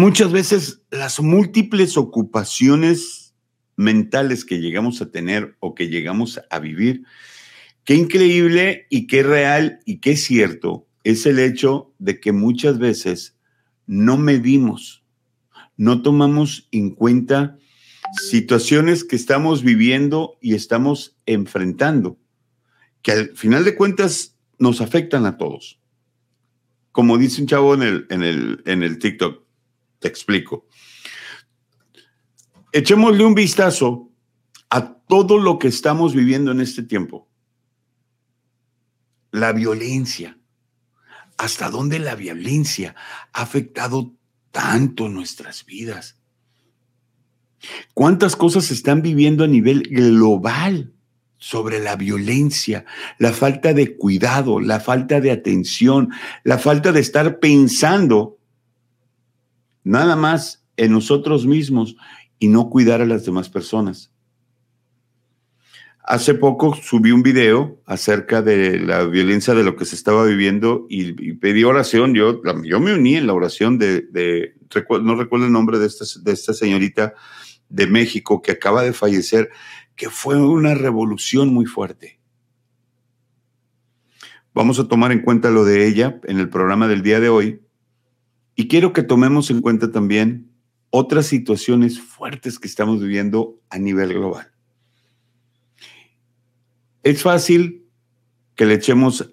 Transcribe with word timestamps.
muchas 0.00 0.32
veces 0.32 0.82
las 0.90 1.20
múltiples 1.20 1.98
ocupaciones 1.98 3.34
mentales 3.76 4.46
que 4.46 4.58
llegamos 4.58 5.02
a 5.02 5.10
tener 5.10 5.56
o 5.60 5.74
que 5.74 5.88
llegamos 5.88 6.40
a 6.48 6.58
vivir, 6.58 7.04
qué 7.84 7.96
increíble 7.96 8.86
y 8.88 9.06
qué 9.06 9.22
real 9.22 9.80
y 9.84 9.98
qué 9.98 10.16
cierto 10.16 10.88
es 11.04 11.26
el 11.26 11.38
hecho 11.38 11.92
de 11.98 12.18
que 12.18 12.32
muchas 12.32 12.78
veces 12.78 13.36
no 13.86 14.16
medimos, 14.16 15.04
no 15.76 16.00
tomamos 16.00 16.66
en 16.72 16.94
cuenta 16.94 17.58
situaciones 18.26 19.04
que 19.04 19.16
estamos 19.16 19.62
viviendo 19.62 20.38
y 20.40 20.54
estamos 20.54 21.18
enfrentando, 21.26 22.18
que 23.02 23.12
al 23.12 23.36
final 23.36 23.64
de 23.64 23.76
cuentas 23.76 24.38
nos 24.58 24.80
afectan 24.80 25.26
a 25.26 25.36
todos. 25.36 25.78
Como 26.90 27.18
dice 27.18 27.42
un 27.42 27.48
chavo 27.48 27.74
en 27.74 27.82
el, 27.82 28.06
en 28.08 28.22
el, 28.22 28.62
en 28.64 28.82
el 28.82 28.98
TikTok, 28.98 29.49
te 30.00 30.08
explico. 30.08 30.66
Echémosle 32.72 33.24
un 33.24 33.34
vistazo 33.34 34.10
a 34.70 34.94
todo 34.94 35.38
lo 35.38 35.58
que 35.58 35.68
estamos 35.68 36.14
viviendo 36.14 36.50
en 36.50 36.60
este 36.60 36.82
tiempo. 36.82 37.28
La 39.30 39.52
violencia. 39.52 40.38
¿Hasta 41.36 41.70
dónde 41.70 41.98
la 41.98 42.16
violencia 42.16 42.94
ha 43.32 43.42
afectado 43.42 44.14
tanto 44.50 45.08
nuestras 45.08 45.64
vidas? 45.64 46.18
¿Cuántas 47.94 48.36
cosas 48.36 48.66
se 48.66 48.74
están 48.74 49.02
viviendo 49.02 49.44
a 49.44 49.48
nivel 49.48 49.82
global 49.82 50.92
sobre 51.38 51.80
la 51.80 51.96
violencia, 51.96 52.84
la 53.18 53.32
falta 53.32 53.72
de 53.72 53.96
cuidado, 53.96 54.60
la 54.60 54.78
falta 54.78 55.20
de 55.20 55.30
atención, 55.30 56.10
la 56.44 56.58
falta 56.58 56.92
de 56.92 57.00
estar 57.00 57.38
pensando 57.38 58.39
nada 59.84 60.16
más 60.16 60.64
en 60.76 60.92
nosotros 60.92 61.46
mismos 61.46 61.96
y 62.38 62.48
no 62.48 62.70
cuidar 62.70 63.00
a 63.00 63.06
las 63.06 63.24
demás 63.24 63.48
personas. 63.48 64.10
Hace 66.02 66.34
poco 66.34 66.74
subí 66.74 67.12
un 67.12 67.22
video 67.22 67.80
acerca 67.86 68.42
de 68.42 68.80
la 68.80 69.04
violencia 69.04 69.54
de 69.54 69.62
lo 69.62 69.76
que 69.76 69.84
se 69.84 69.94
estaba 69.94 70.24
viviendo 70.24 70.86
y, 70.88 71.34
pedí 71.34 71.62
oración. 71.62 72.14
Yo, 72.14 72.42
yo 72.64 72.80
me 72.80 72.94
uní 72.94 73.16
en 73.16 73.26
la 73.26 73.34
oración 73.34 73.78
de, 73.78 74.54
no 75.02 75.14
recuerdo 75.14 75.46
el 75.46 75.52
nombre 75.52 75.78
de 75.78 75.86
esta, 75.86 76.04
de 76.22 76.32
esta 76.32 76.54
señorita 76.54 77.14
de 77.68 77.86
México 77.86 78.42
que 78.42 78.52
acaba 78.52 78.82
de 78.82 78.92
fallecer, 78.92 79.50
que 79.94 80.08
fue 80.08 80.36
una 80.36 80.74
revolución 80.74 81.52
muy 81.52 81.66
fuerte. 81.66 82.18
Vamos 84.52 84.80
a 84.80 84.88
tomar 84.88 85.12
en 85.12 85.20
cuenta 85.20 85.50
lo 85.50 85.64
de 85.64 85.86
ella 85.86 86.18
en 86.24 86.40
el 86.40 86.48
programa 86.48 86.88
del 86.88 87.02
día 87.02 87.20
de 87.20 87.28
hoy 87.28 87.60
y 88.60 88.68
quiero 88.68 88.92
que 88.92 89.02
tomemos 89.02 89.50
en 89.50 89.62
cuenta 89.62 89.90
también 89.90 90.52
otras 90.90 91.24
situaciones 91.24 91.98
fuertes 91.98 92.58
que 92.58 92.68
estamos 92.68 93.00
viviendo 93.00 93.58
a 93.70 93.78
nivel 93.78 94.12
global. 94.12 94.52
Es 97.02 97.22
fácil 97.22 97.86
que 98.56 98.66
le 98.66 98.74
echemos 98.74 99.32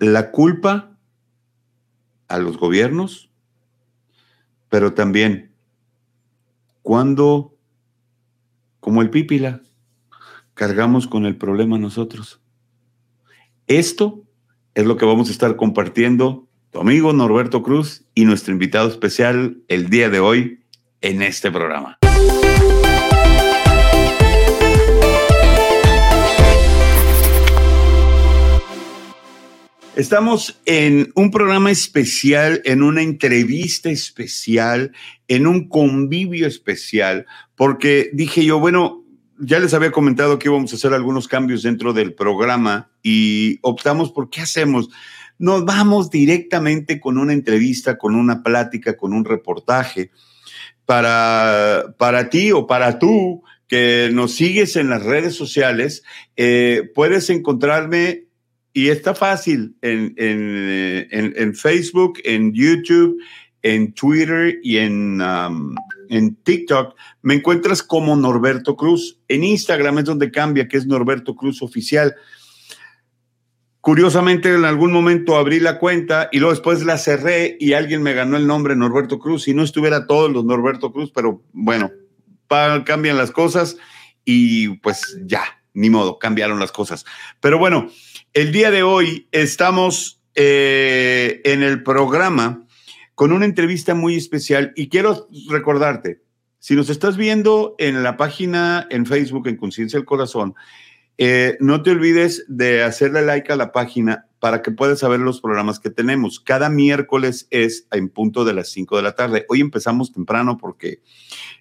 la 0.00 0.32
culpa 0.32 0.98
a 2.26 2.38
los 2.38 2.56
gobiernos, 2.56 3.30
pero 4.68 4.94
también 4.94 5.54
cuando, 6.82 7.56
como 8.80 9.02
el 9.02 9.10
pípila, 9.10 9.62
cargamos 10.54 11.06
con 11.06 11.26
el 11.26 11.36
problema 11.36 11.78
nosotros. 11.78 12.42
Esto 13.68 14.26
es 14.74 14.84
lo 14.84 14.96
que 14.96 15.06
vamos 15.06 15.28
a 15.28 15.30
estar 15.30 15.54
compartiendo 15.54 16.43
tu 16.74 16.80
amigo 16.80 17.12
Norberto 17.12 17.62
Cruz 17.62 18.02
y 18.16 18.24
nuestro 18.24 18.52
invitado 18.52 18.88
especial 18.88 19.58
el 19.68 19.90
día 19.90 20.10
de 20.10 20.18
hoy 20.18 20.58
en 21.02 21.22
este 21.22 21.52
programa. 21.52 21.98
Estamos 29.94 30.60
en 30.66 31.12
un 31.14 31.30
programa 31.30 31.70
especial, 31.70 32.60
en 32.64 32.82
una 32.82 33.02
entrevista 33.02 33.88
especial, 33.90 34.90
en 35.28 35.46
un 35.46 35.68
convivio 35.68 36.48
especial, 36.48 37.24
porque 37.54 38.10
dije 38.12 38.44
yo, 38.44 38.58
bueno, 38.58 39.04
ya 39.38 39.60
les 39.60 39.74
había 39.74 39.92
comentado 39.92 40.40
que 40.40 40.48
íbamos 40.48 40.72
a 40.72 40.76
hacer 40.76 40.92
algunos 40.92 41.28
cambios 41.28 41.62
dentro 41.62 41.92
del 41.92 42.14
programa 42.14 42.90
y 43.00 43.60
optamos 43.62 44.10
por 44.10 44.28
qué 44.28 44.40
hacemos 44.40 44.88
nos 45.38 45.64
vamos 45.64 46.10
directamente 46.10 47.00
con 47.00 47.18
una 47.18 47.32
entrevista, 47.32 47.98
con 47.98 48.14
una 48.14 48.42
plática, 48.42 48.96
con 48.96 49.12
un 49.12 49.24
reportaje 49.24 50.10
para, 50.86 51.94
para 51.98 52.28
ti 52.30 52.52
o 52.52 52.66
para 52.66 52.98
tú 52.98 53.42
que 53.68 54.10
nos 54.12 54.34
sigues 54.34 54.76
en 54.76 54.90
las 54.90 55.02
redes 55.02 55.34
sociales. 55.34 56.02
Eh, 56.36 56.90
puedes 56.94 57.30
encontrarme 57.30 58.24
y 58.72 58.88
está 58.88 59.14
fácil 59.14 59.76
en, 59.82 60.14
en, 60.16 61.54
Facebook, 61.54 62.18
en 62.24 62.52
YouTube, 62.52 63.18
en 63.62 63.92
Twitter 63.92 64.58
y 64.62 64.78
en, 64.78 65.22
um, 65.22 65.74
en 66.10 66.34
TikTok. 66.34 66.94
Me 67.22 67.34
encuentras 67.34 67.84
como 67.84 68.16
Norberto 68.16 68.76
Cruz. 68.76 69.20
En 69.28 69.44
Instagram 69.44 69.98
es 69.98 70.04
donde 70.06 70.32
cambia, 70.32 70.66
que 70.66 70.76
es 70.76 70.86
Norberto 70.86 71.36
Cruz 71.36 71.62
Oficial. 71.62 72.14
Curiosamente, 73.84 74.48
en 74.48 74.64
algún 74.64 74.92
momento 74.92 75.36
abrí 75.36 75.60
la 75.60 75.78
cuenta 75.78 76.30
y 76.32 76.38
luego 76.38 76.54
después 76.54 76.82
la 76.86 76.96
cerré 76.96 77.58
y 77.60 77.74
alguien 77.74 78.02
me 78.02 78.14
ganó 78.14 78.38
el 78.38 78.46
nombre 78.46 78.74
Norberto 78.74 79.18
Cruz. 79.18 79.46
y 79.46 79.52
no 79.52 79.62
estuviera 79.62 80.06
todos 80.06 80.32
los 80.32 80.42
Norberto 80.46 80.90
Cruz, 80.90 81.12
pero 81.14 81.42
bueno, 81.52 81.90
cambian 82.48 83.18
las 83.18 83.30
cosas 83.30 83.76
y 84.24 84.78
pues 84.78 85.20
ya, 85.26 85.42
ni 85.74 85.90
modo, 85.90 86.18
cambiaron 86.18 86.58
las 86.58 86.72
cosas. 86.72 87.04
Pero 87.40 87.58
bueno, 87.58 87.90
el 88.32 88.52
día 88.52 88.70
de 88.70 88.82
hoy 88.82 89.28
estamos 89.32 90.18
eh, 90.34 91.42
en 91.44 91.62
el 91.62 91.82
programa 91.82 92.66
con 93.14 93.32
una 93.32 93.44
entrevista 93.44 93.94
muy 93.94 94.16
especial 94.16 94.72
y 94.76 94.88
quiero 94.88 95.28
recordarte, 95.50 96.22
si 96.58 96.74
nos 96.74 96.88
estás 96.88 97.18
viendo 97.18 97.74
en 97.76 98.02
la 98.02 98.16
página 98.16 98.86
en 98.88 99.04
Facebook, 99.04 99.46
en 99.46 99.58
Conciencia 99.58 99.98
del 99.98 100.06
Corazón, 100.06 100.54
eh, 101.18 101.56
no 101.60 101.82
te 101.82 101.90
olvides 101.90 102.44
de 102.48 102.82
hacerle 102.82 103.22
like 103.22 103.52
a 103.52 103.56
la 103.56 103.72
página 103.72 104.26
para 104.40 104.60
que 104.60 104.70
puedas 104.70 104.98
saber 104.98 105.20
los 105.20 105.40
programas 105.40 105.80
que 105.80 105.90
tenemos. 105.90 106.38
Cada 106.38 106.68
miércoles 106.68 107.46
es 107.50 107.86
en 107.92 108.08
punto 108.08 108.44
de 108.44 108.52
las 108.52 108.68
5 108.68 108.96
de 108.96 109.02
la 109.02 109.14
tarde. 109.14 109.46
Hoy 109.48 109.60
empezamos 109.60 110.12
temprano 110.12 110.58
porque 110.58 111.00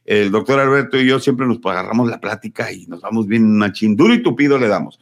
el 0.05 0.31
doctor 0.31 0.59
Alberto 0.59 0.99
y 0.99 1.07
yo 1.07 1.19
siempre 1.19 1.45
nos 1.45 1.59
agarramos 1.63 2.09
la 2.09 2.19
plática 2.19 2.71
y 2.71 2.85
nos 2.87 3.01
vamos 3.01 3.27
bien 3.27 3.57
machín. 3.57 3.95
Duro 3.95 4.13
y 4.13 4.21
tupido 4.21 4.57
le 4.57 4.67
damos. 4.67 4.99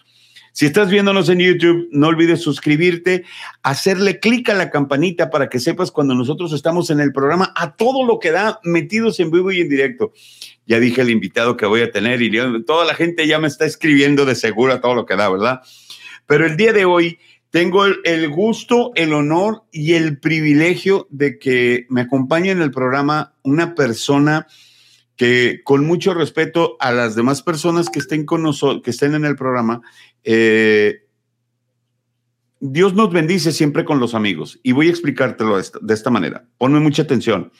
Si 0.53 0.65
estás 0.65 0.89
viéndonos 0.89 1.29
en 1.29 1.39
YouTube, 1.39 1.87
no 1.91 2.07
olvides 2.07 2.41
suscribirte, 2.41 3.23
hacerle 3.63 4.19
clic 4.19 4.49
a 4.49 4.53
la 4.53 4.69
campanita 4.69 5.29
para 5.29 5.49
que 5.49 5.59
sepas 5.59 5.91
cuando 5.91 6.13
nosotros 6.13 6.51
estamos 6.53 6.89
en 6.89 6.99
el 6.99 7.13
programa 7.13 7.53
a 7.55 7.75
todo 7.75 8.05
lo 8.05 8.19
que 8.19 8.31
da 8.31 8.59
metidos 8.63 9.19
en 9.19 9.31
vivo 9.31 9.51
y 9.51 9.61
en 9.61 9.69
directo 9.69 10.11
ya 10.71 10.79
dije 10.79 11.01
el 11.01 11.09
invitado 11.09 11.57
que 11.57 11.65
voy 11.65 11.81
a 11.81 11.91
tener 11.91 12.21
y 12.21 12.31
toda 12.65 12.85
la 12.85 12.93
gente 12.93 13.27
ya 13.27 13.39
me 13.39 13.47
está 13.47 13.65
escribiendo 13.65 14.25
de 14.25 14.35
seguro 14.35 14.79
todo 14.79 14.95
lo 14.95 15.05
que 15.05 15.17
da, 15.17 15.29
¿verdad? 15.29 15.61
Pero 16.25 16.45
el 16.45 16.55
día 16.55 16.71
de 16.71 16.85
hoy 16.85 17.19
tengo 17.49 17.85
el, 17.85 18.29
gusto, 18.29 18.93
el 18.95 19.13
honor 19.13 19.63
y 19.73 19.93
el 19.93 20.17
privilegio 20.19 21.07
de 21.09 21.37
que 21.37 21.85
me 21.89 22.01
acompañe 22.01 22.51
en 22.51 22.61
el 22.61 22.71
programa 22.71 23.33
una 23.43 23.75
persona 23.75 24.47
que 25.21 25.61
con 25.63 25.85
mucho 25.85 26.15
respeto 26.15 26.77
a 26.79 26.91
las 26.91 27.13
demás 27.13 27.43
personas 27.43 27.91
que 27.91 27.99
estén 27.99 28.25
con 28.25 28.41
nosotros, 28.41 28.81
que 28.81 28.89
estén 28.89 29.13
en 29.13 29.23
el 29.23 29.35
programa, 29.35 29.83
eh, 30.23 31.05
Dios 32.59 32.95
nos 32.95 33.13
bendice 33.13 33.51
siempre 33.51 33.85
con 33.85 33.99
los 33.99 34.15
amigos 34.15 34.59
y 34.63 34.71
voy 34.71 34.87
a 34.87 34.89
explicártelo 34.89 35.57
de 35.57 35.93
esta 35.93 36.09
manera. 36.09 36.47
Ponme 36.57 36.79
mucha 36.79 37.03
atención 37.03 37.51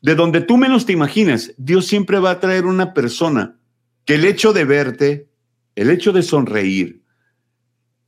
de 0.00 0.14
donde 0.14 0.40
tú 0.40 0.56
menos 0.56 0.86
te 0.86 0.94
imaginas, 0.94 1.52
Dios 1.58 1.84
siempre 1.84 2.18
va 2.18 2.30
a 2.30 2.40
traer 2.40 2.64
una 2.64 2.94
persona 2.94 3.58
que 4.06 4.14
el 4.14 4.24
hecho 4.24 4.54
de 4.54 4.64
verte, 4.64 5.28
el 5.74 5.90
hecho 5.90 6.12
de 6.12 6.22
sonreír, 6.22 7.02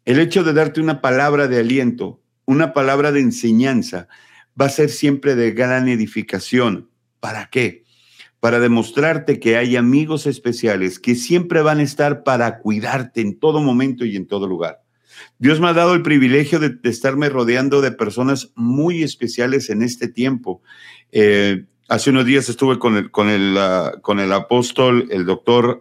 el 0.06 0.18
hecho 0.18 0.44
de 0.44 0.54
darte 0.54 0.80
una 0.80 1.02
palabra 1.02 1.46
de 1.46 1.60
aliento, 1.60 2.22
una 2.46 2.72
palabra 2.72 3.12
de 3.12 3.20
enseñanza, 3.20 4.08
va 4.58 4.64
a 4.64 4.70
ser 4.70 4.88
siempre 4.88 5.34
de 5.34 5.52
gran 5.52 5.88
edificación. 5.88 6.88
¿Para 7.20 7.50
qué? 7.50 7.83
Para 8.44 8.60
demostrarte 8.60 9.40
que 9.40 9.56
hay 9.56 9.74
amigos 9.74 10.26
especiales 10.26 10.98
que 10.98 11.14
siempre 11.14 11.62
van 11.62 11.78
a 11.78 11.82
estar 11.82 12.24
para 12.24 12.58
cuidarte 12.58 13.22
en 13.22 13.38
todo 13.38 13.62
momento 13.62 14.04
y 14.04 14.16
en 14.16 14.26
todo 14.26 14.46
lugar. 14.46 14.82
Dios 15.38 15.60
me 15.60 15.68
ha 15.68 15.72
dado 15.72 15.94
el 15.94 16.02
privilegio 16.02 16.58
de, 16.58 16.76
estarme 16.82 17.30
rodeando 17.30 17.80
de 17.80 17.90
personas 17.90 18.52
muy 18.54 19.02
especiales 19.02 19.70
en 19.70 19.80
este 19.80 20.08
tiempo. 20.08 20.60
Eh, 21.10 21.64
Hace 21.88 22.10
unos 22.10 22.24
días 22.24 22.48
estuve 22.48 22.78
con 22.78 22.96
el, 22.96 23.10
con 23.10 23.28
el, 23.28 23.56
ah, 23.58 23.92
con 24.02 24.18
el 24.18 24.32
apóstol, 24.32 25.06
el 25.10 25.26
doctor 25.26 25.80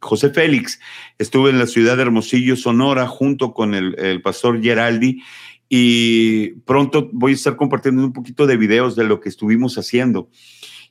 José 0.00 0.30
Félix. 0.30 0.80
Estuve 1.18 1.50
en 1.50 1.58
la 1.58 1.66
ciudad 1.66 1.96
de 1.96 2.02
Hermosillo, 2.02 2.56
Sonora, 2.56 3.06
junto 3.06 3.52
con 3.52 3.74
el, 3.74 4.22
pastor 4.22 4.62
Geraldi. 4.62 5.22
y 5.68 6.48
pronto 6.64 7.08
voy 7.12 7.32
a 7.32 7.34
estar 7.34 7.56
compartiendo 7.56 8.04
un 8.04 8.12
poquito 8.12 8.46
de 8.46 8.56
videos 8.56 8.96
de 8.96 9.04
lo 9.04 9.20
que 9.20 9.28
estuvimos 9.28 9.76
haciendo. 9.76 10.28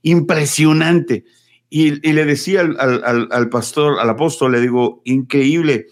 Impresionante. 0.02 1.26
Y, 1.70 1.92
le 2.12 2.26
decía 2.26 2.62
al, 2.62 3.50
pastor, 3.50 4.00
al 4.00 4.10
apóstol, 4.10 4.52
le 4.52 4.60
digo, 4.60 5.02
increíble. 5.06 5.88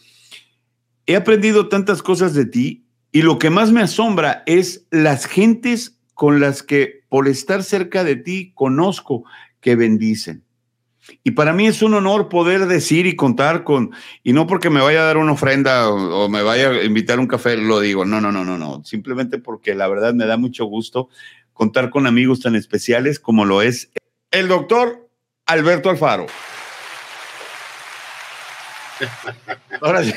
He 1.06 1.16
aprendido 1.16 1.70
tantas 1.70 2.04
cosas 2.04 2.34
de 2.34 2.46
ti 2.46 2.86
y 3.12 3.22
lo 3.22 3.40
que 3.40 3.50
más 3.50 3.72
me 3.72 3.82
asombra 3.82 4.44
es 4.46 4.86
las 4.92 5.26
gentes 5.26 6.00
con 6.14 6.40
las 6.40 6.64
que 6.64 7.06
por 7.08 7.28
estar 7.28 7.64
cerca 7.64 8.04
de 8.04 8.18
ti 8.18 8.52
conozco 8.56 9.24
que 9.62 9.76
bendicen. 9.76 10.44
Y 11.24 11.32
para 11.32 11.54
mí 11.54 11.66
es 11.66 11.82
un 11.82 11.94
honor 11.94 12.30
poder 12.30 12.68
decir 12.68 13.08
y 13.08 13.16
contar 13.16 13.64
con, 13.64 13.92
y 14.24 14.34
no 14.34 14.48
porque 14.48 14.70
me 14.70 14.82
vaya 14.82 15.02
a 15.02 15.06
dar 15.06 15.18
una 15.18 15.32
ofrenda 15.32 15.90
o, 15.90 16.30
me 16.30 16.44
vaya 16.44 16.70
a 16.70 16.84
invitar 16.84 17.20
un 17.20 17.28
café, 17.28 17.58
lo 17.58 17.80
digo, 17.80 18.06
no, 18.06 18.22
no, 18.22 18.32
no, 18.32 18.46
no, 18.46 18.58
no, 18.58 18.84
simplemente 18.84 19.40
porque 19.40 19.76
la 19.76 19.88
verdad 19.88 20.14
me 20.14 20.26
da 20.26 20.38
mucho 20.38 20.66
gusto 20.66 21.10
contar 21.54 21.90
con 21.90 22.06
amigos 22.06 22.42
tan 22.42 22.56
especiales 22.56 23.20
como 23.20 23.46
lo 23.46 23.62
es 23.62 23.90
el 24.32 24.48
doctor 24.48 25.08
Alberto 25.46 25.90
Alfaro. 25.90 26.28
Ahora 29.82 30.04
sí. 30.04 30.14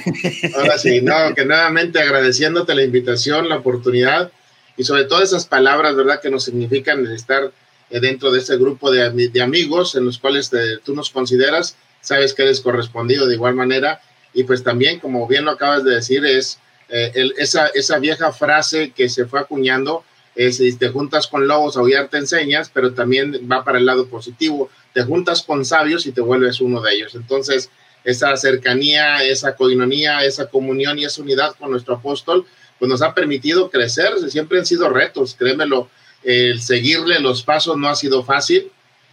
Ahora 0.56 0.78
sí, 0.78 1.00
no, 1.00 1.34
que 1.34 1.44
nuevamente 1.44 2.00
agradeciéndote 2.00 2.74
la 2.74 2.82
invitación, 2.82 3.48
la 3.48 3.56
oportunidad 3.56 4.32
y 4.76 4.84
sobre 4.84 5.04
todo 5.04 5.22
esas 5.22 5.46
palabras, 5.46 5.94
¿verdad?, 5.94 6.20
que 6.20 6.30
nos 6.30 6.44
significan 6.44 7.06
estar 7.06 7.52
eh, 7.90 8.00
dentro 8.00 8.32
de 8.32 8.40
este 8.40 8.56
grupo 8.56 8.90
de, 8.90 9.28
de 9.28 9.42
amigos 9.42 9.94
en 9.94 10.04
los 10.04 10.18
cuales 10.18 10.50
tú 10.84 10.94
nos 10.94 11.10
consideras, 11.10 11.76
sabes 12.00 12.34
que 12.34 12.42
eres 12.42 12.60
correspondido 12.60 13.26
de 13.26 13.34
igual 13.34 13.54
manera. 13.54 14.00
Y 14.34 14.44
pues 14.44 14.64
también, 14.64 14.98
como 14.98 15.26
bien 15.28 15.44
lo 15.44 15.52
acabas 15.52 15.84
de 15.84 15.94
decir, 15.94 16.24
es 16.24 16.58
eh, 16.88 17.12
esa, 17.36 17.66
esa 17.68 17.98
vieja 17.98 18.32
frase 18.32 18.90
que 18.90 19.08
se 19.08 19.26
fue 19.26 19.40
acuñando, 19.40 20.04
es 20.34 20.56
si 20.56 20.76
te 20.76 20.88
juntas 20.88 21.26
con 21.26 21.46
lobos, 21.46 21.76
aullar 21.76 22.08
te 22.08 22.18
enseñas, 22.18 22.70
pero 22.72 22.94
también 22.94 23.48
va 23.50 23.64
para 23.64 23.78
el 23.78 23.86
lado 23.86 24.06
positivo, 24.06 24.70
te 24.94 25.02
juntas 25.02 25.42
con 25.42 25.64
sabios 25.64 26.06
y 26.06 26.12
te 26.12 26.20
vuelves 26.20 26.60
uno 26.60 26.80
de 26.80 26.94
ellos. 26.94 27.14
Entonces, 27.14 27.70
esa 28.04 28.36
cercanía, 28.36 29.22
esa 29.24 29.54
coinonía, 29.54 30.24
esa 30.24 30.46
comunión 30.46 30.98
y 30.98 31.04
esa 31.04 31.22
unidad 31.22 31.54
con 31.58 31.70
nuestro 31.70 31.96
apóstol, 31.96 32.46
pues 32.78 32.88
nos 32.88 33.02
ha 33.02 33.14
permitido 33.14 33.70
crecer, 33.70 34.12
siempre 34.28 34.58
han 34.58 34.66
sido 34.66 34.88
retos, 34.88 35.36
créemelo, 35.38 35.88
el 36.24 36.60
seguirle 36.60 37.20
los 37.20 37.42
pasos 37.42 37.76
no 37.76 37.88
ha 37.88 37.94
sido 37.94 38.24
fácil, 38.24 38.70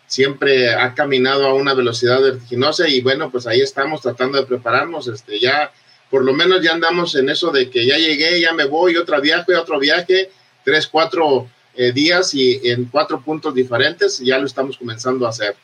siempre 0.08 0.74
ha 0.74 0.96
caminado 0.96 1.46
a 1.46 1.54
una 1.54 1.74
velocidad 1.74 2.22
vertiginosa 2.22 2.88
y 2.88 3.02
bueno, 3.02 3.30
pues 3.30 3.46
ahí 3.46 3.62
estamos 3.62 4.02
tratando 4.02 4.40
de 4.40 4.48
prepararnos, 4.48 5.08
este, 5.08 5.40
ya 5.40 5.72
por 6.10 6.26
lo 6.26 6.34
menos 6.34 6.64
ya 6.64 6.72
andamos 6.72 7.14
en 7.16 7.30
eso 7.30 7.52
de 7.52 7.70
que 7.70 7.86
ya 7.86 7.98
llegué, 7.98 8.42
ya 8.42 8.54
me 8.54 8.66
voy, 8.66 8.96
otro 8.98 9.22
viaje, 9.22 9.56
otro 9.56 9.78
viaje, 9.78 10.32
tres, 10.70 10.86
cuatro 10.86 11.48
eh, 11.76 11.92
días 11.92 12.36
y 12.36 12.60
en 12.70 12.86
cuatro 12.86 13.20
puntos 13.20 13.56
diferentes, 13.56 14.20
ya 14.20 14.38
lo 14.38 14.46
estamos 14.46 14.78
comenzando 14.78 15.26
a 15.26 15.30
hacer. 15.30 15.56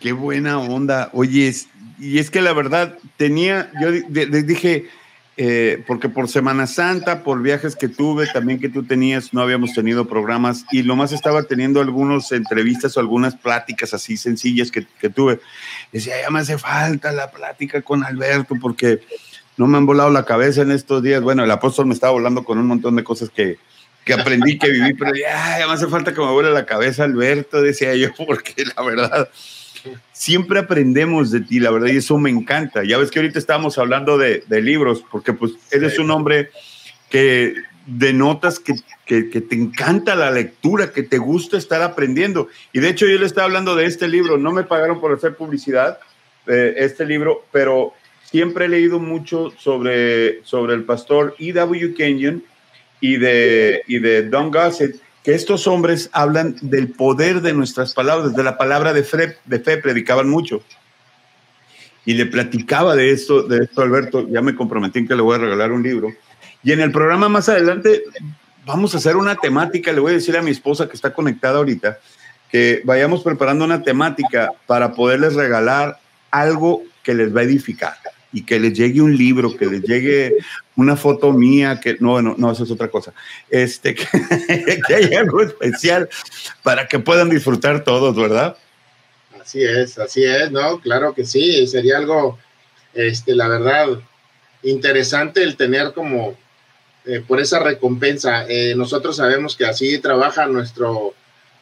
Qué 0.00 0.12
buena 0.12 0.58
onda. 0.58 1.10
Oye, 1.12 1.54
y 1.98 2.18
es 2.18 2.30
que 2.30 2.40
la 2.40 2.54
verdad 2.54 2.96
tenía, 3.18 3.70
yo 3.80 3.92
dije, 3.92 4.88
eh, 5.36 5.84
porque 5.86 6.08
por 6.08 6.28
Semana 6.28 6.66
Santa, 6.66 7.22
por 7.22 7.42
viajes 7.42 7.76
que 7.76 7.88
tuve, 7.88 8.26
también 8.28 8.60
que 8.60 8.70
tú 8.70 8.84
tenías, 8.84 9.34
no 9.34 9.42
habíamos 9.42 9.74
tenido 9.74 10.08
programas 10.08 10.64
y 10.72 10.82
lo 10.82 10.96
más 10.96 11.12
estaba 11.12 11.42
teniendo 11.42 11.82
algunas 11.82 12.32
entrevistas 12.32 12.96
o 12.96 13.00
algunas 13.00 13.36
pláticas 13.36 13.92
así 13.92 14.16
sencillas 14.16 14.70
que, 14.70 14.86
que 15.00 15.10
tuve. 15.10 15.38
Decía, 15.92 16.14
ya 16.22 16.30
me 16.30 16.40
hace 16.40 16.56
falta 16.56 17.12
la 17.12 17.30
plática 17.30 17.82
con 17.82 18.04
Alberto 18.04 18.54
porque 18.58 19.02
no 19.58 19.66
me 19.66 19.76
han 19.76 19.84
volado 19.84 20.08
la 20.08 20.24
cabeza 20.24 20.62
en 20.62 20.70
estos 20.70 21.02
días. 21.02 21.20
Bueno, 21.20 21.44
el 21.44 21.50
apóstol 21.50 21.86
me 21.86 21.94
estaba 21.94 22.14
volando 22.14 22.42
con 22.44 22.58
un 22.58 22.66
montón 22.66 22.96
de 22.96 23.04
cosas 23.04 23.28
que, 23.28 23.58
que 24.04 24.14
aprendí, 24.14 24.58
que 24.58 24.70
viví, 24.70 24.94
pero 24.94 25.14
ya, 25.14 25.58
ya 25.58 25.66
me 25.66 25.74
hace 25.74 25.86
falta 25.86 26.12
que 26.12 26.20
me 26.20 26.32
vuele 26.32 26.50
la 26.50 26.66
cabeza 26.66 27.04
Alberto, 27.04 27.62
decía 27.62 27.94
yo, 27.94 28.08
porque 28.26 28.64
la 28.76 28.82
verdad 28.82 29.28
siempre 30.12 30.60
aprendemos 30.60 31.30
de 31.30 31.40
ti, 31.40 31.58
la 31.58 31.70
verdad, 31.70 31.88
y 31.88 31.96
eso 31.96 32.18
me 32.18 32.30
encanta. 32.30 32.84
Ya 32.84 32.98
ves 32.98 33.10
que 33.10 33.18
ahorita 33.18 33.38
estábamos 33.38 33.78
hablando 33.78 34.18
de, 34.18 34.44
libros, 34.48 35.04
porque 35.10 35.32
pues 35.32 35.52
eres 35.70 35.98
un 35.98 36.10
hombre 36.10 36.50
que 37.10 37.54
denotas 37.86 38.60
que, 38.60 38.74
que, 39.04 39.22
te 39.40 39.56
encanta 39.56 40.14
la 40.14 40.30
lectura, 40.30 40.92
que 40.92 41.02
te 41.02 41.18
gusta 41.18 41.56
estar 41.56 41.82
aprendiendo. 41.82 42.48
Y 42.72 42.80
de 42.80 42.88
hecho 42.88 43.06
yo 43.06 43.18
le 43.18 43.26
estaba 43.26 43.46
hablando 43.46 43.74
de 43.74 43.86
este 43.86 44.08
libro, 44.08 44.38
no 44.38 44.52
me 44.52 44.62
pagaron 44.62 45.00
por 45.00 45.12
hacer 45.12 45.34
publicidad, 45.34 45.98
eh, 46.46 46.74
este 46.76 47.04
libro, 47.04 47.44
pero 47.50 47.92
siempre 48.24 48.66
he 48.66 48.68
leído 48.68 48.98
mucho 48.98 49.52
sobre, 49.58 50.44
sobre 50.44 50.74
el 50.74 50.84
pastor 50.84 51.34
E.W. 51.38 51.94
Kenyon 51.94 52.44
y 53.02 53.16
de, 53.18 53.82
y 53.88 53.98
de 53.98 54.22
Don 54.28 54.50
Gossett 54.50 54.98
que 55.22 55.34
estos 55.34 55.66
hombres 55.66 56.08
hablan 56.12 56.56
del 56.62 56.88
poder 56.92 57.42
de 57.42 57.52
nuestras 57.52 57.92
palabras, 57.92 58.34
de 58.34 58.42
la 58.42 58.56
palabra 58.56 58.92
de 58.92 59.04
fe, 59.04 59.36
de 59.44 59.60
fe 59.60 59.76
predicaban 59.76 60.28
mucho. 60.28 60.62
Y 62.04 62.14
le 62.14 62.26
platicaba 62.26 62.96
de 62.96 63.10
esto, 63.10 63.42
de 63.42 63.64
esto 63.64 63.82
Alberto, 63.82 64.26
ya 64.28 64.40
me 64.40 64.54
comprometí 64.54 65.00
en 65.00 65.08
que 65.08 65.14
le 65.14 65.22
voy 65.22 65.36
a 65.36 65.38
regalar 65.38 65.70
un 65.70 65.82
libro. 65.82 66.08
Y 66.62 66.72
en 66.72 66.80
el 66.80 66.90
programa 66.90 67.28
más 67.28 67.48
adelante 67.48 68.02
vamos 68.64 68.94
a 68.94 68.98
hacer 68.98 69.16
una 69.16 69.36
temática, 69.36 69.92
le 69.92 70.00
voy 70.00 70.12
a 70.12 70.16
decir 70.16 70.36
a 70.36 70.42
mi 70.42 70.52
esposa 70.52 70.88
que 70.88 70.96
está 70.96 71.12
conectada 71.12 71.58
ahorita, 71.58 71.98
que 72.50 72.82
vayamos 72.84 73.22
preparando 73.22 73.64
una 73.64 73.82
temática 73.82 74.52
para 74.66 74.92
poderles 74.92 75.34
regalar 75.34 75.98
algo 76.30 76.82
que 77.02 77.14
les 77.14 77.34
va 77.34 77.40
a 77.40 77.44
edificar 77.44 78.01
y 78.32 78.44
que 78.44 78.58
les 78.58 78.72
llegue 78.72 79.00
un 79.00 79.16
libro, 79.16 79.56
que 79.56 79.66
les 79.66 79.82
llegue 79.82 80.36
una 80.76 80.96
foto 80.96 81.32
mía, 81.32 81.80
que 81.80 81.96
no, 82.00 82.22
no, 82.22 82.34
no, 82.38 82.52
eso 82.52 82.64
es 82.64 82.70
otra 82.70 82.88
cosa. 82.88 83.12
Este, 83.50 83.94
que, 83.94 84.80
que 84.86 84.94
haya 84.94 85.20
algo 85.20 85.42
especial 85.42 86.08
para 86.62 86.88
que 86.88 86.98
puedan 86.98 87.28
disfrutar 87.28 87.84
todos, 87.84 88.16
¿verdad? 88.16 88.56
Así 89.40 89.62
es, 89.62 89.98
así 89.98 90.24
es, 90.24 90.50
¿no? 90.50 90.80
Claro 90.80 91.14
que 91.14 91.24
sí, 91.24 91.66
sería 91.66 91.98
algo, 91.98 92.38
este, 92.94 93.34
la 93.34 93.48
verdad, 93.48 93.88
interesante 94.62 95.42
el 95.42 95.56
tener 95.56 95.92
como 95.92 96.36
eh, 97.04 97.22
por 97.26 97.40
esa 97.40 97.58
recompensa. 97.58 98.46
Eh, 98.48 98.74
nosotros 98.76 99.16
sabemos 99.16 99.56
que 99.56 99.66
así 99.66 99.98
trabaja 99.98 100.46
nuestro, 100.46 101.14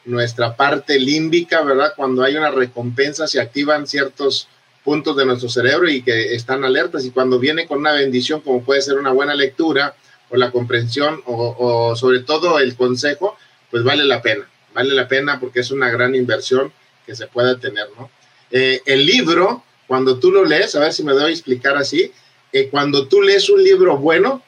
nuestra 0.04 0.54
parte 0.54 0.98
límbica, 0.98 1.62
¿verdad? 1.62 1.94
Cuando 1.96 2.22
hay 2.22 2.36
una 2.36 2.50
recompensa 2.50 3.26
se 3.26 3.40
activan 3.40 3.86
ciertos 3.86 4.48
puntos 4.84 5.16
de 5.16 5.26
nuestro 5.26 5.48
cerebro 5.48 5.88
y 5.88 6.02
que 6.02 6.34
están 6.34 6.64
alertas 6.64 7.04
y 7.04 7.10
cuando 7.10 7.38
viene 7.38 7.66
con 7.66 7.78
una 7.78 7.92
bendición 7.92 8.40
como 8.40 8.62
puede 8.62 8.80
ser 8.82 8.98
una 8.98 9.12
buena 9.12 9.34
lectura 9.34 9.94
o 10.30 10.36
la 10.36 10.50
comprensión 10.50 11.22
o, 11.26 11.94
sobre 11.96 12.20
todo 12.20 12.58
el 12.58 12.76
consejo, 12.76 13.36
pues 13.70 13.82
vale 13.82 14.04
la 14.04 14.22
pena, 14.22 14.48
vale 14.74 14.94
la 14.94 15.08
pena 15.08 15.40
porque 15.40 15.60
es 15.60 15.70
una 15.70 15.90
gran 15.90 16.14
inversión 16.14 16.72
que 17.04 17.14
se 17.14 17.26
pueda 17.26 17.58
tener, 17.58 17.88
¿no? 17.98 18.10
Eh, 18.52 18.80
el 18.86 19.06
libro, 19.06 19.64
cuando 19.86 20.18
tú 20.18 20.30
lo 20.30 20.44
lees, 20.44 20.74
a 20.74 20.80
ver 20.80 20.92
si 20.92 21.02
me 21.02 21.12
doy 21.12 21.30
a 21.30 21.34
explicar 21.34 21.76
así, 21.76 22.12
eh, 22.52 22.68
cuando 22.68 23.06
tú 23.06 23.22
lees 23.22 23.50
un 23.50 23.62
libro 23.62 23.96
bueno, 23.96 24.42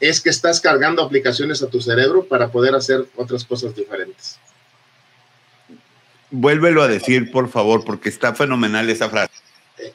es 0.00 0.20
que 0.20 0.30
estás 0.30 0.60
cargando 0.60 1.02
aplicaciones 1.02 1.62
a 1.62 1.68
tu 1.68 1.80
cerebro 1.80 2.24
para 2.24 2.50
poder 2.50 2.74
hacer 2.74 3.06
otras 3.16 3.44
cosas 3.44 3.74
diferentes. 3.74 4.38
Vuélvelo 6.30 6.82
a 6.82 6.88
decir, 6.88 7.30
por 7.30 7.48
favor, 7.48 7.84
porque 7.84 8.08
está 8.08 8.34
fenomenal 8.34 8.88
esa 8.90 9.08
frase 9.08 9.43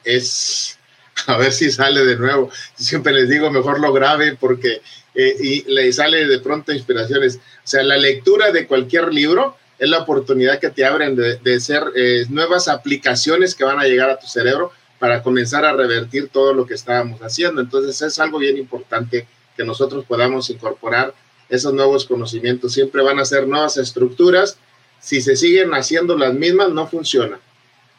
es, 0.04 0.78
a 1.26 1.36
ver 1.36 1.52
si 1.52 1.70
sale 1.70 2.04
de 2.04 2.16
nuevo. 2.16 2.50
Siempre 2.74 3.12
les 3.12 3.28
digo, 3.28 3.50
mejor 3.50 3.80
lo 3.80 3.92
grabe 3.92 4.36
porque 4.36 4.80
eh, 5.14 5.36
y 5.40 5.62
le 5.72 5.92
sale 5.92 6.26
de 6.26 6.38
pronto 6.38 6.72
inspiraciones. 6.72 7.36
O 7.36 7.40
sea, 7.64 7.82
la 7.82 7.96
lectura 7.96 8.52
de 8.52 8.66
cualquier 8.66 9.12
libro 9.12 9.56
es 9.78 9.88
la 9.88 9.98
oportunidad 9.98 10.60
que 10.60 10.70
te 10.70 10.84
abren 10.84 11.16
de, 11.16 11.36
de 11.38 11.60
ser 11.60 11.82
eh, 11.96 12.26
nuevas 12.28 12.68
aplicaciones 12.68 13.54
que 13.54 13.64
van 13.64 13.80
a 13.80 13.84
llegar 13.84 14.10
a 14.10 14.18
tu 14.18 14.26
cerebro 14.26 14.72
para 14.98 15.22
comenzar 15.22 15.64
a 15.64 15.72
revertir 15.72 16.28
todo 16.28 16.52
lo 16.52 16.66
que 16.66 16.74
estábamos 16.74 17.20
haciendo. 17.20 17.60
Entonces 17.60 18.00
es 18.02 18.18
algo 18.18 18.38
bien 18.38 18.58
importante 18.58 19.26
que 19.56 19.64
nosotros 19.64 20.04
podamos 20.04 20.50
incorporar 20.50 21.14
esos 21.48 21.72
nuevos 21.72 22.04
conocimientos. 22.04 22.74
Siempre 22.74 23.02
van 23.02 23.18
a 23.18 23.24
ser 23.24 23.48
nuevas 23.48 23.76
estructuras. 23.78 24.58
Si 25.00 25.22
se 25.22 25.36
siguen 25.36 25.72
haciendo 25.72 26.16
las 26.16 26.34
mismas, 26.34 26.70
no 26.70 26.86
funciona. 26.86 27.40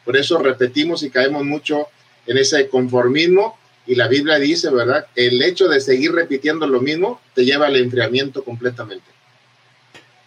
Por 0.04 0.16
eso 0.16 0.38
repetimos 0.38 1.02
y 1.02 1.10
caemos 1.10 1.44
mucho 1.44 1.88
en 2.26 2.38
ese 2.38 2.68
conformismo 2.68 3.58
y 3.86 3.94
la 3.94 4.08
Biblia 4.08 4.38
dice, 4.38 4.70
¿verdad? 4.70 5.06
El 5.16 5.42
hecho 5.42 5.68
de 5.68 5.80
seguir 5.80 6.12
repitiendo 6.12 6.66
lo 6.66 6.80
mismo 6.80 7.20
te 7.34 7.44
lleva 7.44 7.66
al 7.66 7.76
enfriamiento 7.76 8.44
completamente. 8.44 9.06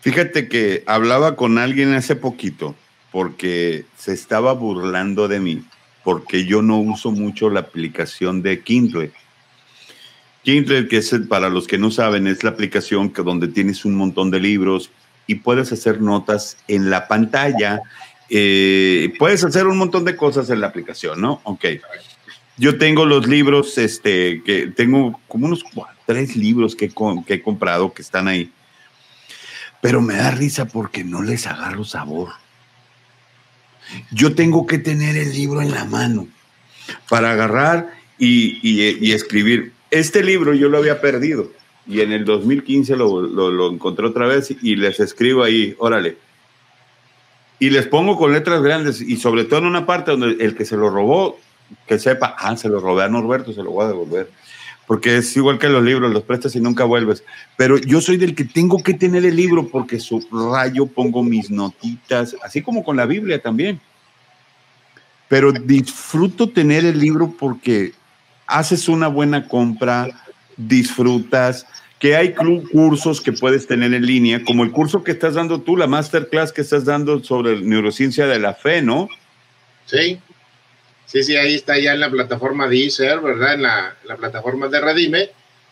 Fíjate 0.02 0.48
que 0.48 0.84
hablaba 0.86 1.36
con 1.36 1.58
alguien 1.58 1.94
hace 1.94 2.16
poquito 2.16 2.76
porque 3.12 3.86
se 3.98 4.14
estaba 4.14 4.54
burlando 4.54 5.28
de 5.28 5.40
mí 5.40 5.64
porque 6.06 6.46
yo 6.46 6.62
no 6.62 6.78
uso 6.78 7.12
mucho 7.12 7.50
la 7.50 7.62
aplicación 7.62 8.44
de 8.44 8.62
Kindle. 8.62 9.12
Kindle, 10.44 10.88
que 10.88 10.98
es 10.98 11.12
para 11.28 11.50
los 11.50 11.66
que 11.66 11.80
no 11.80 11.90
saben, 11.90 12.28
es 12.28 12.44
la 12.44 12.52
aplicación 12.52 13.10
que 13.10 13.24
donde 13.24 13.48
tienes 13.48 13.84
un 13.86 13.96
montón 13.96 14.30
de 14.30 14.40
libros 14.40 14.92
y 15.26 15.36
puedes 15.36 15.72
hacer 15.72 16.02
notas 16.02 16.58
en 16.68 16.92
la 16.92 17.08
pantalla 17.08 17.82
eh, 18.30 19.14
puedes 19.20 19.44
hacer 19.44 19.68
un 19.68 19.78
montón 19.78 20.06
de 20.06 20.16
cosas 20.16 20.50
en 20.50 20.62
la 20.62 20.68
aplicación, 20.68 21.22
¿no? 21.22 21.42
Ok. 21.44 21.66
Yo 22.58 22.78
tengo 22.78 23.06
los 23.06 23.28
libros, 23.28 23.78
este, 23.78 24.42
que 24.44 24.68
tengo 24.68 25.20
como 25.28 25.48
unos 25.48 25.64
tres 26.06 26.36
libros 26.36 26.76
que, 26.76 26.92
que 27.28 27.34
he 27.34 27.42
comprado 27.42 27.94
que 27.94 28.02
están 28.02 28.28
ahí. 28.28 28.52
Pero 29.82 30.02
me 30.02 30.16
da 30.16 30.32
risa 30.32 30.66
porque 30.66 31.04
no 31.04 31.22
les 31.22 31.48
agarro 31.48 31.84
sabor. 31.84 32.30
Yo 34.12 34.34
tengo 34.34 34.66
que 34.66 34.78
tener 34.78 35.18
el 35.18 35.34
libro 35.34 35.62
en 35.62 35.72
la 35.72 35.86
mano 35.86 36.28
para 37.10 37.32
agarrar 37.32 37.94
y, 38.18 38.60
y, 38.64 39.12
escribir. 39.12 39.74
Este 39.92 40.24
libro 40.24 40.54
yo 40.54 40.70
lo 40.70 40.78
había 40.78 41.02
perdido 41.02 41.52
y 41.88 42.02
en 42.02 42.12
el 42.12 42.26
2015 42.26 42.96
lo, 42.96 43.22
lo, 43.22 43.52
lo, 43.52 43.72
encontré 43.72 44.08
otra 44.08 44.28
vez 44.28 44.56
y 44.62 44.76
les 44.76 45.00
escribo 45.00 45.44
ahí, 45.44 45.76
órale. 45.78 46.18
Y 47.60 47.70
les 47.70 47.88
pongo 47.88 48.18
con 48.18 48.34
letras 48.34 48.62
grandes 48.62 49.02
y 49.02 49.18
sobre 49.18 49.46
todo 49.46 49.60
en 49.60 49.66
una 49.68 49.86
parte 49.86 50.12
donde 50.12 50.44
el 50.44 50.56
que 50.56 50.66
se 50.66 50.76
lo 50.76 50.90
robó, 50.90 51.40
que 51.88 52.00
sepa, 52.00 52.36
ah, 52.38 52.56
se 52.58 52.70
lo 52.70 52.80
robé 52.80 53.04
a 53.04 53.10
Norberto, 53.10 53.54
se 53.54 53.64
lo 53.64 53.72
voy 53.72 53.86
a 53.86 53.90
devolver. 53.90 54.30
Porque 54.88 55.18
es 55.18 55.36
igual 55.36 55.58
que 55.58 55.68
los 55.68 55.84
libros, 55.84 56.12
los 56.12 56.24
prestas 56.24 56.56
y 56.56 56.60
nunca 56.60 56.84
vuelves. 56.84 57.24
Pero 57.58 57.78
yo 57.78 58.02
soy 58.02 58.18
del 58.18 58.36
que 58.36 58.44
tengo 58.44 58.84
que 58.84 58.94
tener 58.94 59.26
el 59.26 59.36
libro 59.36 59.68
porque 59.68 60.00
subrayo, 60.00 60.86
pongo 60.86 61.24
mis 61.24 61.50
notitas, 61.50 62.36
así 62.44 62.62
como 62.62 62.84
con 62.84 62.96
la 62.96 63.06
Biblia 63.06 63.42
también. 63.42 63.80
Pero 65.28 65.52
disfruto 65.52 66.50
tener 66.50 66.86
el 66.86 67.00
libro 67.00 67.34
porque 67.40 67.94
haces 68.46 68.88
una 68.88 69.08
buena 69.08 69.48
compra, 69.48 70.10
disfrutas, 70.56 71.66
que 72.00 72.16
hay 72.16 72.34
cursos 72.34 73.22
que 73.22 73.32
puedes 73.32 73.68
tener 73.68 73.94
en 73.94 74.06
línea, 74.06 74.44
como 74.44 74.64
el 74.64 74.72
curso 74.72 75.04
que 75.04 75.12
estás 75.12 75.36
dando 75.36 75.62
tú, 75.62 75.78
la 75.78 75.88
masterclass 75.88 76.52
que 76.52 76.62
estás 76.62 76.86
dando 76.86 77.24
sobre 77.24 77.62
neurociencia 77.62 78.28
de 78.28 78.40
la 78.40 78.54
fe, 78.54 78.82
¿no? 78.82 79.08
Sí, 79.86 80.20
sí, 81.06 81.24
sí, 81.24 81.38
ahí 81.38 81.56
está 81.56 81.78
ya 81.80 81.94
en 81.94 82.02
la 82.02 82.10
plataforma 82.10 82.68
de 82.68 82.78
ICER, 82.78 83.22
¿verdad? 83.22 83.54
En 83.54 83.62
la, 83.62 83.96
plataforma 84.18 84.68
de 84.68 84.82
Redime. 84.82 85.30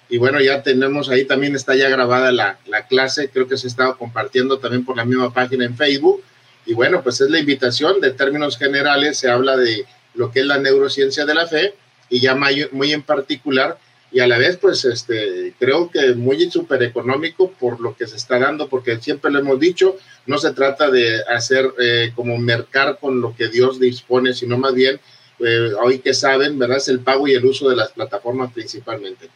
Y 0.09 0.17
bueno, 0.17 0.39
ya 0.39 0.63
tenemos 0.63 1.09
ahí 1.09 1.25
también 1.25 1.55
está 1.55 1.75
ya 1.75 1.89
grabada 1.89 2.31
la, 2.31 2.59
la 2.67 2.87
clase, 2.87 3.29
creo 3.29 3.47
que 3.47 3.57
se 3.57 3.67
ha 3.67 3.69
estado 3.69 3.97
compartiendo 3.97 4.59
también 4.59 4.85
por 4.85 4.95
la 4.95 5.05
misma 5.05 5.33
página 5.33 5.65
en 5.65 5.75
Facebook. 5.75 6.23
Y 6.65 6.73
bueno, 6.73 7.01
pues 7.01 7.19
es 7.19 7.29
la 7.29 7.39
invitación, 7.39 7.99
de 7.99 8.11
términos 8.11 8.57
generales 8.57 9.17
se 9.17 9.29
habla 9.29 9.57
de 9.57 9.85
lo 10.13 10.31
que 10.31 10.41
es 10.41 10.45
la 10.45 10.59
neurociencia 10.59 11.25
de 11.25 11.33
la 11.33 11.47
fe 11.47 11.73
y 12.09 12.19
ya 12.19 12.35
muy 12.35 12.93
en 12.93 13.01
particular 13.01 13.77
y 14.13 14.19
a 14.19 14.27
la 14.27 14.37
vez, 14.37 14.57
pues, 14.57 14.85
este, 14.85 15.53
creo 15.57 15.89
que 15.89 16.13
muy 16.13 16.49
súper 16.51 16.83
económico 16.83 17.51
por 17.51 17.81
lo 17.81 17.95
que 17.95 18.05
se 18.05 18.15
está 18.15 18.37
dando, 18.37 18.69
porque 18.69 19.01
siempre 19.01 19.31
lo 19.31 19.39
hemos 19.39 19.59
dicho, 19.59 19.97
no 20.27 20.37
se 20.37 20.53
trata 20.53 20.91
de 20.91 21.23
hacer 21.23 21.73
eh, 21.79 22.11
como 22.15 22.37
mercar 22.37 22.99
con 23.01 23.21
lo 23.21 23.35
que 23.35 23.47
Dios 23.47 23.79
dispone, 23.79 24.35
sino 24.35 24.59
más 24.59 24.75
bien, 24.75 24.99
eh, 25.39 25.71
hoy 25.83 25.97
que 25.97 26.13
saben, 26.13 26.59
¿verdad? 26.59 26.77
Es 26.77 26.89
el 26.89 26.99
pago 26.99 27.27
y 27.27 27.33
el 27.33 27.43
uso 27.43 27.67
de 27.67 27.75
las 27.75 27.91
plataformas 27.91 28.53
principalmente. 28.53 29.29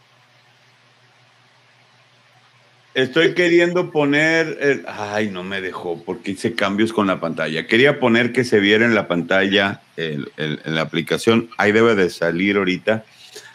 Estoy 2.94 3.34
queriendo 3.34 3.92
poner, 3.92 4.58
el, 4.62 4.86
ay, 4.88 5.32
no 5.32 5.44
me 5.44 5.60
dejó 5.60 6.04
porque 6.04 6.32
hice 6.32 6.54
cambios 6.54 6.94
con 6.94 7.08
la 7.08 7.20
pantalla. 7.20 7.66
Quería 7.66 8.00
poner 8.00 8.32
que 8.32 8.44
se 8.44 8.60
viera 8.60 8.86
en 8.86 8.94
la 8.96 9.08
pantalla 9.08 9.82
en 9.98 10.26
la 10.66 10.82
aplicación. 10.82 11.50
Ahí 11.58 11.72
debe 11.72 11.96
de 11.96 12.10
salir 12.10 12.58
ahorita 12.58 13.06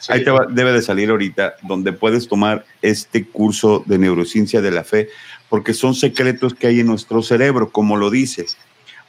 Ahí 0.09 0.25
te 0.25 0.33
debe 0.51 0.73
de 0.73 0.83
salir 0.83 1.11
ahorita 1.11 1.55
donde 1.63 1.93
puedes 1.93 2.27
tomar 2.27 2.65
este 2.81 3.25
curso 3.25 3.85
de 3.87 3.99
neurociencia 3.99 4.61
de 4.61 4.71
la 4.71 4.85
fe, 4.85 5.09
porque 5.49 5.75
son 5.75 5.95
secretos 5.95 6.55
que 6.55 6.67
hay 6.67 6.81
en 6.81 6.87
nuestro 6.87 7.23
cerebro, 7.23 7.71
como 7.71 7.97
lo 7.97 8.11
dices. 8.11 8.57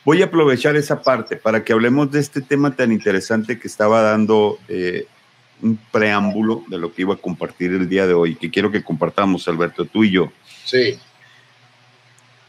Voy 0.05 0.21
a 0.21 0.25
aprovechar 0.25 0.75
esa 0.75 1.01
parte 1.01 1.37
para 1.37 1.63
que 1.63 1.73
hablemos 1.73 2.11
de 2.11 2.19
este 2.19 2.41
tema 2.41 2.75
tan 2.75 2.91
interesante 2.91 3.57
que 3.57 3.67
estaba 3.67 4.01
dando 4.01 4.59
eh, 4.67 5.07
un 5.61 5.79
preámbulo 5.91 6.63
de 6.67 6.77
lo 6.77 6.93
que 6.93 7.03
iba 7.03 7.13
a 7.13 7.17
compartir 7.17 7.71
el 7.71 7.87
día 7.87 8.05
de 8.05 8.13
hoy, 8.13 8.35
que 8.35 8.51
quiero 8.51 8.69
que 8.69 8.83
compartamos, 8.83 9.47
Alberto, 9.47 9.85
tú 9.85 10.03
y 10.03 10.11
yo. 10.11 10.31
Sí. 10.65 10.99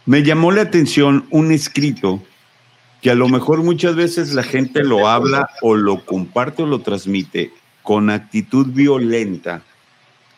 Me 0.05 0.23
llamó 0.23 0.51
la 0.51 0.63
atención 0.63 1.27
un 1.31 1.53
escrito 1.53 2.23
que 3.01 3.11
a 3.11 3.15
lo 3.15 3.29
mejor 3.29 3.63
muchas 3.63 3.95
veces 3.95 4.35
la 4.35 4.43
gente 4.43 4.83
lo 4.83 5.09
habla 5.09 5.49
o 5.63 5.77
lo 5.77 6.05
comparte 6.05 6.63
o 6.63 6.67
lo 6.67 6.81
transmite 6.81 7.53
con 7.85 8.11
actitud 8.11 8.67
violenta 8.67 9.63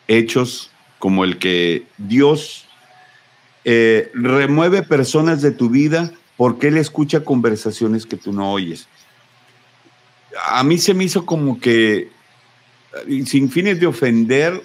hechos 0.07 0.69
como 0.99 1.23
el 1.23 1.39
que 1.39 1.87
Dios 1.97 2.67
eh, 3.63 4.11
remueve 4.13 4.83
personas 4.83 5.41
de 5.41 5.51
tu 5.51 5.69
vida 5.69 6.11
porque 6.35 6.67
Él 6.67 6.77
escucha 6.77 7.23
conversaciones 7.23 8.05
que 8.05 8.17
tú 8.17 8.31
no 8.31 8.51
oyes. 8.51 8.87
A 10.49 10.63
mí 10.63 10.77
se 10.77 10.93
me 10.93 11.05
hizo 11.05 11.25
como 11.25 11.59
que, 11.59 12.09
sin 13.25 13.49
fines 13.49 13.79
de 13.79 13.87
ofender 13.87 14.61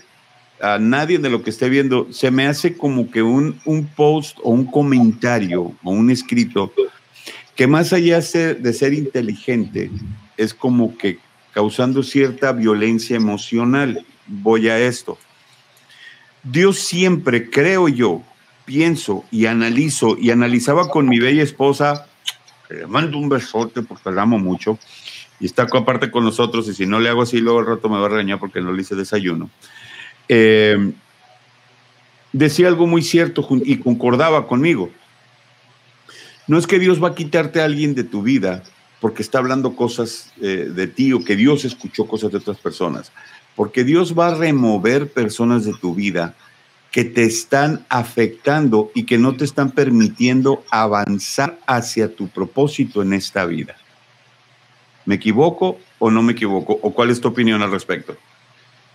a 0.60 0.78
nadie 0.78 1.18
de 1.18 1.30
lo 1.30 1.42
que 1.42 1.50
esté 1.50 1.68
viendo, 1.68 2.12
se 2.12 2.30
me 2.30 2.46
hace 2.46 2.76
como 2.76 3.10
que 3.10 3.22
un, 3.22 3.60
un 3.64 3.86
post 3.86 4.38
o 4.42 4.50
un 4.50 4.66
comentario 4.66 5.72
o 5.82 5.90
un 5.90 6.10
escrito 6.10 6.72
que 7.56 7.66
más 7.66 7.92
allá 7.92 8.20
de 8.20 8.72
ser 8.72 8.92
inteligente, 8.92 9.90
es 10.36 10.52
como 10.52 10.96
que 10.96 11.18
causando 11.52 12.02
cierta 12.02 12.52
violencia 12.52 13.16
emocional. 13.16 14.04
Voy 14.26 14.68
a 14.68 14.78
esto. 14.78 15.18
Dios 16.42 16.78
siempre, 16.78 17.50
creo 17.50 17.88
yo, 17.88 18.22
pienso 18.64 19.24
y 19.30 19.46
analizo 19.46 20.16
y 20.18 20.30
analizaba 20.30 20.88
con 20.88 21.08
mi 21.08 21.20
bella 21.20 21.42
esposa, 21.42 22.06
le 22.68 22.86
mando 22.86 23.18
un 23.18 23.28
besote 23.28 23.82
porque 23.82 24.10
la 24.10 24.22
amo 24.22 24.38
mucho 24.38 24.78
y 25.38 25.46
está 25.46 25.64
aparte 25.64 26.10
con 26.10 26.24
nosotros 26.24 26.68
y 26.68 26.74
si 26.74 26.86
no 26.86 27.00
le 27.00 27.08
hago 27.08 27.22
así 27.22 27.38
luego 27.38 27.60
el 27.60 27.66
rato 27.66 27.88
me 27.88 27.98
va 27.98 28.06
a 28.06 28.08
regañar 28.08 28.38
porque 28.38 28.60
no 28.60 28.72
le 28.72 28.82
hice 28.82 28.94
desayuno. 28.94 29.50
Eh, 30.28 30.92
decía 32.32 32.68
algo 32.68 32.86
muy 32.86 33.02
cierto 33.02 33.46
y 33.64 33.78
concordaba 33.78 34.46
conmigo. 34.46 34.90
No 36.46 36.58
es 36.58 36.66
que 36.66 36.78
Dios 36.78 37.02
va 37.02 37.08
a 37.08 37.14
quitarte 37.14 37.60
a 37.60 37.64
alguien 37.64 37.94
de 37.94 38.04
tu 38.04 38.22
vida, 38.22 38.62
porque 39.02 39.22
está 39.22 39.38
hablando 39.38 39.74
cosas 39.74 40.32
eh, 40.40 40.70
de 40.72 40.86
ti 40.86 41.12
o 41.12 41.24
que 41.24 41.34
Dios 41.34 41.64
escuchó 41.64 42.06
cosas 42.06 42.30
de 42.30 42.38
otras 42.38 42.58
personas. 42.58 43.10
Porque 43.56 43.82
Dios 43.82 44.16
va 44.16 44.28
a 44.28 44.34
remover 44.36 45.10
personas 45.10 45.64
de 45.64 45.74
tu 45.74 45.92
vida 45.92 46.36
que 46.92 47.02
te 47.02 47.24
están 47.24 47.84
afectando 47.88 48.92
y 48.94 49.02
que 49.02 49.18
no 49.18 49.36
te 49.36 49.44
están 49.44 49.72
permitiendo 49.72 50.62
avanzar 50.70 51.58
hacia 51.66 52.14
tu 52.14 52.28
propósito 52.28 53.02
en 53.02 53.12
esta 53.12 53.44
vida. 53.44 53.76
¿Me 55.04 55.16
equivoco 55.16 55.80
o 55.98 56.08
no 56.08 56.22
me 56.22 56.34
equivoco? 56.34 56.78
¿O 56.80 56.94
cuál 56.94 57.10
es 57.10 57.20
tu 57.20 57.26
opinión 57.26 57.60
al 57.60 57.72
respecto? 57.72 58.16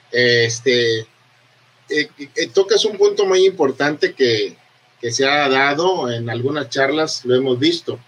Este, 0.09 0.99
eh, 1.01 1.07
eh, 1.89 2.47
tocas 2.53 2.85
un 2.85 2.97
punto 2.97 3.25
muy 3.25 3.45
importante 3.45 4.13
que, 4.13 4.55
que 5.01 5.11
se 5.11 5.27
ha 5.27 5.49
dado 5.49 6.09
en 6.09 6.29
algunas 6.29 6.69
charlas, 6.69 7.25
lo 7.25 7.35
hemos 7.35 7.59
visto 7.59 7.99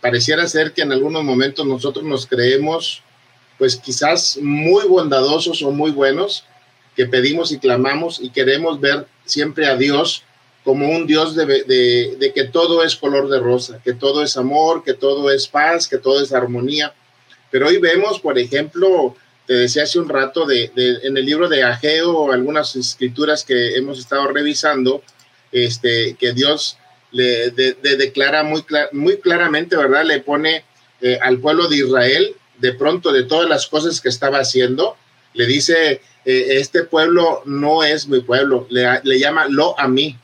pareciera 0.00 0.46
ser 0.46 0.72
que 0.72 0.82
en 0.82 0.92
algunos 0.92 1.24
momentos 1.24 1.66
nosotros 1.66 2.04
nos 2.04 2.26
creemos, 2.26 3.02
pues 3.58 3.76
quizás 3.76 4.38
muy 4.42 4.86
bondadosos 4.86 5.62
o 5.62 5.70
muy 5.70 5.90
buenos, 5.90 6.44
que 6.94 7.06
pedimos 7.06 7.52
y 7.52 7.58
clamamos 7.58 8.20
y 8.20 8.30
queremos 8.30 8.80
ver 8.80 9.06
siempre 9.24 9.66
a 9.66 9.76
Dios 9.76 10.22
como 10.64 10.88
un 10.90 11.06
Dios 11.06 11.36
de, 11.36 11.46
de, 11.46 12.32
que 12.34 12.44
todo 12.44 12.82
es 12.82 12.96
color 12.96 13.28
de 13.28 13.38
rosa, 13.38 13.80
que 13.84 13.92
todo 13.92 14.24
es 14.24 14.36
amor, 14.36 14.82
que 14.82 14.94
todo 14.94 15.30
es 15.30 15.46
paz, 15.46 15.86
que 15.86 15.96
todo 15.96 16.20
es 16.20 16.32
armonía. 16.32 16.92
Pero 17.52 17.68
hoy 17.68 17.78
vemos, 17.78 18.18
por 18.18 18.36
ejemplo, 18.36 19.14
te 19.46 19.54
decía 19.54 19.84
hace 19.84 20.00
un 20.00 20.08
rato, 20.08 20.44
de, 20.44 20.72
en 20.74 21.16
el 21.16 21.24
libro 21.24 21.48
de 21.48 21.62
Ageo, 21.62 22.32
algunas 22.32 22.74
escrituras 22.74 23.44
que 23.44 23.76
hemos 23.76 24.00
estado 24.00 24.26
revisando, 24.26 25.02
este, 25.52 26.16
que 26.18 26.32
Dios 26.32 26.78
le 27.12 27.50
declara 27.50 28.42
muy, 28.42 28.64
muy 28.92 29.18
claramente, 29.18 29.76
¿verdad? 29.76 30.04
Le 30.04 30.20
pone 30.20 30.64
eh, 31.02 31.18
al 31.20 31.38
pueblo 31.38 31.68
de 31.68 31.76
Israel, 31.76 32.34
de 32.58 32.72
pronto 32.72 33.12
de 33.12 33.24
todas 33.24 33.48
las 33.48 33.66
cosas 33.66 34.00
que 34.00 34.08
estaba 34.08 34.38
haciendo, 34.38 34.96
le 35.34 35.46
dice, 35.46 36.00
eh, 36.24 36.46
este 36.58 36.84
pueblo 36.84 37.42
no 37.44 37.84
es 37.84 38.08
mi 38.08 38.20
pueblo, 38.20 38.66
le, 38.70 39.18
llama 39.18 39.46
lo 39.48 39.78
a 39.78 39.88
mí, 39.88 40.18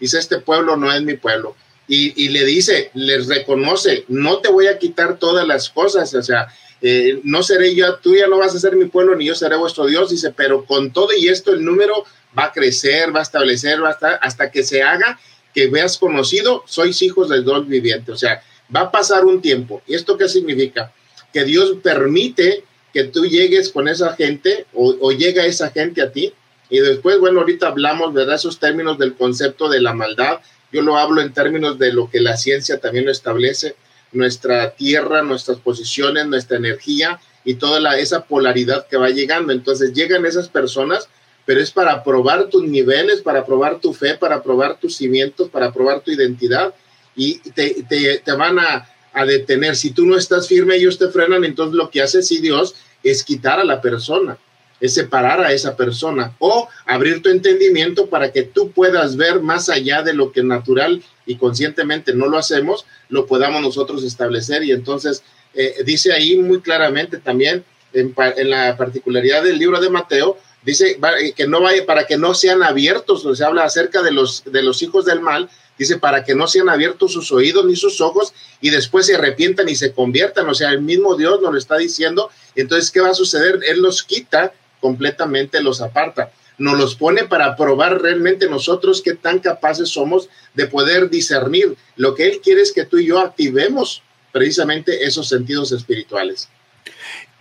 dice, 0.00 0.18
este 0.18 0.38
pueblo 0.38 0.78
no 0.78 0.92
es 0.92 1.02
mi 1.02 1.14
pueblo. 1.14 1.56
Y, 1.86 2.30
le 2.30 2.46
dice, 2.46 2.90
les 2.94 3.26
reconoce, 3.26 4.06
no 4.08 4.38
te 4.38 4.48
voy 4.48 4.68
a 4.68 4.78
quitar 4.78 5.18
todas 5.18 5.46
las 5.46 5.68
cosas, 5.68 6.14
o 6.14 6.22
sea, 6.22 6.48
eh, 6.80 7.20
no 7.24 7.42
seré 7.42 7.74
yo, 7.74 7.96
tú 7.96 8.14
ya 8.14 8.26
no 8.26 8.38
vas 8.38 8.54
a 8.54 8.58
ser 8.58 8.74
mi 8.74 8.86
pueblo, 8.86 9.14
ni 9.14 9.26
yo 9.26 9.34
seré 9.34 9.56
vuestro 9.56 9.84
Dios, 9.84 10.08
dice, 10.08 10.32
pero 10.34 10.64
con 10.64 10.94
todo 10.94 11.10
y 11.14 11.28
esto 11.28 11.52
el 11.52 11.62
número 11.62 12.06
va 12.36 12.46
a 12.46 12.52
crecer, 12.52 13.14
va 13.14 13.20
a 13.20 13.22
establecer, 13.22 13.84
va 13.84 13.90
a 13.90 13.92
estar 13.92 14.18
hasta 14.22 14.50
que 14.50 14.62
se 14.62 14.82
haga 14.82 15.20
que 15.54 15.68
veas 15.68 15.96
conocido, 15.96 16.64
sois 16.66 17.00
hijos 17.02 17.28
del 17.28 17.44
Dios 17.44 17.66
viviente. 17.66 18.12
O 18.12 18.16
sea, 18.16 18.42
va 18.74 18.80
a 18.80 18.90
pasar 18.90 19.24
un 19.24 19.40
tiempo. 19.40 19.82
¿Y 19.86 19.94
esto 19.94 20.18
qué 20.18 20.28
significa? 20.28 20.92
Que 21.32 21.44
Dios 21.44 21.76
permite 21.82 22.64
que 22.92 23.04
tú 23.04 23.24
llegues 23.26 23.70
con 23.70 23.88
esa 23.88 24.14
gente 24.14 24.66
o, 24.72 25.10
llega 25.12 25.46
esa 25.46 25.70
gente 25.70 26.02
a 26.02 26.12
ti. 26.12 26.32
Y 26.70 26.78
después, 26.80 27.18
bueno, 27.18 27.40
ahorita 27.40 27.68
hablamos, 27.68 28.12
¿verdad? 28.12 28.36
Esos 28.36 28.58
términos 28.58 28.98
del 28.98 29.14
concepto 29.14 29.68
de 29.68 29.80
la 29.80 29.94
maldad. 29.94 30.40
Yo 30.72 30.82
lo 30.82 30.96
hablo 30.96 31.20
en 31.20 31.32
términos 31.32 31.78
de 31.78 31.92
lo 31.92 32.10
que 32.10 32.20
la 32.20 32.36
ciencia 32.36 32.80
también 32.80 33.04
lo 33.04 33.12
establece. 33.12 33.76
Nuestra 34.12 34.74
tierra, 34.74 35.22
nuestras 35.22 35.58
posiciones, 35.58 36.26
nuestra 36.26 36.56
energía 36.56 37.20
y 37.44 37.54
toda 37.54 37.96
esa 37.98 38.24
polaridad 38.24 38.86
que 38.88 38.96
va 38.96 39.10
llegando. 39.10 39.52
Entonces 39.52 39.92
llegan 39.92 40.24
esas 40.24 40.48
personas, 40.48 41.08
pero 41.46 41.60
es 41.60 41.70
para 41.70 42.02
probar 42.02 42.48
tus 42.48 42.64
niveles, 42.64 43.20
para 43.20 43.44
probar 43.44 43.80
tu 43.80 43.92
fe, 43.92 44.14
para 44.14 44.42
probar 44.42 44.78
tus 44.78 44.96
cimientos, 44.96 45.48
para 45.50 45.72
probar 45.72 46.00
tu 46.00 46.10
identidad 46.10 46.74
y 47.14 47.38
te, 47.38 47.84
te, 47.88 48.18
te 48.18 48.32
van 48.32 48.58
a, 48.58 48.88
a, 49.12 49.24
detener. 49.24 49.76
Si 49.76 49.90
tú 49.90 50.06
no 50.06 50.16
estás 50.16 50.48
firme, 50.48 50.76
ellos 50.76 50.98
te 50.98 51.08
frenan, 51.08 51.44
entonces 51.44 51.74
lo 51.74 51.90
que 51.90 52.02
hace 52.02 52.22
sí 52.22 52.40
Dios 52.40 52.74
es 53.02 53.22
quitar 53.22 53.60
a 53.60 53.64
la 53.64 53.80
persona, 53.80 54.38
es 54.80 54.94
separar 54.94 55.40
a 55.40 55.52
esa 55.52 55.76
persona 55.76 56.34
o 56.38 56.68
abrir 56.86 57.22
tu 57.22 57.28
entendimiento 57.28 58.06
para 58.06 58.32
que 58.32 58.42
tú 58.42 58.70
puedas 58.72 59.16
ver 59.16 59.40
más 59.40 59.68
allá 59.68 60.02
de 60.02 60.14
lo 60.14 60.32
que 60.32 60.42
natural 60.42 61.02
y 61.26 61.36
conscientemente 61.36 62.14
no 62.14 62.26
lo 62.26 62.38
hacemos, 62.38 62.86
lo 63.08 63.26
podamos 63.26 63.62
nosotros 63.62 64.02
establecer 64.02 64.64
y 64.64 64.72
entonces 64.72 65.22
eh, 65.54 65.76
dice 65.84 66.12
ahí 66.12 66.36
muy 66.36 66.60
claramente 66.60 67.18
también 67.18 67.64
en, 67.92 68.14
la 68.50 68.76
particularidad 68.76 69.44
del 69.44 69.58
libro 69.58 69.80
de 69.80 69.88
Mateo, 69.88 70.36
dice 70.64 70.98
eh, 71.20 71.32
que 71.32 71.46
no 71.46 71.60
vaya 71.60 71.84
para 71.86 72.06
que 72.06 72.16
no 72.16 72.34
sean 72.34 72.62
abiertos, 72.62 73.26
se 73.36 73.44
habla 73.44 73.64
acerca 73.64 74.02
de 74.02 74.12
los, 74.12 74.44
de 74.44 74.62
los 74.62 74.82
hijos 74.82 75.04
del 75.04 75.20
mal, 75.20 75.48
dice 75.78 75.98
para 75.98 76.24
que 76.24 76.34
no 76.34 76.46
sean 76.46 76.68
abiertos 76.68 77.12
sus 77.12 77.32
oídos 77.32 77.64
ni 77.66 77.76
sus 77.76 78.00
ojos 78.00 78.32
y 78.60 78.70
después 78.70 79.06
se 79.06 79.16
arrepientan 79.16 79.68
y 79.68 79.76
se 79.76 79.92
conviertan, 79.92 80.48
o 80.48 80.54
sea, 80.54 80.70
el 80.70 80.82
mismo 80.82 81.16
Dios 81.16 81.40
nos 81.40 81.52
lo 81.52 81.58
está 81.58 81.76
diciendo, 81.76 82.30
entonces, 82.54 82.90
¿qué 82.90 83.00
va 83.00 83.10
a 83.10 83.14
suceder? 83.14 83.60
Él 83.66 83.80
los 83.80 84.02
quita 84.02 84.52
completamente, 84.80 85.62
los 85.62 85.80
aparta, 85.80 86.30
nos 86.58 86.78
los 86.78 86.94
pone 86.94 87.24
para 87.24 87.56
probar 87.56 88.00
realmente 88.00 88.48
nosotros 88.48 89.02
qué 89.02 89.14
tan 89.14 89.40
capaces 89.40 89.88
somos 89.88 90.28
de 90.54 90.66
poder 90.66 91.10
discernir. 91.10 91.76
Lo 91.96 92.14
que 92.14 92.26
Él 92.26 92.40
quiere 92.42 92.62
es 92.62 92.72
que 92.72 92.84
tú 92.84 92.98
y 92.98 93.06
yo 93.06 93.18
activemos 93.18 94.02
precisamente 94.30 95.04
esos 95.04 95.28
sentidos 95.28 95.72
espirituales. 95.72 96.48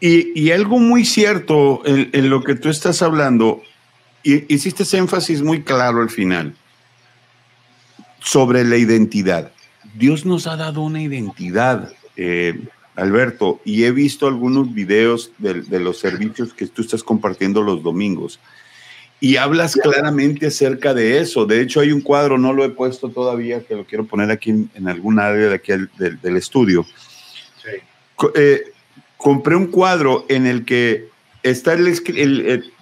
Y, 0.05 0.51
algo 0.51 0.79
muy 0.79 1.05
cierto 1.05 1.81
en, 1.85 2.29
lo 2.29 2.43
que 2.43 2.55
tú 2.55 2.67
estás 2.67 3.01
hablando, 3.01 3.61
hiciste 4.21 4.83
ese 4.83 4.97
énfasis 4.97 5.41
muy 5.41 5.63
claro 5.63 6.01
al 6.01 6.09
final 6.09 6.53
sobre 8.19 8.65
la 8.65 8.75
identidad. 8.75 9.53
Dios 9.95 10.25
nos 10.25 10.45
ha 10.45 10.57
dado 10.57 10.81
una 10.81 11.01
identidad, 11.01 11.93
eh, 12.17 12.65
Alberto, 12.95 13.61
y 13.63 13.85
he 13.85 13.93
visto 13.93 14.27
algunos 14.27 14.73
videos 14.73 15.31
de, 15.37 15.61
de, 15.61 15.79
los 15.79 15.99
servicios 15.99 16.53
que 16.53 16.67
tú 16.67 16.81
estás 16.81 17.01
compartiendo 17.01 17.61
los 17.61 17.81
domingos. 17.81 18.41
Y 19.21 19.37
hablas 19.37 19.73
claramente 19.73 20.47
acerca 20.47 20.93
de 20.93 21.19
eso. 21.19 21.45
De 21.45 21.61
hecho, 21.61 21.79
hay 21.79 21.93
un 21.93 22.01
cuadro, 22.01 22.37
no 22.37 22.51
lo 22.51 22.65
he 22.65 22.69
puesto 22.69 23.07
todavía, 23.07 23.63
que 23.63 23.75
lo 23.75 23.85
quiero 23.85 24.05
poner 24.05 24.31
aquí 24.31 24.49
en, 24.49 24.69
en 24.75 24.89
algún 24.89 25.17
área 25.17 25.47
de 25.47 25.55
aquí 25.55 25.71
del, 25.97 26.35
estudio. 26.35 26.85
Eh, 28.35 28.72
compré 29.23 29.55
un 29.55 29.67
cuadro 29.67 30.25
en 30.27 30.45
el 30.45 30.65
que 30.65 31.07
está 31.43 31.71
el, 31.71 32.73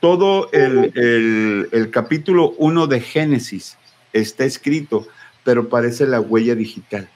todo 0.00 0.50
el, 0.50 1.90
capítulo 1.92 2.54
1 2.58 2.86
de 2.88 3.00
Génesis 3.00 3.78
está 4.12 4.44
escrito, 4.44 5.06
pero 5.44 5.68
parece 5.68 6.08
la 6.08 6.20
huella 6.20 6.56
digital. 6.56 7.08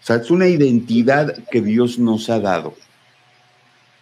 O 0.00 0.06
sea, 0.06 0.16
es 0.16 0.30
una 0.30 0.46
identidad 0.46 1.36
que 1.50 1.60
Dios 1.60 1.98
nos 1.98 2.30
ha 2.30 2.38
dado. 2.38 2.76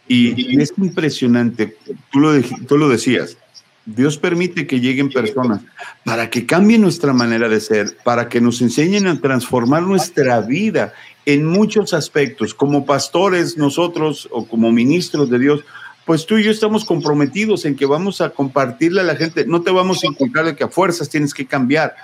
Y, 0.07 0.61
es 0.61 0.75
impresionante, 0.77 1.79
tú 2.13 2.21
lo, 2.21 2.39
tú 2.69 2.77
lo 2.77 2.91
decías, 2.91 3.39
Dios 3.87 4.19
permite 4.19 4.67
que 4.67 4.81
lleguen 4.81 5.09
personas 5.09 5.63
para 6.05 6.29
que 6.29 6.45
cambien 6.45 6.83
nuestra 6.83 7.15
manera 7.15 7.49
de 7.49 7.61
ser, 7.61 7.97
para 8.05 8.29
que 8.29 8.43
nos 8.43 8.61
enseñen 8.61 9.07
a 9.07 9.19
transformar 9.19 9.83
nuestra 9.83 10.43
vida 10.43 10.93
en 11.27 11.47
muchos 11.47 11.95
aspectos. 11.95 12.55
Como 12.55 12.87
pastores 12.87 13.57
nosotros 13.57 14.29
o 14.31 14.47
como 14.47 14.73
ministros 14.73 15.31
de 15.31 15.39
Dios, 15.39 15.61
pues 16.05 16.27
tú 16.27 16.37
y 16.37 16.45
yo 16.45 16.51
estamos 16.51 16.85
comprometidos 16.85 17.65
en 17.65 17.77
que 17.77 17.87
vamos 17.87 18.21
a 18.21 18.31
compartirle 18.31 19.01
a 19.01 19.05
la 19.05 19.17
gente. 19.17 19.47
No 19.47 19.63
te 19.63 19.71
vamos 19.71 20.03
a 20.05 20.07
inculcar 20.07 20.45
de 20.45 20.55
que 20.55 20.65
a 20.65 20.69
fuerzas 20.69 21.09
tienes 21.09 21.33
que 21.33 21.47
cambiar. 21.47 21.95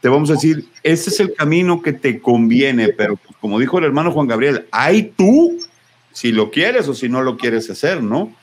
Te 0.00 0.08
vamos 0.08 0.30
a 0.30 0.34
decir, 0.34 0.68
ese 0.84 1.10
es 1.10 1.18
el 1.18 1.34
camino 1.34 1.82
que 1.82 1.92
te 1.92 2.20
conviene, 2.20 2.90
pero 2.90 3.16
pues, 3.16 3.36
como 3.40 3.58
dijo 3.58 3.78
el 3.78 3.84
hermano 3.84 4.12
Juan 4.12 4.28
Gabriel, 4.28 4.66
hay 4.70 5.12
tú 5.16 5.58
si 6.12 6.30
lo 6.30 6.50
quieres 6.50 6.86
o 6.88 6.94
si 6.94 7.08
no 7.08 7.22
lo 7.22 7.36
quieres 7.36 7.68
hacer, 7.68 8.02
¿no? 8.02 8.34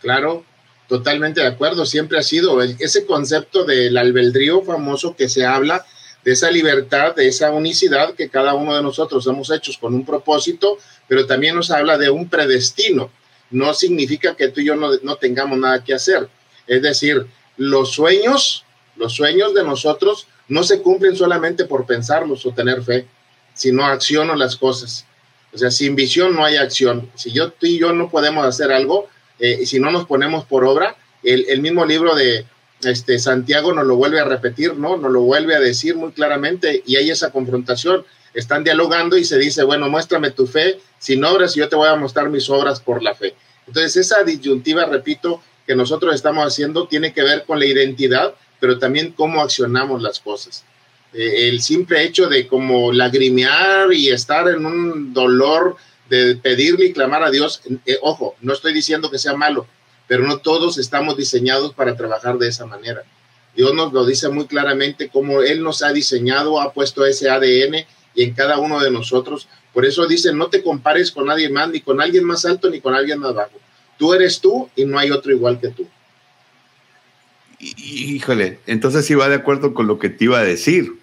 Claro, 0.00 0.44
totalmente 0.88 1.40
de 1.40 1.48
acuerdo. 1.48 1.86
Siempre 1.86 2.18
ha 2.18 2.22
sido 2.22 2.62
ese 2.62 3.04
concepto 3.06 3.64
del 3.64 3.96
albedrío 3.96 4.62
famoso 4.62 5.16
que 5.16 5.28
se 5.28 5.44
habla 5.44 5.84
de 6.24 6.32
esa 6.32 6.50
libertad, 6.50 7.14
de 7.14 7.28
esa 7.28 7.50
unicidad 7.50 8.14
que 8.14 8.28
cada 8.28 8.54
uno 8.54 8.76
de 8.76 8.82
nosotros 8.82 9.26
hemos 9.26 9.50
hecho 9.50 9.72
con 9.80 9.94
un 9.94 10.04
propósito, 10.04 10.78
pero 11.08 11.26
también 11.26 11.56
nos 11.56 11.70
habla 11.70 11.98
de 11.98 12.10
un 12.10 12.28
predestino. 12.28 13.10
No 13.50 13.74
significa 13.74 14.34
que 14.36 14.48
tú 14.48 14.60
y 14.60 14.66
yo 14.66 14.76
no, 14.76 14.90
no 15.02 15.16
tengamos 15.16 15.58
nada 15.58 15.82
que 15.82 15.94
hacer. 15.94 16.28
Es 16.66 16.82
decir, 16.82 17.26
los 17.56 17.92
sueños, 17.92 18.64
los 18.96 19.14
sueños 19.14 19.54
de 19.54 19.64
nosotros 19.64 20.26
no 20.48 20.62
se 20.62 20.80
cumplen 20.80 21.16
solamente 21.16 21.64
por 21.64 21.86
pensarlos 21.86 22.44
o 22.46 22.52
tener 22.52 22.82
fe, 22.82 23.06
sino 23.54 23.84
acciono 23.84 24.34
las 24.36 24.56
cosas. 24.56 25.06
O 25.52 25.58
sea, 25.58 25.70
sin 25.70 25.94
visión 25.94 26.34
no 26.34 26.44
hay 26.44 26.56
acción. 26.56 27.10
Si 27.14 27.30
yo, 27.32 27.50
tú 27.50 27.66
y 27.66 27.78
yo 27.78 27.92
no 27.92 28.08
podemos 28.08 28.46
hacer 28.46 28.72
algo, 28.72 29.08
eh, 29.38 29.66
si 29.66 29.78
no 29.78 29.90
nos 29.90 30.06
ponemos 30.06 30.44
por 30.44 30.64
obra, 30.64 30.96
el, 31.22 31.60
mismo 31.60 31.84
libro 31.84 32.14
de 32.14 32.46
este, 32.84 33.18
Santiago 33.18 33.72
nos 33.72 33.86
lo 33.86 33.96
vuelve 33.96 34.20
a 34.20 34.24
repetir, 34.24 34.74
¿no? 34.76 34.96
Nos 34.96 35.12
lo 35.12 35.20
vuelve 35.22 35.54
a 35.54 35.60
decir 35.60 35.96
muy 35.96 36.12
claramente 36.12 36.82
y 36.86 36.96
hay 36.96 37.10
esa 37.10 37.30
confrontación. 37.30 38.04
Están 38.34 38.64
dialogando 38.64 39.16
y 39.16 39.24
se 39.24 39.38
dice, 39.38 39.62
bueno, 39.62 39.88
muéstrame 39.88 40.30
tu 40.30 40.46
fe 40.46 40.80
sin 40.98 41.24
obras 41.24 41.56
y 41.56 41.60
yo 41.60 41.68
te 41.68 41.76
voy 41.76 41.88
a 41.88 41.96
mostrar 41.96 42.30
mis 42.30 42.48
obras 42.48 42.80
por 42.80 43.02
la 43.02 43.14
fe. 43.14 43.34
Entonces, 43.66 43.96
esa 43.96 44.22
disyuntiva, 44.24 44.86
repito, 44.86 45.42
que 45.66 45.74
nosotros 45.76 46.14
estamos 46.14 46.46
haciendo 46.46 46.88
tiene 46.88 47.12
que 47.12 47.22
ver 47.22 47.44
con 47.44 47.58
la 47.58 47.66
identidad, 47.66 48.34
pero 48.58 48.78
también 48.78 49.12
cómo 49.12 49.40
accionamos 49.42 50.02
las 50.02 50.18
cosas. 50.20 50.64
Eh, 51.12 51.48
el 51.48 51.62
simple 51.62 52.02
hecho 52.02 52.28
de 52.28 52.46
como 52.46 52.92
lagrimear 52.92 53.92
y 53.92 54.08
estar 54.08 54.48
en 54.48 54.64
un 54.64 55.12
dolor 55.12 55.76
de 56.08 56.36
pedirle 56.36 56.86
y 56.86 56.92
clamar 56.92 57.22
a 57.22 57.30
Dios, 57.30 57.62
eh, 57.86 57.98
ojo, 58.02 58.34
no 58.40 58.52
estoy 58.52 58.72
diciendo 58.72 59.10
que 59.10 59.18
sea 59.18 59.34
malo, 59.34 59.66
pero 60.06 60.24
no 60.24 60.38
todos 60.38 60.78
estamos 60.78 61.16
diseñados 61.16 61.74
para 61.74 61.96
trabajar 61.96 62.38
de 62.38 62.48
esa 62.48 62.66
manera. 62.66 63.02
Dios 63.54 63.74
nos 63.74 63.92
lo 63.92 64.06
dice 64.06 64.28
muy 64.28 64.46
claramente 64.46 65.08
como 65.08 65.42
Él 65.42 65.62
nos 65.62 65.82
ha 65.82 65.92
diseñado, 65.92 66.60
ha 66.60 66.72
puesto 66.72 67.04
ese 67.04 67.28
ADN 67.30 67.86
y 68.14 68.22
en 68.22 68.34
cada 68.34 68.58
uno 68.58 68.80
de 68.80 68.90
nosotros. 68.90 69.48
Por 69.72 69.84
eso 69.84 70.06
dice, 70.06 70.32
no 70.32 70.48
te 70.48 70.62
compares 70.62 71.10
con 71.10 71.26
nadie 71.26 71.48
más, 71.48 71.68
ni 71.70 71.80
con 71.80 72.00
alguien 72.00 72.24
más 72.24 72.44
alto, 72.44 72.70
ni 72.70 72.80
con 72.80 72.94
alguien 72.94 73.18
más 73.18 73.34
bajo. 73.34 73.58
Tú 73.98 74.14
eres 74.14 74.40
tú 74.40 74.68
y 74.76 74.84
no 74.84 74.98
hay 74.98 75.10
otro 75.10 75.32
igual 75.32 75.60
que 75.60 75.68
tú. 75.68 75.86
Híjole, 77.58 78.58
entonces 78.66 79.06
sí 79.06 79.14
va 79.14 79.28
de 79.28 79.36
acuerdo 79.36 79.72
con 79.72 79.86
lo 79.86 79.98
que 79.98 80.08
te 80.08 80.24
iba 80.24 80.38
a 80.38 80.44
decir 80.44 81.02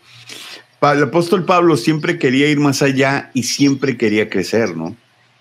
el 0.82 1.04
apóstol 1.04 1.46
Pablo 1.46 1.78
siempre 1.78 2.18
quería 2.18 2.48
ir 2.48 2.60
más 2.60 2.82
allá 2.82 3.32
y 3.34 3.44
siempre 3.44 3.98
quería 3.98 4.30
crecer, 4.30 4.76
¿no? 4.76 4.96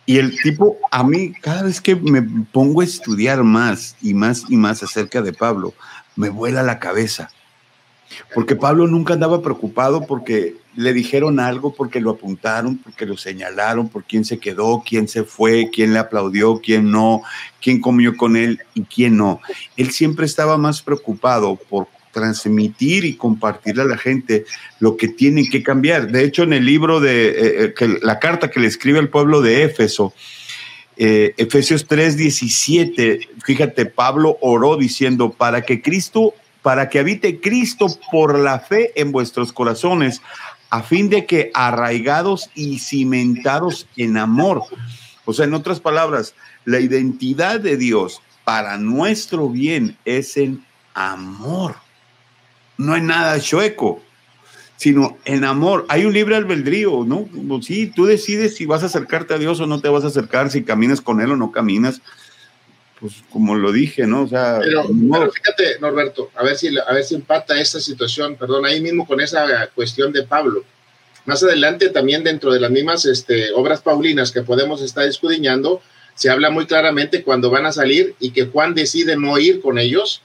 Y 0.08 0.16
el 0.16 0.40
tipo, 0.40 0.78
a 0.90 1.04
mí, 1.04 1.34
cada 1.34 1.64
vez 1.64 1.82
que 1.82 1.94
me 1.94 2.22
pongo 2.22 2.80
a 2.80 2.84
estudiar 2.84 3.44
más 3.44 3.94
y 4.00 4.14
más 4.14 4.44
y 4.48 4.56
más 4.56 4.82
acerca 4.82 5.20
de 5.20 5.34
Pablo, 5.34 5.74
me 6.16 6.30
vuela 6.30 6.62
la 6.62 6.78
cabeza. 6.78 7.30
Porque 8.34 8.56
Pablo 8.56 8.86
nunca 8.86 9.12
andaba 9.12 9.42
preocupado 9.42 10.06
porque 10.06 10.56
le 10.74 10.94
dijeron 10.94 11.38
algo, 11.38 11.74
porque 11.74 12.00
lo 12.00 12.12
apuntaron, 12.12 12.78
porque 12.78 13.04
lo 13.04 13.18
señalaron, 13.18 13.90
por 13.90 14.04
quién 14.04 14.24
se 14.24 14.38
quedó, 14.38 14.82
quién 14.82 15.08
se 15.08 15.24
fue, 15.24 15.68
quién 15.70 15.92
le 15.92 15.98
aplaudió, 15.98 16.58
quién 16.58 16.90
no, 16.90 17.20
quién 17.60 17.78
comió 17.78 18.16
con 18.16 18.34
él 18.38 18.62
y 18.72 18.84
quién 18.84 19.18
no. 19.18 19.42
Él 19.76 19.90
siempre 19.90 20.24
estaba 20.24 20.56
más 20.56 20.80
preocupado 20.80 21.56
por 21.68 21.86
transmitir 22.18 23.04
y 23.04 23.14
compartirle 23.14 23.82
a 23.82 23.86
la 23.86 23.96
gente 23.96 24.44
lo 24.80 24.96
que 24.96 25.06
tienen 25.06 25.48
que 25.48 25.62
cambiar. 25.62 26.10
De 26.10 26.24
hecho, 26.24 26.42
en 26.42 26.52
el 26.52 26.64
libro 26.64 26.98
de 26.98 27.28
eh, 27.28 27.34
eh, 27.64 27.74
que, 27.76 27.98
la 28.02 28.18
carta 28.18 28.50
que 28.50 28.58
le 28.58 28.66
escribe 28.66 28.98
al 28.98 29.08
pueblo 29.08 29.40
de 29.40 29.62
Éfeso, 29.62 30.12
eh, 30.96 31.32
Efesios 31.36 31.86
3, 31.86 32.16
17, 32.16 33.20
fíjate, 33.44 33.86
Pablo 33.86 34.36
oró 34.40 34.76
diciendo, 34.76 35.30
para 35.30 35.62
que 35.62 35.80
Cristo, 35.80 36.34
para 36.62 36.88
que 36.88 36.98
habite 36.98 37.38
Cristo 37.40 37.86
por 38.10 38.36
la 38.36 38.58
fe 38.58 38.90
en 39.00 39.12
vuestros 39.12 39.52
corazones, 39.52 40.20
a 40.70 40.82
fin 40.82 41.08
de 41.08 41.24
que 41.24 41.52
arraigados 41.54 42.50
y 42.56 42.80
cimentados 42.80 43.86
en 43.96 44.16
amor. 44.16 44.64
O 45.24 45.32
sea, 45.32 45.44
en 45.44 45.54
otras 45.54 45.78
palabras, 45.78 46.34
la 46.64 46.80
identidad 46.80 47.60
de 47.60 47.76
Dios 47.76 48.20
para 48.42 48.76
nuestro 48.76 49.48
bien 49.48 49.96
es 50.04 50.36
en 50.36 50.64
amor 50.94 51.76
no 52.78 52.94
hay 52.94 53.02
nada 53.02 53.38
chueco, 53.40 54.02
sino 54.76 55.18
en 55.24 55.44
amor. 55.44 55.84
Hay 55.88 56.06
un 56.06 56.14
libre 56.14 56.36
albedrío, 56.36 57.04
¿no? 57.04 57.28
Sí, 57.60 57.88
tú 57.88 58.06
decides 58.06 58.56
si 58.56 58.64
vas 58.64 58.82
a 58.82 58.86
acercarte 58.86 59.34
a 59.34 59.38
Dios 59.38 59.60
o 59.60 59.66
no 59.66 59.80
te 59.80 59.88
vas 59.88 60.04
a 60.04 60.06
acercar, 60.06 60.50
si 60.50 60.64
caminas 60.64 61.00
con 61.00 61.20
Él 61.20 61.32
o 61.32 61.36
no 61.36 61.52
caminas. 61.52 62.00
Pues 63.00 63.14
como 63.30 63.54
lo 63.54 63.70
dije, 63.70 64.06
¿no? 64.06 64.22
O 64.22 64.28
sea, 64.28 64.58
pero, 64.60 64.84
fíjate, 65.30 65.78
Norberto, 65.80 66.30
a 66.34 66.42
ver 66.42 66.56
si 66.56 66.76
a 66.78 66.92
ver 66.92 67.04
si 67.04 67.14
empata 67.14 67.60
esta 67.60 67.78
situación, 67.78 68.36
perdón, 68.36 68.64
ahí 68.64 68.80
mismo 68.80 69.06
con 69.06 69.20
esa 69.20 69.68
cuestión 69.74 70.12
de 70.12 70.24
Pablo. 70.24 70.64
Más 71.24 71.42
adelante 71.42 71.90
también 71.90 72.24
dentro 72.24 72.52
de 72.52 72.58
las 72.58 72.70
mismas 72.70 73.04
este, 73.04 73.52
obras 73.52 73.82
paulinas 73.82 74.32
que 74.32 74.42
podemos 74.42 74.80
estar 74.82 75.06
escudriñando, 75.06 75.80
se 76.14 76.30
habla 76.30 76.50
muy 76.50 76.66
claramente 76.66 77.22
cuando 77.22 77.50
van 77.50 77.66
a 77.66 77.72
salir 77.72 78.14
y 78.18 78.30
que 78.30 78.46
Juan 78.46 78.74
decide 78.74 79.16
no 79.16 79.38
ir 79.38 79.60
con 79.60 79.78
ellos. 79.78 80.22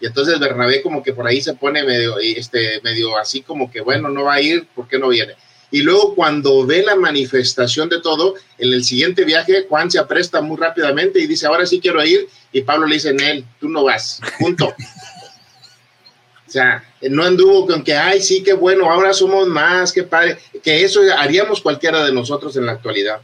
Y 0.00 0.06
entonces 0.06 0.38
Bernabé 0.38 0.82
como 0.82 1.02
que 1.02 1.12
por 1.12 1.26
ahí 1.26 1.40
se 1.40 1.54
pone 1.54 1.82
medio, 1.84 2.18
este, 2.18 2.80
medio 2.82 3.16
así 3.16 3.42
como 3.42 3.70
que, 3.70 3.80
bueno, 3.80 4.08
no 4.08 4.24
va 4.24 4.34
a 4.34 4.40
ir, 4.40 4.66
¿por 4.74 4.88
qué 4.88 4.98
no 4.98 5.08
viene? 5.08 5.34
Y 5.70 5.82
luego 5.82 6.14
cuando 6.14 6.64
ve 6.64 6.82
la 6.82 6.94
manifestación 6.94 7.88
de 7.88 8.00
todo, 8.00 8.34
en 8.58 8.72
el 8.72 8.84
siguiente 8.84 9.24
viaje, 9.24 9.66
Juan 9.68 9.90
se 9.90 9.98
apresta 9.98 10.40
muy 10.40 10.56
rápidamente 10.56 11.18
y 11.18 11.26
dice, 11.26 11.46
ahora 11.46 11.66
sí 11.66 11.80
quiero 11.80 12.04
ir. 12.04 12.28
Y 12.52 12.62
Pablo 12.62 12.86
le 12.86 12.94
dice, 12.94 13.10
él, 13.10 13.44
tú 13.58 13.68
no 13.68 13.82
vas, 13.82 14.20
punto. 14.38 14.66
o 16.46 16.50
sea, 16.50 16.84
no 17.02 17.24
anduvo 17.24 17.66
con 17.66 17.82
que, 17.82 17.94
ay, 17.94 18.22
sí, 18.22 18.42
qué 18.44 18.52
bueno, 18.52 18.88
ahora 18.88 19.12
somos 19.12 19.48
más, 19.48 19.92
qué 19.92 20.04
padre, 20.04 20.38
que 20.62 20.84
eso 20.84 21.00
haríamos 21.18 21.60
cualquiera 21.60 22.04
de 22.04 22.12
nosotros 22.12 22.56
en 22.56 22.66
la 22.66 22.72
actualidad. 22.72 23.20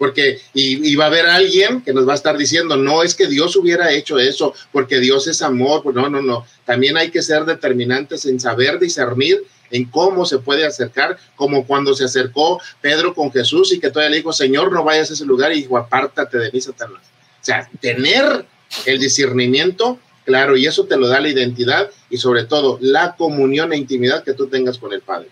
Porque 0.00 0.40
y, 0.54 0.96
va 0.96 1.04
a 1.04 1.08
haber 1.08 1.26
alguien 1.26 1.82
que 1.82 1.92
nos 1.92 2.08
va 2.08 2.12
a 2.12 2.14
estar 2.14 2.38
diciendo, 2.38 2.74
no 2.74 3.02
es 3.02 3.14
que 3.14 3.26
Dios 3.26 3.54
hubiera 3.54 3.92
hecho 3.92 4.18
eso, 4.18 4.54
porque 4.72 4.98
Dios 4.98 5.26
es 5.26 5.42
amor, 5.42 5.94
no, 5.94 6.08
no, 6.08 6.22
no. 6.22 6.46
También 6.64 6.96
hay 6.96 7.10
que 7.10 7.20
ser 7.20 7.44
determinantes 7.44 8.24
en 8.24 8.40
saber 8.40 8.78
discernir 8.78 9.44
en 9.70 9.84
cómo 9.84 10.24
se 10.24 10.38
puede 10.38 10.64
acercar, 10.64 11.18
como 11.36 11.66
cuando 11.66 11.92
se 11.92 12.04
acercó 12.04 12.62
Pedro 12.80 13.14
con 13.14 13.30
Jesús 13.30 13.74
y 13.74 13.78
que 13.78 13.90
todavía 13.90 14.12
le 14.12 14.16
dijo, 14.16 14.32
Señor, 14.32 14.72
no 14.72 14.84
vayas 14.84 15.10
a 15.10 15.12
ese 15.12 15.26
lugar 15.26 15.52
y 15.52 15.60
dijo, 15.60 15.76
apártate 15.76 16.38
de 16.38 16.50
mí, 16.50 16.62
Satanás. 16.62 17.02
O 17.02 17.44
sea, 17.44 17.68
tener 17.78 18.46
el 18.86 18.98
discernimiento, 18.98 19.98
claro, 20.24 20.56
y 20.56 20.66
eso 20.66 20.86
te 20.86 20.96
lo 20.96 21.08
da 21.08 21.20
la 21.20 21.28
identidad 21.28 21.90
y 22.08 22.16
sobre 22.16 22.44
todo 22.44 22.78
la 22.80 23.16
comunión 23.16 23.74
e 23.74 23.76
intimidad 23.76 24.24
que 24.24 24.32
tú 24.32 24.46
tengas 24.46 24.78
con 24.78 24.94
el 24.94 25.02
Padre. 25.02 25.28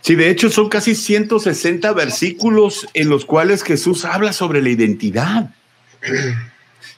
Sí, 0.00 0.14
de 0.14 0.30
hecho 0.30 0.50
son 0.50 0.68
casi 0.68 0.94
160 0.94 1.92
versículos 1.92 2.86
en 2.94 3.08
los 3.08 3.24
cuales 3.24 3.62
Jesús 3.62 4.04
habla 4.04 4.32
sobre 4.32 4.62
la 4.62 4.70
identidad. 4.70 5.50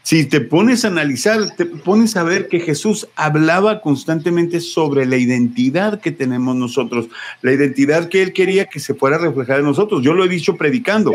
Si 0.02 0.24
te 0.24 0.40
pones 0.40 0.84
a 0.84 0.88
analizar, 0.88 1.54
te 1.56 1.66
pones 1.66 2.16
a 2.16 2.22
ver 2.22 2.48
que 2.48 2.60
Jesús 2.60 3.08
hablaba 3.14 3.82
constantemente 3.82 4.60
sobre 4.60 5.04
la 5.04 5.16
identidad 5.16 6.00
que 6.00 6.12
tenemos 6.12 6.56
nosotros, 6.56 7.08
la 7.42 7.52
identidad 7.52 8.08
que 8.08 8.22
él 8.22 8.32
quería 8.32 8.66
que 8.66 8.80
se 8.80 8.94
fuera 8.94 9.18
reflejada 9.18 9.58
en 9.58 9.66
nosotros. 9.66 10.02
Yo 10.02 10.14
lo 10.14 10.24
he 10.24 10.28
dicho 10.28 10.56
predicando. 10.56 11.14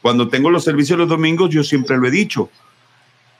Cuando 0.00 0.28
tengo 0.28 0.50
los 0.50 0.64
servicios 0.64 0.98
los 0.98 1.08
domingos, 1.08 1.50
yo 1.50 1.64
siempre 1.64 1.96
lo 1.96 2.06
he 2.06 2.10
dicho. 2.10 2.50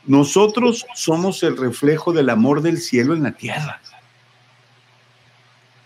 Nosotros 0.06 0.86
somos 0.94 1.42
el 1.42 1.56
reflejo 1.56 2.12
del 2.12 2.28
amor 2.30 2.62
del 2.62 2.78
cielo 2.78 3.14
en 3.14 3.22
la 3.22 3.32
tierra. 3.32 3.80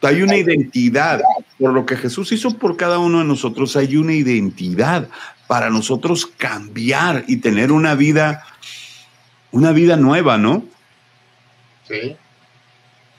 Hay 0.00 0.22
una 0.22 0.36
identidad. 0.36 1.20
Por 1.58 1.72
lo 1.72 1.86
que 1.86 1.96
Jesús 1.96 2.32
hizo 2.32 2.58
por 2.58 2.76
cada 2.76 2.98
uno 2.98 3.18
de 3.20 3.24
nosotros, 3.24 3.76
hay 3.76 3.96
una 3.96 4.14
identidad 4.14 5.08
para 5.46 5.70
nosotros 5.70 6.26
cambiar 6.26 7.24
y 7.28 7.36
tener 7.36 7.70
una 7.70 7.94
vida 7.94 8.44
una 9.54 9.70
vida 9.70 9.96
nueva, 9.96 10.36
¿no? 10.36 10.64
Sí, 11.88 12.16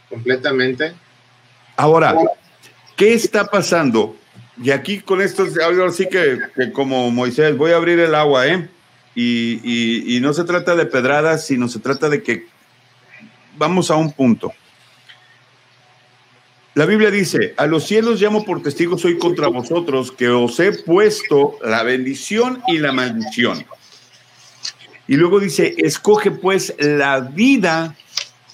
completamente. 0.09 0.93
Ahora, 1.77 2.13
¿qué 2.97 3.13
está 3.13 3.45
pasando? 3.45 4.17
Y 4.61 4.71
aquí 4.71 4.99
con 4.99 5.21
esto 5.21 5.45
hablo 5.65 5.85
así 5.85 6.09
que, 6.09 6.39
como 6.73 7.09
Moisés, 7.09 7.55
voy 7.57 7.71
a 7.71 7.77
abrir 7.77 7.99
el 7.99 8.13
agua, 8.13 8.47
¿eh? 8.47 8.69
Y, 9.15 10.17
y, 10.17 10.19
no 10.19 10.33
se 10.33 10.43
trata 10.43 10.75
de 10.75 10.85
pedradas, 10.85 11.45
sino 11.45 11.69
se 11.69 11.79
trata 11.79 12.09
de 12.09 12.21
que 12.21 12.47
vamos 13.57 13.89
a 13.89 13.95
un 13.95 14.11
punto. 14.11 14.51
La 16.75 16.85
Biblia 16.85 17.09
dice, 17.09 17.53
a 17.55 17.67
los 17.67 17.87
cielos 17.87 18.21
llamo 18.21 18.43
por 18.43 18.61
testigos 18.61 19.05
hoy 19.05 19.17
contra 19.17 19.47
vosotros, 19.47 20.11
que 20.11 20.27
os 20.27 20.59
he 20.59 20.73
puesto 20.73 21.57
la 21.63 21.83
bendición 21.83 22.61
y 22.67 22.79
la 22.79 22.91
maldición. 22.91 23.65
Y 25.07 25.15
luego 25.15 25.39
dice, 25.39 25.73
escoge 25.77 26.31
pues 26.31 26.75
la 26.77 27.21
vida 27.21 27.95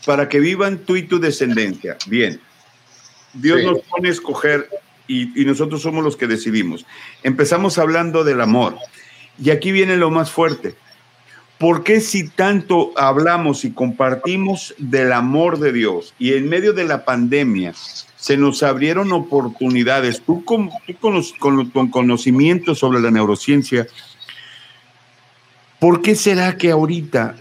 para 0.06 0.30
que 0.30 0.40
vivan 0.40 0.78
tú 0.86 0.98
y 0.98 1.02
tu 1.02 1.20
descendencia. 1.20 1.98
Bien, 2.06 2.40
Dios 3.34 3.64
nos 3.64 3.80
pone 3.90 4.10
a 4.10 4.12
escoger 4.12 4.70
y, 5.08 5.42
y, 5.42 5.44
nosotros 5.44 5.82
somos 5.82 6.04
los 6.04 6.16
que 6.16 6.28
decidimos. 6.28 6.86
Empezamos 7.24 7.80
hablando 7.80 8.24
del 8.24 8.42
amor. 8.42 8.76
Y 9.44 9.50
aquí 9.50 9.72
viene 9.72 9.98
lo 9.98 10.12
más 10.12 10.30
fuerte. 10.30 10.76
¿Por 11.58 11.84
qué 11.84 12.00
si 12.00 12.30
tanto 12.30 12.94
hablamos 12.98 13.66
y 13.66 13.72
compartimos 13.72 14.76
del 14.78 15.12
amor 15.12 15.58
de 15.58 15.74
Dios 15.74 16.14
y 16.20 16.34
en 16.34 16.50
medio 16.50 16.74
de 16.74 16.84
la 16.84 17.04
pandemia 17.04 17.74
se 18.22 18.38
nos 18.38 18.64
abrieron 18.64 19.12
oportunidades? 19.12 20.22
Tú 20.22 20.46
con, 20.46 20.70
con, 21.02 21.70
con 21.70 21.90
conocimiento 21.90 22.74
sobre 22.74 23.02
la 23.02 23.12
neurociencia, 23.12 23.88
¿Por 25.82 26.04
qué 26.04 26.16
será 26.16 26.56
que 26.56 26.70
ahorita 26.70 27.36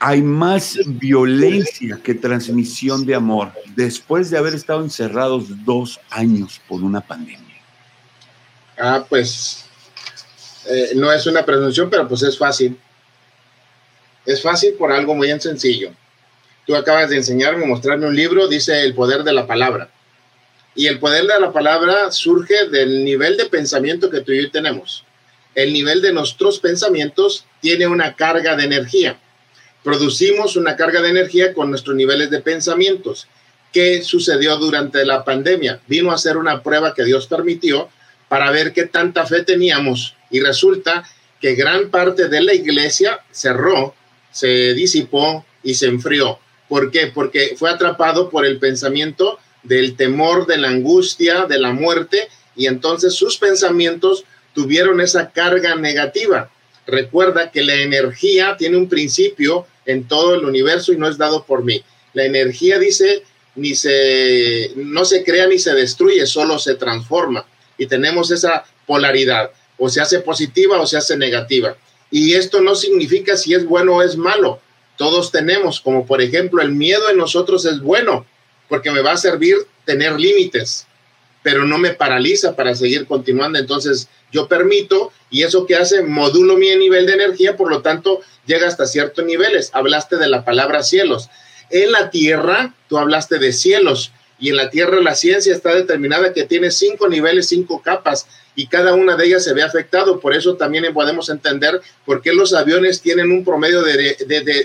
hay 0.00 0.22
más 0.22 0.76
violencia 0.86 2.00
que 2.02 2.14
transmisión 2.14 3.06
de 3.06 3.14
amor 3.14 3.52
después 3.76 4.28
de 4.28 4.38
haber 4.38 4.54
estado 4.54 4.82
encerrados 4.82 5.44
dos 5.64 6.00
años 6.10 6.60
por 6.66 6.82
una 6.82 7.00
pandemia? 7.00 7.62
Ah, 8.76 9.06
pues 9.08 9.66
eh, 10.68 10.94
no 10.96 11.12
es 11.12 11.24
una 11.28 11.44
presunción, 11.44 11.88
pero 11.88 12.08
pues 12.08 12.24
es 12.24 12.36
fácil. 12.36 12.76
Es 14.26 14.42
fácil 14.42 14.74
por 14.74 14.90
algo 14.90 15.14
muy 15.14 15.28
sencillo. 15.38 15.92
Tú 16.66 16.74
acabas 16.74 17.10
de 17.10 17.18
enseñarme, 17.18 17.66
mostrarme 17.66 18.08
un 18.08 18.16
libro, 18.16 18.48
dice 18.48 18.82
el 18.82 18.96
poder 18.96 19.22
de 19.22 19.32
la 19.32 19.46
palabra. 19.46 19.88
Y 20.74 20.86
el 20.86 20.98
poder 20.98 21.26
de 21.26 21.40
la 21.40 21.52
palabra 21.52 22.10
surge 22.10 22.68
del 22.68 23.04
nivel 23.04 23.36
de 23.36 23.46
pensamiento 23.46 24.10
que 24.10 24.20
tú 24.20 24.32
y 24.32 24.42
yo 24.42 24.50
tenemos 24.50 25.04
el 25.54 25.72
nivel 25.72 26.00
de 26.00 26.12
nuestros 26.12 26.58
pensamientos 26.58 27.44
tiene 27.60 27.86
una 27.86 28.14
carga 28.14 28.56
de 28.56 28.64
energía. 28.64 29.18
Producimos 29.82 30.56
una 30.56 30.76
carga 30.76 31.02
de 31.02 31.10
energía 31.10 31.54
con 31.54 31.70
nuestros 31.70 31.96
niveles 31.96 32.30
de 32.30 32.40
pensamientos. 32.40 33.26
¿Qué 33.72 34.02
sucedió 34.02 34.56
durante 34.56 35.04
la 35.04 35.24
pandemia? 35.24 35.80
Vino 35.86 36.12
a 36.12 36.18
ser 36.18 36.36
una 36.36 36.62
prueba 36.62 36.94
que 36.94 37.04
Dios 37.04 37.26
permitió 37.26 37.88
para 38.28 38.50
ver 38.50 38.72
qué 38.72 38.86
tanta 38.86 39.26
fe 39.26 39.42
teníamos 39.42 40.14
y 40.30 40.40
resulta 40.40 41.04
que 41.40 41.54
gran 41.54 41.90
parte 41.90 42.28
de 42.28 42.42
la 42.42 42.54
iglesia 42.54 43.20
cerró, 43.30 43.94
se 44.30 44.74
disipó 44.74 45.44
y 45.62 45.74
se 45.74 45.86
enfrió. 45.86 46.38
¿Por 46.68 46.90
qué? 46.90 47.08
Porque 47.08 47.56
fue 47.56 47.70
atrapado 47.70 48.30
por 48.30 48.44
el 48.44 48.58
pensamiento 48.58 49.38
del 49.62 49.96
temor, 49.96 50.46
de 50.46 50.58
la 50.58 50.68
angustia, 50.68 51.46
de 51.46 51.58
la 51.58 51.72
muerte 51.72 52.28
y 52.56 52.66
entonces 52.66 53.14
sus 53.14 53.38
pensamientos 53.38 54.24
tuvieron 54.54 55.00
esa 55.00 55.30
carga 55.30 55.76
negativa. 55.76 56.50
Recuerda 56.86 57.50
que 57.50 57.62
la 57.62 57.74
energía 57.74 58.56
tiene 58.58 58.76
un 58.76 58.88
principio 58.88 59.66
en 59.86 60.08
todo 60.08 60.34
el 60.34 60.44
universo 60.44 60.92
y 60.92 60.96
no 60.96 61.08
es 61.08 61.18
dado 61.18 61.44
por 61.44 61.64
mí. 61.64 61.82
La 62.14 62.24
energía 62.24 62.78
dice 62.78 63.22
ni 63.56 63.74
se 63.74 64.72
no 64.76 65.04
se 65.04 65.24
crea 65.24 65.46
ni 65.46 65.58
se 65.58 65.74
destruye, 65.74 66.24
solo 66.26 66.58
se 66.58 66.74
transforma 66.74 67.44
y 67.80 67.86
tenemos 67.86 68.30
esa 68.30 68.64
polaridad, 68.86 69.50
o 69.78 69.88
se 69.88 70.00
hace 70.00 70.20
positiva 70.20 70.78
o 70.78 70.86
se 70.86 70.98
hace 70.98 71.16
negativa. 71.16 71.76
Y 72.10 72.34
esto 72.34 72.60
no 72.60 72.74
significa 72.74 73.36
si 73.36 73.54
es 73.54 73.64
bueno 73.64 73.96
o 73.96 74.02
es 74.02 74.16
malo. 74.16 74.60
Todos 74.98 75.32
tenemos, 75.32 75.80
como 75.80 76.06
por 76.06 76.20
ejemplo, 76.20 76.60
el 76.60 76.72
miedo 76.72 77.08
en 77.08 77.16
nosotros 77.16 77.64
es 77.64 77.80
bueno, 77.80 78.26
porque 78.70 78.90
me 78.90 79.02
va 79.02 79.12
a 79.12 79.16
servir 79.18 79.56
tener 79.84 80.18
límites, 80.18 80.86
pero 81.42 81.66
no 81.66 81.76
me 81.76 81.90
paraliza 81.90 82.56
para 82.56 82.74
seguir 82.74 83.06
continuando. 83.06 83.58
Entonces, 83.58 84.08
yo 84.32 84.48
permito 84.48 85.12
y 85.28 85.42
eso 85.42 85.66
que 85.66 85.76
hace, 85.76 86.02
modulo 86.02 86.56
mi 86.56 86.74
nivel 86.76 87.04
de 87.04 87.14
energía, 87.14 87.56
por 87.56 87.68
lo 87.68 87.82
tanto, 87.82 88.20
llega 88.46 88.66
hasta 88.68 88.86
ciertos 88.86 89.24
niveles. 89.26 89.70
Hablaste 89.74 90.16
de 90.16 90.28
la 90.28 90.44
palabra 90.44 90.82
cielos. 90.82 91.28
En 91.68 91.92
la 91.92 92.10
tierra, 92.10 92.74
tú 92.88 92.96
hablaste 92.96 93.38
de 93.38 93.52
cielos 93.52 94.12
y 94.40 94.48
en 94.48 94.56
la 94.56 94.70
tierra 94.70 95.00
la 95.00 95.14
ciencia 95.14 95.52
está 95.52 95.74
determinada 95.74 96.32
que 96.32 96.44
tiene 96.44 96.70
cinco 96.70 97.08
niveles, 97.08 97.48
cinco 97.48 97.82
capas 97.82 98.26
y 98.56 98.66
cada 98.66 98.94
una 98.94 99.16
de 99.16 99.26
ellas 99.26 99.44
se 99.44 99.52
ve 99.52 99.62
afectado. 99.62 100.18
Por 100.18 100.34
eso 100.34 100.56
también 100.56 100.92
podemos 100.94 101.28
entender 101.28 101.80
por 102.06 102.22
qué 102.22 102.32
los 102.32 102.54
aviones 102.54 103.02
tienen 103.02 103.30
un 103.30 103.44
promedio 103.44 103.82
de, 103.82 104.16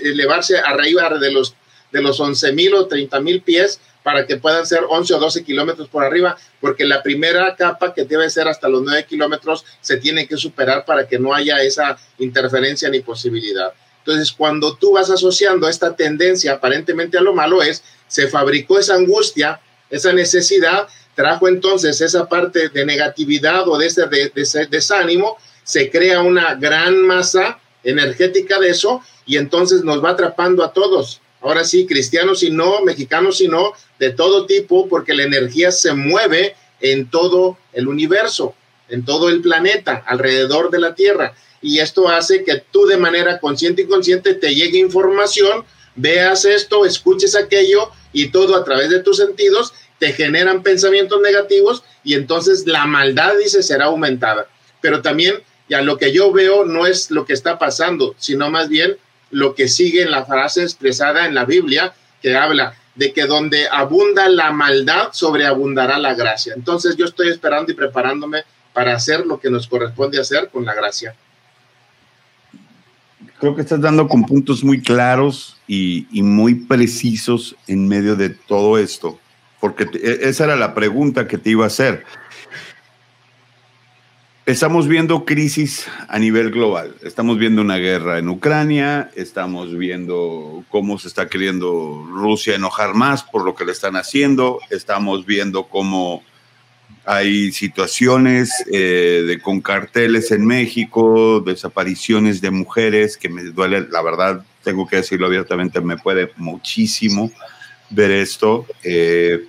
elevarse 0.02 0.58
arriba 0.58 1.08
de 1.18 1.30
los, 1.30 1.54
de 1.92 2.02
los 2.02 2.18
11 2.18 2.52
mil 2.52 2.74
o 2.74 2.86
30 2.86 3.20
mil 3.20 3.42
pies 3.42 3.80
para 4.06 4.24
que 4.24 4.36
puedan 4.36 4.64
ser 4.64 4.82
11 4.88 5.14
o 5.14 5.18
12 5.18 5.42
kilómetros 5.42 5.88
por 5.88 6.04
arriba, 6.04 6.36
porque 6.60 6.84
la 6.84 7.02
primera 7.02 7.56
capa 7.56 7.92
que 7.92 8.04
debe 8.04 8.30
ser 8.30 8.46
hasta 8.46 8.68
los 8.68 8.82
9 8.82 9.04
kilómetros 9.04 9.64
se 9.80 9.96
tiene 9.96 10.28
que 10.28 10.36
superar 10.36 10.84
para 10.84 11.08
que 11.08 11.18
no 11.18 11.34
haya 11.34 11.60
esa 11.60 11.98
interferencia 12.18 12.88
ni 12.88 13.00
posibilidad. 13.00 13.72
Entonces, 13.98 14.30
cuando 14.30 14.76
tú 14.76 14.92
vas 14.92 15.10
asociando 15.10 15.68
esta 15.68 15.96
tendencia 15.96 16.52
aparentemente 16.52 17.18
a 17.18 17.20
lo 17.20 17.34
malo 17.34 17.60
es, 17.64 17.82
se 18.06 18.28
fabricó 18.28 18.78
esa 18.78 18.94
angustia, 18.94 19.60
esa 19.90 20.12
necesidad, 20.12 20.86
trajo 21.16 21.48
entonces 21.48 22.00
esa 22.00 22.28
parte 22.28 22.68
de 22.68 22.86
negatividad 22.86 23.66
o 23.66 23.76
de 23.76 23.86
ese, 23.86 24.06
de, 24.06 24.30
de 24.32 24.66
desánimo, 24.70 25.36
se 25.64 25.90
crea 25.90 26.20
una 26.20 26.54
gran 26.54 27.04
masa 27.04 27.58
energética 27.82 28.60
de 28.60 28.68
eso 28.68 29.02
y 29.26 29.36
entonces 29.36 29.82
nos 29.82 30.04
va 30.04 30.10
atrapando 30.10 30.62
a 30.62 30.72
todos 30.72 31.20
ahora 31.48 31.64
sí, 31.64 31.86
cristianos 31.86 32.42
y 32.42 32.50
no, 32.50 32.82
mexicanos 32.82 33.40
y 33.40 33.48
no, 33.48 33.72
de 33.98 34.10
todo 34.10 34.46
tipo, 34.46 34.88
porque 34.88 35.14
la 35.14 35.24
energía 35.24 35.70
se 35.70 35.94
mueve 35.94 36.56
en 36.80 37.08
todo 37.08 37.58
el 37.72 37.88
universo, 37.88 38.54
en 38.88 39.04
todo 39.04 39.28
el 39.28 39.40
planeta, 39.40 40.02
alrededor 40.06 40.70
de 40.70 40.80
la 40.80 40.94
Tierra. 40.94 41.34
Y 41.62 41.78
esto 41.78 42.08
hace 42.08 42.44
que 42.44 42.62
tú 42.70 42.86
de 42.86 42.96
manera 42.96 43.38
consciente 43.38 43.82
y 43.82 43.86
consciente 43.86 44.34
te 44.34 44.54
llegue 44.54 44.78
información, 44.78 45.64
veas 45.94 46.44
esto, 46.44 46.84
escuches 46.84 47.34
aquello 47.34 47.90
y 48.12 48.28
todo 48.28 48.56
a 48.56 48.64
través 48.64 48.90
de 48.90 49.00
tus 49.00 49.16
sentidos 49.16 49.72
te 49.98 50.12
generan 50.12 50.62
pensamientos 50.62 51.20
negativos 51.20 51.82
y 52.04 52.14
entonces 52.14 52.66
la 52.66 52.86
maldad, 52.86 53.32
dice, 53.38 53.62
será 53.62 53.86
aumentada. 53.86 54.48
Pero 54.80 55.02
también, 55.02 55.42
ya 55.68 55.80
lo 55.80 55.96
que 55.96 56.12
yo 56.12 56.32
veo 56.32 56.64
no 56.64 56.86
es 56.86 57.10
lo 57.10 57.24
que 57.24 57.32
está 57.32 57.58
pasando, 57.58 58.14
sino 58.18 58.50
más 58.50 58.68
bien 58.68 58.96
lo 59.30 59.54
que 59.54 59.68
sigue 59.68 60.02
en 60.02 60.10
la 60.10 60.24
frase 60.24 60.62
expresada 60.62 61.26
en 61.26 61.34
la 61.34 61.44
Biblia, 61.44 61.94
que 62.22 62.36
habla 62.36 62.74
de 62.94 63.12
que 63.12 63.26
donde 63.26 63.68
abunda 63.68 64.28
la 64.28 64.52
maldad, 64.52 65.08
sobreabundará 65.12 65.98
la 65.98 66.14
gracia. 66.14 66.54
Entonces 66.56 66.96
yo 66.96 67.04
estoy 67.04 67.28
esperando 67.28 67.70
y 67.72 67.74
preparándome 67.74 68.44
para 68.72 68.94
hacer 68.94 69.26
lo 69.26 69.38
que 69.38 69.50
nos 69.50 69.66
corresponde 69.66 70.20
hacer 70.20 70.48
con 70.48 70.64
la 70.64 70.74
gracia. 70.74 71.14
Creo 73.38 73.54
que 73.54 73.62
estás 73.62 73.80
dando 73.80 74.08
con 74.08 74.24
puntos 74.24 74.64
muy 74.64 74.80
claros 74.80 75.58
y, 75.66 76.06
y 76.10 76.22
muy 76.22 76.54
precisos 76.54 77.54
en 77.66 77.86
medio 77.86 78.16
de 78.16 78.30
todo 78.30 78.78
esto 78.78 79.18
porque 79.60 79.88
e, 79.94 80.28
esa 80.28 80.44
era 80.44 80.56
la 80.56 80.74
pregunta 80.74 81.26
que 81.26 81.38
te 81.38 81.50
iba 81.50 81.64
a 81.64 81.68
hacer. 81.68 82.04
Estamos 84.46 84.86
viendo 84.86 85.24
crisis 85.24 85.88
a 86.06 86.20
nivel 86.20 86.52
global. 86.52 86.94
Estamos 87.02 87.36
viendo 87.36 87.62
una 87.62 87.78
guerra 87.78 88.20
en 88.20 88.28
Ucrania, 88.28 89.10
estamos 89.16 89.76
viendo 89.76 90.64
cómo 90.68 91.00
se 91.00 91.08
está 91.08 91.28
queriendo 91.28 92.06
Rusia 92.08 92.54
enojar 92.54 92.94
más 92.94 93.24
por 93.24 93.44
lo 93.44 93.56
que 93.56 93.64
le 93.64 93.72
están 93.72 93.96
haciendo, 93.96 94.60
estamos 94.70 95.26
viendo 95.26 95.64
cómo 95.64 96.22
hay 97.04 97.50
situaciones 97.50 98.52
eh, 98.72 99.24
de, 99.26 99.40
con 99.40 99.60
carteles 99.60 100.30
en 100.30 100.46
México, 100.46 101.40
desapariciones 101.40 102.40
de 102.40 102.52
mujeres, 102.52 103.16
que 103.16 103.28
me 103.28 103.42
duele, 103.42 103.88
la 103.90 104.00
verdad, 104.00 104.44
tengo 104.62 104.86
que 104.86 104.94
decirlo 104.94 105.26
abiertamente, 105.26 105.80
me 105.80 105.98
puede 105.98 106.30
muchísimo 106.36 107.32
ver 107.90 108.12
esto. 108.12 108.64
Eh, 108.84 109.44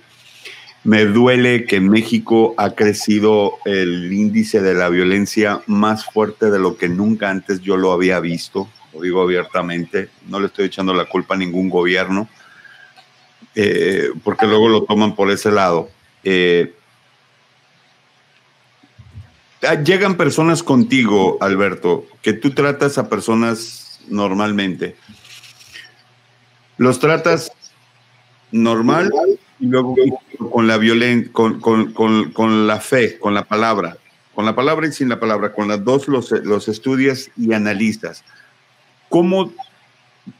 me 0.88 1.04
duele 1.04 1.66
que 1.66 1.76
en 1.76 1.90
México 1.90 2.54
ha 2.56 2.70
crecido 2.70 3.58
el 3.66 4.10
índice 4.10 4.62
de 4.62 4.72
la 4.72 4.88
violencia 4.88 5.60
más 5.66 6.06
fuerte 6.06 6.50
de 6.50 6.58
lo 6.58 6.78
que 6.78 6.88
nunca 6.88 7.28
antes 7.28 7.60
yo 7.60 7.76
lo 7.76 7.92
había 7.92 8.20
visto, 8.20 8.70
lo 8.94 9.02
digo 9.02 9.20
abiertamente, 9.20 10.08
no 10.28 10.40
le 10.40 10.46
estoy 10.46 10.64
echando 10.64 10.94
la 10.94 11.04
culpa 11.04 11.34
a 11.34 11.36
ningún 11.36 11.68
gobierno, 11.68 12.26
eh, 13.54 14.08
porque 14.24 14.46
luego 14.46 14.70
lo 14.70 14.84
toman 14.84 15.14
por 15.14 15.30
ese 15.30 15.50
lado. 15.50 15.90
Eh, 16.24 16.74
llegan 19.84 20.16
personas 20.16 20.62
contigo, 20.62 21.36
Alberto, 21.42 22.06
que 22.22 22.32
tú 22.32 22.52
tratas 22.52 22.96
a 22.96 23.10
personas 23.10 24.00
normalmente. 24.08 24.96
Los 26.78 26.98
tratas 26.98 27.52
normal 28.50 29.12
y 29.60 29.66
luego 29.66 29.94
con 30.50 30.66
la 30.66 30.78
violencia, 30.78 31.32
con, 31.32 31.60
con, 31.60 31.92
con, 31.92 32.32
con, 32.32 32.66
la 32.66 32.80
fe, 32.80 33.18
con 33.18 33.34
la 33.34 33.44
palabra, 33.44 33.96
con 34.34 34.44
la 34.44 34.54
palabra 34.54 34.86
y 34.86 34.92
sin 34.92 35.08
la 35.08 35.18
palabra, 35.18 35.52
con 35.52 35.68
las 35.68 35.84
dos 35.84 36.08
los, 36.08 36.30
los 36.30 36.68
estudias 36.68 37.30
y 37.36 37.52
analizas. 37.52 38.24
¿Cómo, 39.08 39.52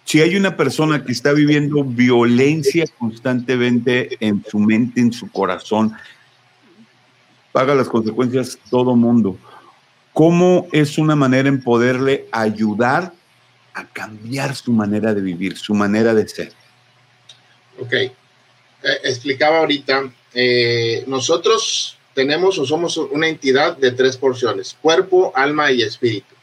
si 0.05 0.21
hay 0.21 0.37
una 0.37 0.57
persona 0.57 1.05
que 1.05 1.13
está 1.13 1.33
viviendo 1.33 1.83
violencia 1.83 2.85
constantemente 2.99 4.17
en 4.21 4.45
su 4.49 4.59
mente, 4.59 5.01
en 5.01 5.13
su 5.13 5.31
corazón, 5.31 5.93
paga 7.53 7.75
las 7.75 7.89
consecuencias 7.89 8.59
todo 8.71 8.95
mundo? 8.95 9.37
¿Cómo 10.13 10.67
es 10.73 10.99
una 10.99 11.17
manera 11.17 11.49
en 11.49 11.63
poderle 11.63 12.27
ayudar 12.33 13.13
a 13.75 13.85
cambiar 13.85 14.55
su 14.55 14.73
manera 14.73 15.15
de 15.15 15.21
vivir, 15.21 15.57
su 15.57 15.75
manera 15.75 16.15
de 16.15 16.29
ser? 16.29 16.53
Ok. 17.81 17.95
Eh, 18.83 18.99
explicaba 19.05 19.59
ahorita, 19.59 20.11
eh, 20.35 21.05
nosotros 21.07 21.97
tenemos 22.15 22.59
o 22.59 22.67
somos 22.67 22.97
una 22.97 23.29
entidad 23.29 23.77
de 23.77 23.93
tres 23.93 24.17
porciones, 24.17 24.77
cuerpo, 24.81 25.33
alma 25.35 25.71
y 25.73 25.83
espíritu. 25.83 26.35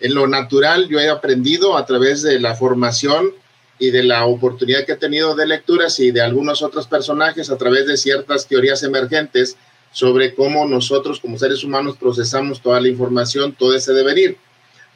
En 0.00 0.14
lo 0.14 0.26
natural 0.26 0.88
yo 0.88 0.98
he 0.98 1.08
aprendido 1.08 1.76
a 1.76 1.86
través 1.86 2.22
de 2.22 2.40
la 2.40 2.54
formación 2.54 3.32
y 3.78 3.90
de 3.90 4.02
la 4.02 4.26
oportunidad 4.26 4.84
que 4.84 4.92
he 4.92 4.96
tenido 4.96 5.34
de 5.34 5.46
lecturas 5.46 5.98
y 6.00 6.10
de 6.10 6.20
algunos 6.20 6.62
otros 6.62 6.86
personajes 6.86 7.50
a 7.50 7.56
través 7.56 7.86
de 7.86 7.96
ciertas 7.96 8.46
teorías 8.46 8.82
emergentes 8.82 9.56
sobre 9.92 10.34
cómo 10.34 10.66
nosotros 10.66 11.20
como 11.20 11.38
seres 11.38 11.62
humanos 11.62 11.96
procesamos 11.96 12.60
toda 12.60 12.80
la 12.80 12.88
información, 12.88 13.52
todo 13.52 13.74
ese 13.74 13.92
devenir. 13.92 14.36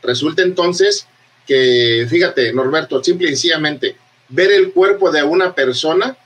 Resulta 0.03 0.43
entonces 0.43 1.07
que, 1.47 2.07
fíjate, 2.09 2.53
Norberto, 2.53 3.03
simple 3.03 3.27
y 3.27 3.31
sencillamente, 3.31 3.97
ver 4.29 4.51
el 4.51 4.73
cuerpo 4.73 5.11
de 5.11 5.23
una 5.23 5.55
persona 5.55 6.17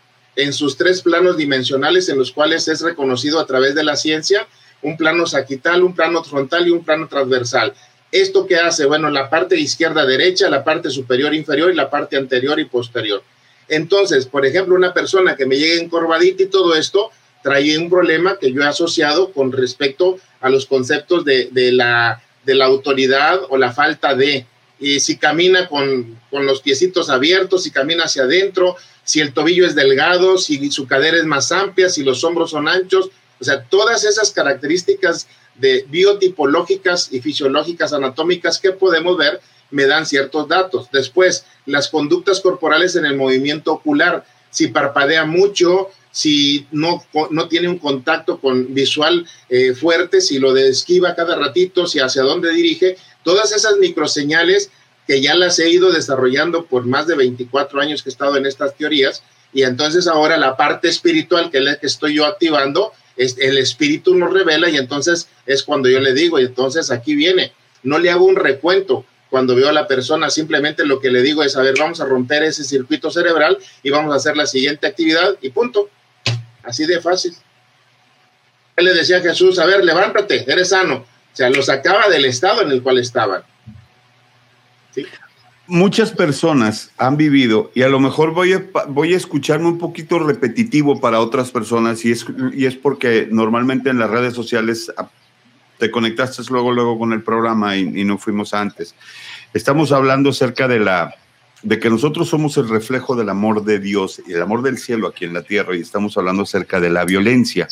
en 0.42 0.53
sus 0.53 0.76
tres 0.76 1.03
planos 1.03 1.37
dimensionales 1.37 2.09
en 2.09 2.18
los 2.18 2.33
cuales 2.33 2.66
es 2.68 2.81
reconocido 2.81 3.40
a 3.40 3.46
través 3.46 3.74
de 3.74 3.85
la 3.85 3.96
ciencia, 3.96 4.46
un 4.83 4.96
plano 4.96 5.26
saquital, 5.26 5.83
un 5.83 5.94
plano 5.94 6.24
frontal 6.24 6.66
y 6.66 6.70
un 6.70 6.85
plano 6.85 7.09
transversal. 7.09 7.74
¿Esto 8.11 8.46
qué 8.46 8.57
hace? 8.57 8.87
Bueno, 8.87 9.11
la 9.11 9.29
parte 9.29 9.59
izquierda 9.59 10.07
derecha, 10.07 10.48
la 10.48 10.64
parte 10.64 10.90
superior 10.90 11.35
inferior 11.35 11.70
y 11.70 11.76
la 11.76 11.90
parte 11.90 12.16
anterior 12.16 12.59
y 12.59 12.64
posterior. 12.64 13.22
Entonces, 13.68 14.26
por 14.26 14.44
ejemplo, 14.46 14.74
una 14.74 14.94
persona 14.94 15.37
que 15.37 15.46
me 15.46 15.57
llegue 15.57 15.81
encorvadita 15.81 16.42
y 16.42 16.46
todo 16.46 16.74
esto, 16.74 17.11
trae 17.42 17.79
un 17.79 17.88
problema 17.88 18.38
que 18.38 18.53
yo 18.53 18.62
he 18.62 18.66
asociado 18.66 19.33
con 19.33 19.53
respecto 19.53 20.18
a 20.40 20.50
los 20.50 20.66
conceptos 20.66 21.24
de, 21.24 21.48
de, 21.53 21.72
la, 21.72 22.22
de 22.44 22.55
la 22.55 22.64
autoridad 22.64 23.40
o 23.48 23.57
la 23.57 23.72
falta 23.72 24.14
de 24.14 24.46
y 24.81 24.98
si 24.98 25.18
camina 25.18 25.68
con, 25.68 26.18
los 26.33 26.62
piecitos 26.62 27.11
abiertos, 27.11 27.64
si 27.64 27.70
camina 27.70 28.05
hacia 28.05 28.22
adentro, 28.22 28.76
si 29.10 29.18
el 29.18 29.34
tobillo 29.34 29.66
es 29.66 29.74
delgado, 29.74 30.38
si 30.38 30.70
su 30.70 30.86
cadera 30.86 31.16
es 31.16 31.24
más 31.24 31.50
amplia, 31.50 31.88
si 31.88 32.04
los 32.04 32.22
hombros 32.22 32.52
son 32.52 32.68
anchos, 32.68 33.10
o 33.40 33.44
sea, 33.44 33.64
todas 33.64 34.04
esas 34.04 34.30
características 34.30 35.26
de 35.56 35.84
biotipológicas 35.88 37.12
y 37.12 37.20
fisiológicas 37.20 37.92
anatómicas 37.92 38.60
que 38.60 38.70
podemos 38.70 39.18
ver 39.18 39.40
me 39.72 39.86
dan 39.86 40.06
ciertos 40.06 40.46
datos. 40.46 40.90
Después, 40.92 41.44
las 41.66 41.88
conductas 41.88 42.38
corporales 42.38 42.94
en 42.94 43.04
el 43.04 43.16
movimiento 43.16 43.72
ocular, 43.72 44.24
si 44.48 44.68
parpadea 44.68 45.24
mucho, 45.24 45.88
si 46.12 46.68
no, 46.70 47.04
no 47.30 47.48
tiene 47.48 47.68
un 47.68 47.78
contacto 47.78 48.40
con 48.40 48.72
visual 48.72 49.26
eh, 49.48 49.74
fuerte, 49.74 50.20
si 50.20 50.38
lo 50.38 50.56
esquiva 50.56 51.16
cada 51.16 51.34
ratito, 51.34 51.88
si 51.88 51.98
hacia 51.98 52.22
dónde 52.22 52.52
dirige, 52.52 52.96
Todas 53.22 53.52
esas 53.52 53.76
microseñales 53.76 54.70
que 55.06 55.20
ya 55.20 55.34
las 55.34 55.58
he 55.58 55.68
ido 55.70 55.92
desarrollando 55.92 56.66
por 56.66 56.86
más 56.86 57.06
de 57.06 57.16
24 57.16 57.80
años 57.80 58.02
que 58.02 58.10
he 58.10 58.12
estado 58.12 58.36
en 58.36 58.46
estas 58.46 58.76
teorías, 58.76 59.22
y 59.52 59.62
entonces 59.62 60.06
ahora 60.06 60.36
la 60.36 60.56
parte 60.56 60.88
espiritual 60.88 61.50
que 61.50 61.58
que 61.80 61.86
estoy 61.86 62.14
yo 62.14 62.26
activando, 62.26 62.92
es, 63.16 63.36
el 63.38 63.58
espíritu 63.58 64.14
nos 64.14 64.32
revela 64.32 64.70
y 64.70 64.76
entonces 64.76 65.28
es 65.46 65.62
cuando 65.62 65.88
yo 65.88 66.00
le 66.00 66.14
digo, 66.14 66.38
y 66.38 66.44
entonces 66.44 66.90
aquí 66.90 67.14
viene, 67.14 67.52
no 67.82 67.98
le 67.98 68.10
hago 68.10 68.24
un 68.24 68.36
recuento, 68.36 69.04
cuando 69.30 69.54
veo 69.54 69.68
a 69.68 69.72
la 69.72 69.86
persona, 69.86 70.28
simplemente 70.28 70.84
lo 70.84 71.00
que 71.00 71.10
le 71.10 71.22
digo 71.22 71.44
es, 71.44 71.56
a 71.56 71.62
ver, 71.62 71.74
vamos 71.78 72.00
a 72.00 72.04
romper 72.04 72.42
ese 72.42 72.64
circuito 72.64 73.10
cerebral 73.10 73.56
y 73.82 73.90
vamos 73.90 74.12
a 74.12 74.16
hacer 74.16 74.36
la 74.36 74.46
siguiente 74.46 74.88
actividad 74.88 75.36
y 75.40 75.50
punto. 75.50 75.88
Así 76.64 76.84
de 76.84 77.00
fácil. 77.00 77.34
Él 78.76 78.84
le 78.86 78.92
decía 78.92 79.18
a 79.18 79.20
Jesús, 79.20 79.58
a 79.60 79.66
ver, 79.66 79.84
levántate, 79.84 80.50
eres 80.50 80.70
sano. 80.70 81.06
O 81.32 81.36
sea, 81.36 81.48
los 81.48 81.66
sacaba 81.66 82.08
del 82.08 82.24
estado 82.24 82.62
en 82.62 82.72
el 82.72 82.82
cual 82.82 82.98
estaban. 82.98 83.42
Muchas 85.70 86.11
personas 86.11 86.90
han 86.98 87.16
vivido, 87.16 87.70
y 87.76 87.83
a 87.83 87.88
lo 87.88 88.00
mejor 88.00 88.35
voy 88.35 88.54
a, 88.54 88.64
voy 88.88 89.14
a 89.14 89.16
escucharme 89.16 89.68
un 89.68 89.78
poquito 89.78 90.18
repetitivo 90.18 91.00
para 91.00 91.20
otras 91.20 91.52
personas, 91.52 92.04
y 92.04 92.11
es, 92.11 92.26
y 92.52 92.66
es 92.66 92.74
porque 92.74 93.28
normalmente 93.30 93.88
en 93.88 94.00
las 94.00 94.11
redes 94.11 94.35
sociales 94.35 94.92
ah, 94.96 95.09
te 95.78 95.90
conectaste 95.90 96.42
luego, 96.50 96.72
luego 96.72 96.98
con 96.98 97.12
el 97.12 97.22
programa 97.22 97.76
y, 97.76 98.04
no 98.04 98.18
fuimos 98.18 98.52
antes. 98.52 98.94
Estamos 99.54 99.92
hablando 99.92 100.30
acerca 100.30 100.68
de 100.68 100.80
la, 100.80 101.14
de 101.62 101.78
que 101.78 101.88
nosotros 101.88 102.28
somos 102.28 102.56
el 102.56 102.68
reflejo 102.68 103.16
del 103.16 103.28
amor 103.28 103.64
de 103.64 103.78
Dios 103.78 104.20
y 104.26 104.33
el 104.33 104.42
amor 104.42 104.62
del 104.62 104.76
cielo 104.76 105.09
aquí 105.09 105.24
en 105.24 105.35
la 105.35 105.42
tierra 105.42 105.76
y 105.76 105.80
estamos 105.80 106.16
hablando 106.16 106.42
acerca 106.42 106.80
de 106.80 106.90
la 106.90 107.04
violencia. 107.04 107.66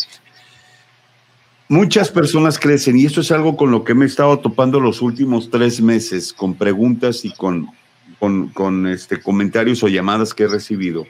Muchas 1.69 2.11
personas 2.11 2.59
crecen 2.59 2.97
y 2.97 3.05
esto 3.05 3.21
es 3.21 3.31
algo 3.31 3.57
con 3.57 3.71
lo 3.71 3.85
que 3.85 3.95
me 3.95 4.07
he 4.07 4.09
estado 4.09 4.39
topando 4.39 4.81
los 4.81 5.03
últimos 5.03 5.51
tres 5.51 5.81
meses, 5.83 6.33
con 6.33 6.55
preguntas 6.55 7.27
y 7.27 7.33
con, 7.33 7.69
con, 8.19 8.87
este, 8.87 9.21
comentarios 9.21 9.83
o 9.83 9.89
llamadas 9.89 10.35
que 10.35 10.45
he 10.45 10.49
recibido, 10.49 11.07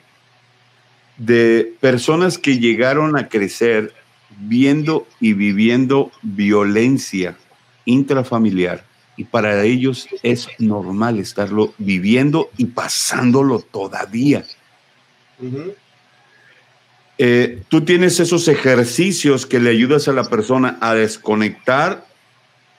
de 1.16 1.74
personas 1.80 2.38
que 2.38 2.58
llegaron 2.58 3.16
a 3.16 3.28
crecer 3.28 3.92
viendo 4.38 5.06
y 5.20 5.32
viviendo 5.32 6.12
violencia 6.22 7.36
intrafamiliar 7.84 8.84
y 9.18 9.24
para 9.24 9.64
ellos 9.64 10.08
es 10.22 10.48
normal 10.58 11.18
estarlo 11.18 11.74
viviendo 11.76 12.50
y 12.56 12.66
pasándolo 12.66 13.58
todavía. 13.58 14.44
eh, 17.18 17.62
tú 17.68 17.84
tienes 17.84 18.20
esos 18.20 18.46
ejercicios 18.46 19.44
que 19.44 19.58
le 19.58 19.70
ayudas 19.70 20.06
a 20.06 20.12
la 20.12 20.22
persona 20.24 20.78
a 20.80 20.94
desconectar 20.94 22.06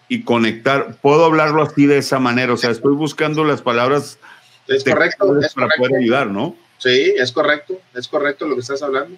y 0.10 0.24
conectar. 0.24 0.98
Puedo 1.02 1.24
hablarlo 1.24 1.64
así 1.64 1.86
de 1.86 2.00
esa 2.00 2.20
manera, 2.20 2.52
o 2.52 2.58
sea, 2.58 2.72
estoy 2.72 2.96
buscando 2.96 3.46
las 3.46 3.62
palabras 3.62 4.20
es 4.68 4.84
correcto, 4.84 5.40
es 5.40 5.54
para 5.54 5.68
poder 5.78 5.96
ayudar, 5.98 6.28
¿no? 6.28 6.56
Sí, 6.78 7.14
es 7.18 7.32
correcto, 7.32 7.80
es 7.96 8.08
correcto 8.08 8.48
lo 8.48 8.56
que 8.56 8.62
estás 8.62 8.82
hablando. 8.84 9.18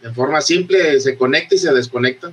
De 0.00 0.12
forma 0.12 0.40
simple 0.40 1.00
se 1.00 1.16
conecta 1.16 1.54
y 1.54 1.58
se 1.58 1.72
desconecta. 1.72 2.32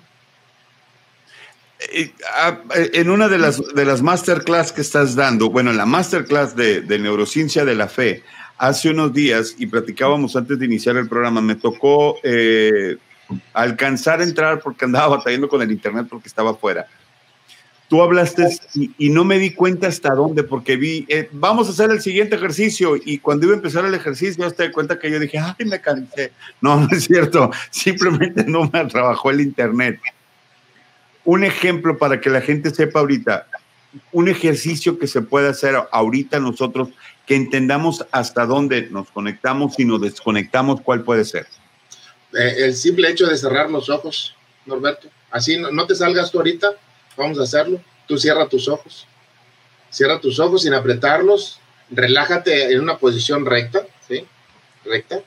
Eh, 1.94 2.12
ah, 2.36 2.60
en 2.74 3.10
una 3.10 3.30
de 3.30 3.38
las, 3.38 3.62
de 3.74 3.86
las 3.86 4.02
masterclass 4.02 4.72
que 4.72 4.82
estás 4.82 5.16
dando, 5.16 5.50
bueno, 5.50 5.72
en 5.72 5.78
la 5.78 5.86
masterclass 5.86 6.56
de, 6.56 6.82
de 6.82 7.00
neurociencia 7.00 7.66
de 7.66 7.76
la 7.76 7.88
fe, 7.88 8.24
hace 8.58 8.90
unos 8.90 9.14
días 9.14 9.56
y 9.58 9.66
platicábamos 9.66 10.36
antes 10.36 10.60
de 10.60 10.66
iniciar 10.66 10.98
el 10.98 11.08
programa, 11.08 11.42
me 11.42 11.56
tocó 11.56 12.18
eh, 12.24 12.98
alcanzar 13.54 14.20
a 14.20 14.24
entrar 14.24 14.60
porque 14.60 14.86
andaba 14.86 15.18
batallando 15.18 15.48
con 15.48 15.62
el 15.62 15.72
internet 15.72 16.08
porque 16.10 16.28
estaba 16.28 16.52
afuera. 16.52 16.86
Tú 17.90 18.02
hablaste 18.02 18.48
y, 18.76 19.10
no 19.10 19.26
me 19.26 19.40
di 19.40 19.52
cuenta 19.52 19.88
hasta 19.88 20.14
dónde, 20.14 20.44
porque 20.44 20.78
vi, 20.78 21.06
eh, 21.10 21.28
vamos 21.32 21.68
a 21.68 21.72
hacer 21.72 21.90
el 21.90 22.02
siguiente 22.02 22.36
ejercicio. 22.36 22.96
Y 23.04 23.18
cuando 23.18 23.48
iba 23.48 23.54
a 23.54 23.58
empezar 23.58 23.84
el 23.84 23.96
ejercicio, 23.96 24.46
hasta 24.46 24.64
di 24.64 24.72
cuenta 24.72 25.00
que 25.00 25.10
yo 25.10 25.20
dije, 25.20 25.40
ay, 25.40 25.66
me 25.66 25.82
cansé. 25.82 26.32
No, 26.62 26.80
no 26.82 26.88
es 26.92 27.06
cierto, 27.06 27.52
simplemente 27.72 28.46
no 28.46 28.70
me 28.72 28.86
trabajó 28.86 29.32
el 29.32 29.42
internet. 29.42 30.00
Un 31.26 31.44
ejemplo 31.44 31.98
para 31.98 32.22
que 32.22 32.30
la 32.30 32.42
gente 32.42 32.70
sepa 32.70 33.00
ahorita, 33.00 33.48
un 34.12 34.28
ejercicio 34.28 35.00
que 35.00 35.08
se 35.08 35.22
puede 35.22 35.50
hacer 35.50 35.76
ahorita 35.92 36.40
nosotros 36.40 36.90
que 37.26 37.36
entendamos 37.36 38.06
hasta 38.12 38.46
dónde 38.46 38.88
nos 38.90 39.10
conectamos 39.10 39.80
y 39.80 39.86
nos 39.86 40.02
desconectamos, 40.02 40.82
¿cuál 40.82 41.04
puede 41.04 41.26
ser? 41.26 41.48
Eh, 42.34 42.66
el 42.66 42.76
simple 42.76 43.10
hecho 43.10 43.28
de 43.28 43.38
cerrar 43.38 43.70
los 43.70 43.90
ojos, 43.90 44.36
Norberto. 44.66 45.10
Así 45.32 45.58
no, 45.58 45.86
te 45.86 45.96
salgas 45.96 46.32
tú 46.32 46.40
ahorita, 46.40 46.72
vamos 47.20 47.40
a 47.40 47.44
hacerlo. 47.44 47.80
Tú 48.08 48.18
cierra 48.18 48.48
tus 48.48 48.68
ojos. 48.68 49.06
Cierra 49.92 50.20
tus 50.20 50.40
ojos 50.40 50.64
sin 50.64 50.74
apretarlos. 50.74 51.60
Relájate 51.92 52.72
en 52.72 52.82
una 52.82 52.98
posición 52.98 53.46
recta, 53.46 53.86
¿sí? 54.08 54.26
Recta. 54.86 55.22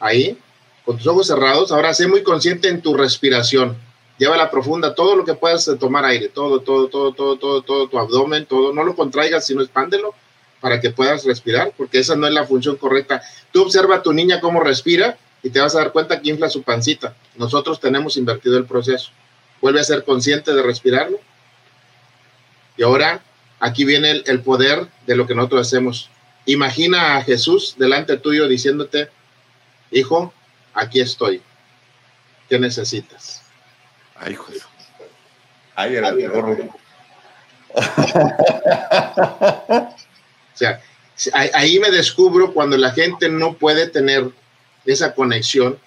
Ahí, 0.00 0.38
con 0.84 0.96
tus 0.96 1.06
ojos 1.06 1.26
cerrados. 1.26 1.70
Ahora 1.70 1.94
sé 1.94 2.06
muy 2.06 2.22
consciente 2.22 2.68
en 2.68 2.80
tu 2.80 2.94
respiración. 2.94 3.76
Llévala 4.18 4.50
profunda, 4.50 4.94
todo 4.94 5.16
lo 5.16 5.24
que 5.24 5.34
puedas 5.34 5.68
tomar 5.78 6.04
aire, 6.04 6.28
todo, 6.28 6.60
todo, 6.60 6.88
todo, 6.88 7.12
todo, 7.12 7.36
todo, 7.36 7.62
todo, 7.62 7.88
tu 7.88 7.98
abdomen, 7.98 8.46
todo. 8.46 8.72
No 8.72 8.84
lo 8.84 8.94
contraigas, 8.94 9.46
sino 9.46 9.60
expándelo 9.60 10.14
para 10.60 10.80
que 10.80 10.90
puedas 10.90 11.24
respirar, 11.24 11.72
porque 11.76 11.98
esa 11.98 12.16
no 12.16 12.26
es 12.26 12.32
la 12.32 12.46
función 12.46 12.76
correcta. 12.76 13.20
Tú 13.52 13.62
observa 13.62 13.96
a 13.96 14.02
tu 14.02 14.12
niña 14.12 14.40
cómo 14.40 14.60
respira 14.60 15.18
y 15.42 15.50
te 15.50 15.60
vas 15.60 15.74
a 15.74 15.80
dar 15.80 15.92
cuenta 15.92 16.20
que 16.20 16.30
infla 16.30 16.48
su 16.48 16.62
pancita. 16.62 17.14
Nosotros 17.36 17.80
tenemos 17.80 18.16
invertido 18.16 18.56
el 18.56 18.64
proceso. 18.64 19.10
Vuelve 19.60 19.80
a 19.80 19.84
ser 19.84 20.04
consciente 20.04 20.54
de 20.54 20.62
respirarlo. 20.62 21.18
Y 22.76 22.82
ahora 22.82 23.22
aquí 23.60 23.84
viene 23.84 24.22
el, 24.26 24.40
poder 24.42 24.88
de 25.06 25.16
lo 25.16 25.26
que 25.26 25.34
nosotros 25.34 25.66
hacemos. 25.66 26.10
Imagina 26.46 27.16
a 27.16 27.22
Jesús 27.22 27.74
delante 27.78 28.16
tuyo 28.16 28.48
diciéndote, 28.48 29.08
hijo, 29.90 30.32
aquí 30.74 31.00
estoy. 31.00 31.40
¿Qué 32.48 32.58
necesitas? 32.58 33.42
Ay, 34.16 34.32
hijo. 34.34 34.52
Ay, 35.74 35.96
era 35.96 36.08
Ay, 36.08 36.24
O 40.54 40.56
sea, 40.56 40.80
ahí 41.32 41.78
me 41.80 41.90
descubro 41.90 42.52
cuando 42.52 42.76
la 42.76 42.92
gente 42.92 43.28
no 43.28 43.54
puede 43.54 43.88
tener 43.88 44.30
esa 44.84 45.14
conexión, 45.14 45.78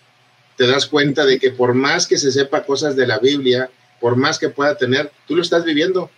te 0.57 0.67
das 0.67 0.87
cuenta 0.87 1.25
de 1.25 1.39
que 1.39 1.51
por 1.51 1.73
más 1.73 2.07
que 2.07 2.17
se 2.17 2.31
sepa 2.31 2.65
cosas 2.65 2.95
de 2.95 3.07
la 3.07 3.19
Biblia, 3.19 3.69
por 3.99 4.15
más 4.15 4.39
que 4.39 4.49
pueda 4.49 4.75
tener, 4.75 5.11
tú 5.27 5.35
lo 5.35 5.41
estás 5.41 5.63
viviendo. 5.63 6.09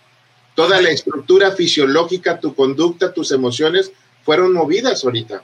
Toda 0.54 0.80
la 0.80 0.90
estructura 0.90 1.52
fisiológica, 1.52 2.40
tu 2.40 2.54
conducta, 2.54 3.12
tus 3.12 3.32
emociones 3.32 3.92
fueron 4.24 4.52
movidas 4.52 5.04
ahorita. 5.04 5.42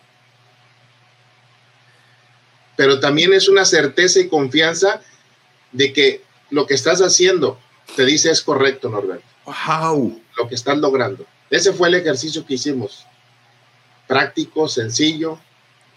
Pero 2.77 3.01
también 3.01 3.33
es 3.33 3.49
una 3.49 3.65
certeza 3.65 4.21
y 4.21 4.29
confianza 4.29 5.01
de 5.73 5.93
que 5.93 6.23
lo 6.51 6.67
que 6.67 6.75
estás 6.75 7.01
haciendo, 7.01 7.59
te 7.95 8.05
dice, 8.05 8.31
es 8.31 8.43
correcto, 8.43 8.89
Norberto. 8.89 9.25
Wow. 9.47 10.21
Lo 10.37 10.49
que 10.49 10.55
estás 10.55 10.77
logrando. 10.79 11.25
Ese 11.51 11.73
fue 11.73 11.89
el 11.89 11.95
ejercicio 11.95 12.45
que 12.45 12.55
hicimos. 12.55 13.07
Práctico, 14.07 14.69
sencillo, 14.69 15.39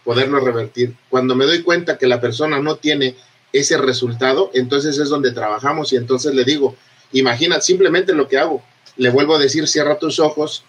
poderlo 0.04 0.40
revertir. 0.40 0.96
Cuando 1.10 1.36
me 1.36 1.46
doy 1.46 1.62
cuenta 1.64 1.98
que 1.98 2.08
la 2.08 2.22
persona 2.22 2.60
no 2.60 2.78
tiene 2.78 3.16
ese 3.52 3.78
resultado, 3.78 4.52
entonces 4.54 4.98
es 4.98 5.10
donde 5.10 5.32
trabajamos 5.32 5.92
y 5.92 5.98
entonces 5.98 6.34
le 6.34 6.44
digo, 6.44 6.76
imagina 7.12 7.60
simplemente 7.62 8.14
lo 8.14 8.28
que 8.28 8.38
hago. 8.38 8.64
Le 9.00 9.10
vuelvo 9.10 9.36
a 9.36 9.40
decir, 9.40 9.68
cierra 9.68 9.98
tus 9.98 10.20
ojos, 10.20 10.64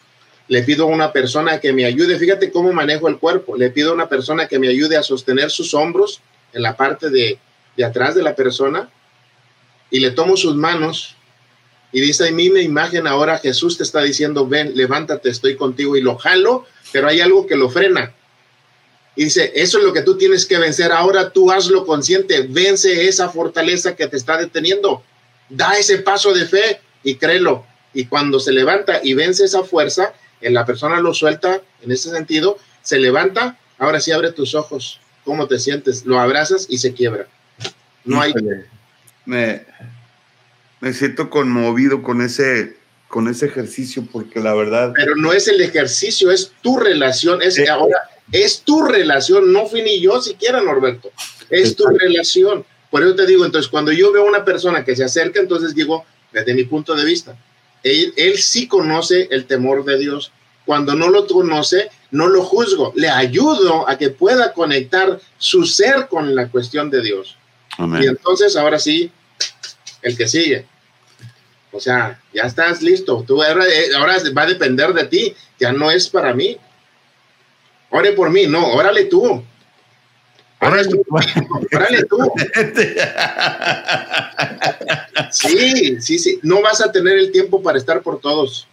le 0.49 0.63
pido 0.63 0.85
a 0.85 0.87
una 0.87 1.13
persona 1.13 1.61
que 1.61 1.75
me 1.75 1.85
ayude, 1.85 2.19
fíjate 2.19 2.51
cómo 2.51 2.73
manejo 2.73 3.09
el 3.09 3.19
cuerpo, 3.19 3.57
le 3.57 3.69
pido 3.69 3.91
a 3.91 3.95
una 3.95 4.09
persona 4.09 4.49
que 4.49 4.59
me 4.59 4.69
ayude 4.69 4.97
a 4.97 5.03
sostener 5.03 5.51
sus 5.51 5.75
hombros 5.75 6.23
en 6.55 6.63
la 6.63 6.75
parte 6.75 7.11
de, 7.11 7.39
de 7.77 7.85
atrás 7.85 8.15
de 8.15 8.23
la 8.23 8.35
persona 8.35 8.89
y 9.91 10.01
le 10.01 10.13
tomo 10.13 10.37
sus 10.39 10.57
manos 10.57 11.17
y 11.93 12.01
dice 12.01 12.29
a 12.29 12.33
mí 12.33 12.51
mi 12.51 12.61
imagen 12.61 13.07
ahora 13.07 13.39
Jesús 13.39 13.77
te 13.77 13.83
está 13.83 14.03
diciendo, 14.03 14.47
ven, 14.47 14.73
levántate, 14.77 15.29
estoy 15.29 15.57
contigo 15.57 15.97
y 15.97 16.01
lo 16.01 16.17
jalo, 16.17 16.65
pero 16.93 17.09
hay 17.09 17.21
algo 17.21 17.47
que 17.47 17.57
lo 17.57 17.69
frena. 17.69 18.15
Y 19.17 19.25
dice, 19.25 19.53
eso 19.55 19.79
es 19.79 19.85
lo 19.85 19.93
que 19.93 20.03
tú 20.03 20.17
tienes 20.17 20.47
que 20.47 20.59
vencer. 20.59 20.93
Ahora 20.93 21.31
tú 21.31 21.51
hazlo 21.51 21.85
consciente, 21.85 22.47
vence 22.49 23.09
esa 23.09 23.29
fortaleza 23.29 23.97
que 23.97 24.07
te 24.07 24.17
está 24.17 24.37
deteniendo. 24.37 25.03
Da 25.49 25.77
ese 25.77 25.99
paso 25.99 26.33
de 26.33 26.47
fe 26.47 26.81
y 27.03 27.17
créelo. 27.17 27.67
Y 27.93 28.07
cuando 28.07 28.41
se 28.41 28.53
levanta 28.53 29.01
y 29.03 29.15
vence 29.15 29.45
esa 29.45 29.65
fuerza, 29.65 30.13
en 30.41 30.55
la 30.55 30.65
persona 30.65 31.01
lo 31.01 31.15
suelta 31.15 31.61
en 31.83 31.93
ese 31.93 32.11
sentido, 32.11 32.59
se 32.83 32.99
levanta, 32.99 33.59
ahora 33.79 34.01
sí 34.01 34.13
abre 34.13 34.33
tus 34.33 34.55
ojos. 34.55 35.01
¿Cómo 35.25 35.47
te 35.47 35.59
sientes? 35.59 36.07
Lo 36.07 36.19
abrazas 36.19 36.67
y 36.69 36.79
se 36.79 36.93
quiebra. 36.93 37.27
No 38.05 38.21
hay... 38.21 38.33
Me, 39.27 39.65
me 40.81 40.93
siento 40.95 41.29
conmovido 41.29 42.03
con 42.03 42.23
ese, 42.23 42.77
con 43.09 43.29
ese 43.29 43.47
ejercicio 43.47 44.07
porque 44.11 44.41
la 44.41 44.55
verdad... 44.55 44.93
Pero 44.95 45.15
no 45.15 45.33
es 45.33 45.47
el 45.47 45.61
ejercicio, 45.61 46.31
es 46.31 46.53
tu 46.63 46.79
relación, 46.79 47.43
es 47.43 47.59
ahora, 47.69 47.99
es 48.33 48.63
tu 48.63 48.83
relación, 48.83 49.53
no 49.53 49.67
fui 49.67 49.83
ni 49.83 50.01
yo 50.01 50.21
siquiera, 50.23 50.61
Norberto, 50.61 51.11
es 51.51 51.77
tu 51.77 51.87
relación. 51.87 52.65
Por 52.91 53.03
eso 53.03 53.15
te 53.15 53.27
digo, 53.27 53.45
entonces, 53.45 53.71
cuando 53.71 53.93
yo 53.93 54.11
veo 54.11 54.23
a 54.23 54.29
una 54.29 54.45
persona 54.45 54.85
que 54.85 54.97
se 54.97 55.05
acerca, 55.05 55.39
entonces 55.39 55.75
digo, 55.75 56.05
desde 56.33 56.55
mi 56.55 56.65
punto 56.65 56.97
de 56.97 57.05
vista, 57.05 57.37
él, 57.83 58.13
él 58.17 58.39
sí 58.39 58.67
conoce 58.67 59.29
el 59.31 59.47
temor 59.47 59.85
de 59.85 59.99
Dios. 59.99 60.33
Cuando 60.65 60.95
no 60.95 61.09
lo 61.09 61.27
conoce, 61.27 61.91
no 62.11 62.29
lo 62.29 62.43
juzgo, 62.43 62.93
le 62.95 63.09
ayudo 63.09 63.89
a 63.89 63.97
que 63.99 64.11
pueda 64.11 64.53
conectar 64.53 65.21
su 65.39 65.65
ser 65.65 66.09
con 66.09 66.35
la 66.35 66.49
cuestión 66.49 66.91
de 66.91 67.03
Dios. 67.03 67.37
Y 67.79 68.07
entonces, 68.07 68.57
ahora 68.57 68.79
sí, 68.79 69.11
el 70.03 70.17
que 70.17 70.29
sigue. 70.29 70.67
O 71.73 71.81
sea, 71.81 72.21
ya 72.35 72.43
estás 72.43 72.83
listo. 72.83 73.25
Tú 73.27 73.43
ahora, 73.43 73.65
eh, 73.67 73.95
ahora, 73.97 74.17
va 74.37 74.43
a 74.43 74.47
depender 74.47 74.93
de 74.93 75.05
ti. 75.05 75.35
Ya 75.59 75.73
no 75.73 75.91
es 75.91 76.09
para 76.09 76.35
mí. 76.35 76.57
Ore 77.91 78.13
por 78.13 78.31
mí, 78.31 78.47
no, 78.47 78.73
órale 78.73 79.05
tú. 79.05 79.43
Órale 80.61 80.89
tú. 80.89 81.05
Órale 81.75 82.05
tú. 82.05 82.19
Sí, 85.31 86.01
sí, 86.01 86.19
sí. 86.19 86.41
No 86.43 86.61
vas 86.61 86.81
a 86.81 86.91
tener 86.91 87.17
el 87.17 87.31
tiempo 87.31 87.63
para 87.63 87.79
estar 87.79 88.03
por 88.03 88.21
todos. 88.21 88.67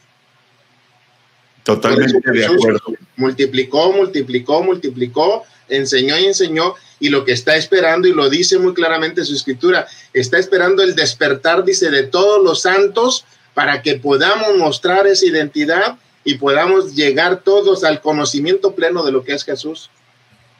Totalmente 1.64 2.32
de 2.32 2.46
acuerdo. 2.46 2.82
Multiplicó, 3.16 3.92
multiplicó, 3.92 4.64
multiplicó, 4.64 5.44
enseñó 5.68 6.18
y 6.18 6.26
enseñó 6.26 6.76
y 7.00 7.10
lo 7.10 7.26
que 7.26 7.34
está 7.34 7.56
esperando, 7.56 8.08
y 8.08 8.14
lo 8.14 8.30
dice 8.30 8.58
muy 8.58 8.74
claramente 8.74 9.24
su 9.24 9.36
escritura, 9.36 9.88
está 10.14 10.40
esperando 10.40 10.82
el 10.82 10.96
despertar, 10.96 11.64
dice, 11.64 11.92
de 11.92 12.04
todos 12.04 12.44
los 12.44 12.62
santos 12.62 13.26
para 13.54 13.82
que 13.82 13.96
podamos 13.96 14.58
mostrar 14.58 15.08
esa 15.08 15.26
identidad 15.26 15.98
y 16.24 16.36
podamos 16.36 16.96
llegar 16.96 17.44
todos 17.44 17.84
al 17.84 18.02
conocimiento 18.02 18.74
pleno 18.74 19.04
de 19.04 19.12
lo 19.12 19.24
que 19.24 19.34
es 19.34 19.44
Jesús. 19.44 19.90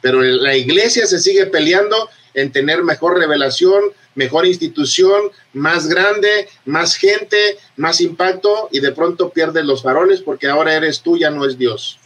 Pero 0.00 0.22
la 0.22 0.56
iglesia 0.56 1.06
se 1.06 1.18
sigue 1.18 1.46
peleando 1.46 2.08
en 2.34 2.52
tener 2.52 2.82
mejor 2.84 3.18
revelación, 3.18 3.84
mejor 4.14 4.46
institución, 4.46 5.30
más 5.52 5.88
grande, 5.88 6.48
más 6.64 6.96
gente, 6.96 7.58
más 7.76 8.00
impacto 8.00 8.68
y 8.70 8.80
de 8.80 8.92
pronto 8.92 9.30
pierdes 9.30 9.64
los 9.64 9.82
faroles 9.82 10.20
porque 10.20 10.48
ahora 10.48 10.74
eres 10.74 11.00
tú, 11.00 11.18
ya 11.18 11.30
no 11.30 11.44
es 11.44 11.58
Dios. 11.58 11.98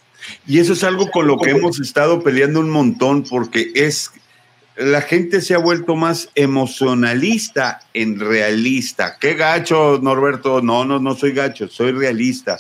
Y 0.47 0.61
eso 0.61 0.73
es 0.73 0.85
algo 0.85 1.11
con 1.11 1.27
lo 1.27 1.37
que 1.37 1.51
hemos 1.51 1.81
estado 1.81 2.23
peleando 2.23 2.61
un 2.61 2.71
montón 2.71 3.25
porque 3.25 3.73
es 3.75 4.11
la 4.77 5.03
gente 5.03 5.41
se 5.41 5.55
ha 5.55 5.59
vuelto 5.59 5.97
más 5.97 6.31
emocionalista 6.35 7.81
en 7.93 8.19
realista. 8.19 9.19
¿Qué 9.21 9.35
gacho, 9.35 9.99
Norberto? 10.03 10.63
No, 10.63 10.85
no, 10.85 10.99
no 10.99 11.15
soy 11.15 11.33
gacho, 11.33 11.69
soy 11.69 11.93
realista. 11.93 12.59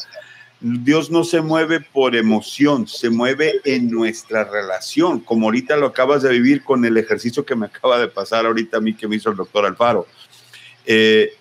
Dios 0.62 1.10
no 1.10 1.24
se 1.24 1.40
mueve 1.40 1.80
por 1.80 2.14
emoción, 2.14 2.86
se 2.86 3.10
mueve 3.10 3.60
en 3.64 3.90
nuestra 3.90 4.44
relación, 4.44 5.18
como 5.18 5.46
ahorita 5.46 5.76
lo 5.76 5.86
acabas 5.86 6.22
de 6.22 6.30
vivir 6.30 6.62
con 6.62 6.84
el 6.84 6.96
ejercicio 6.96 7.44
que 7.44 7.56
me 7.56 7.66
acaba 7.66 7.98
de 7.98 8.06
pasar 8.06 8.46
ahorita 8.46 8.76
a 8.76 8.80
mí 8.80 8.94
que 8.94 9.08
me 9.08 9.16
hizo 9.16 9.30
el 9.30 9.36
doctor 9.36 9.66
Alfaro. 9.66 10.06
Eh, 10.86 11.32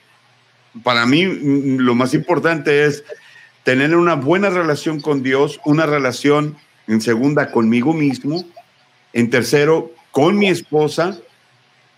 para 0.83 1.05
mí 1.05 1.23
lo 1.23 1.93
más 1.93 2.15
importante 2.15 2.85
es 2.85 3.03
tener 3.63 3.95
una 3.95 4.15
buena 4.15 4.49
relación 4.49 4.99
con 4.99 5.21
Dios, 5.21 5.59
una 5.65 5.85
relación 5.85 6.57
en 6.87 6.99
segunda 6.99 7.51
conmigo 7.51 7.93
mismo, 7.93 8.43
en 9.13 9.29
tercero 9.29 9.91
con 10.09 10.37
mi 10.37 10.47
esposa, 10.47 11.19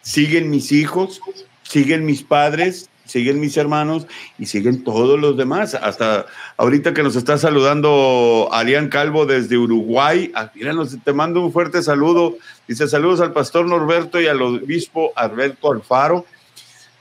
siguen 0.01 0.49
mis 0.49 0.74
hijos, 0.74 1.21
siguen 1.63 2.05
mis 2.05 2.21
padres, 2.21 2.89
siguen 3.06 3.39
mis 3.39 3.58
hermanos 3.58 4.08
y 4.38 4.45
siguen 4.45 4.84
todos 4.84 5.20
los 5.20 5.38
demás. 5.38 5.76
Hasta 5.76 6.26
ahorita 6.58 6.93
que 6.93 7.04
nos 7.04 7.16
está 7.16 7.38
saludando 7.38 8.49
Arián 8.51 8.89
Calvo 8.89 9.26
desde 9.26 9.58
Uruguay. 9.58 10.32
Ah, 10.36 10.51
te 11.04 11.14
mando 11.14 11.41
un 11.41 11.51
fuerte 11.51 11.82
saludo. 11.82 12.38
Dice 12.68 12.88
saludos 12.88 13.22
al 13.22 13.34
pastor 13.34 13.66
Norberto 13.66 14.22
y 14.22 14.28
al 14.28 14.41
obispo 14.41 15.12
Alberto 15.16 15.72
Alfaro. 15.72 16.26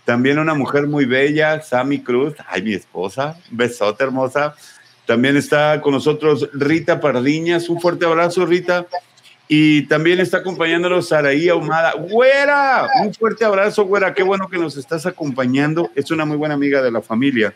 También 0.05 0.39
una 0.39 0.55
mujer 0.55 0.89
muy 0.89 1.05
bella, 1.05 1.61
Sammy 1.63 2.01
Cruz. 2.01 2.35
Ay, 2.49 2.63
mi 2.63 2.75
esposa. 2.75 3.39
Besote 3.51 4.03
hermosa. 4.03 4.55
También 5.07 5.37
está 5.37 5.81
con 5.81 5.93
nosotros 5.93 6.49
Rita 6.53 7.01
Pardiñas. 7.01 7.69
Un 7.69 7.81
fuerte 7.81 8.05
abrazo, 8.05 8.45
Rita. 8.45 8.87
Y 9.55 9.83
también 9.83 10.19
está 10.19 10.39
acompañándonos 10.39 11.09
Saraí 11.09 11.51
Ahumada. 11.51 11.93
¡Güera! 11.93 12.89
Un 13.05 13.13
fuerte 13.13 13.45
abrazo, 13.45 13.85
güera. 13.85 14.15
Qué 14.15 14.23
bueno 14.23 14.49
que 14.49 14.57
nos 14.57 14.79
estás 14.79 15.05
acompañando. 15.05 15.91
Es 15.95 16.11
una 16.11 16.25
muy 16.25 16.39
buena 16.39 16.55
amiga 16.55 16.81
de 16.81 16.91
la 16.91 17.03
familia. 17.03 17.53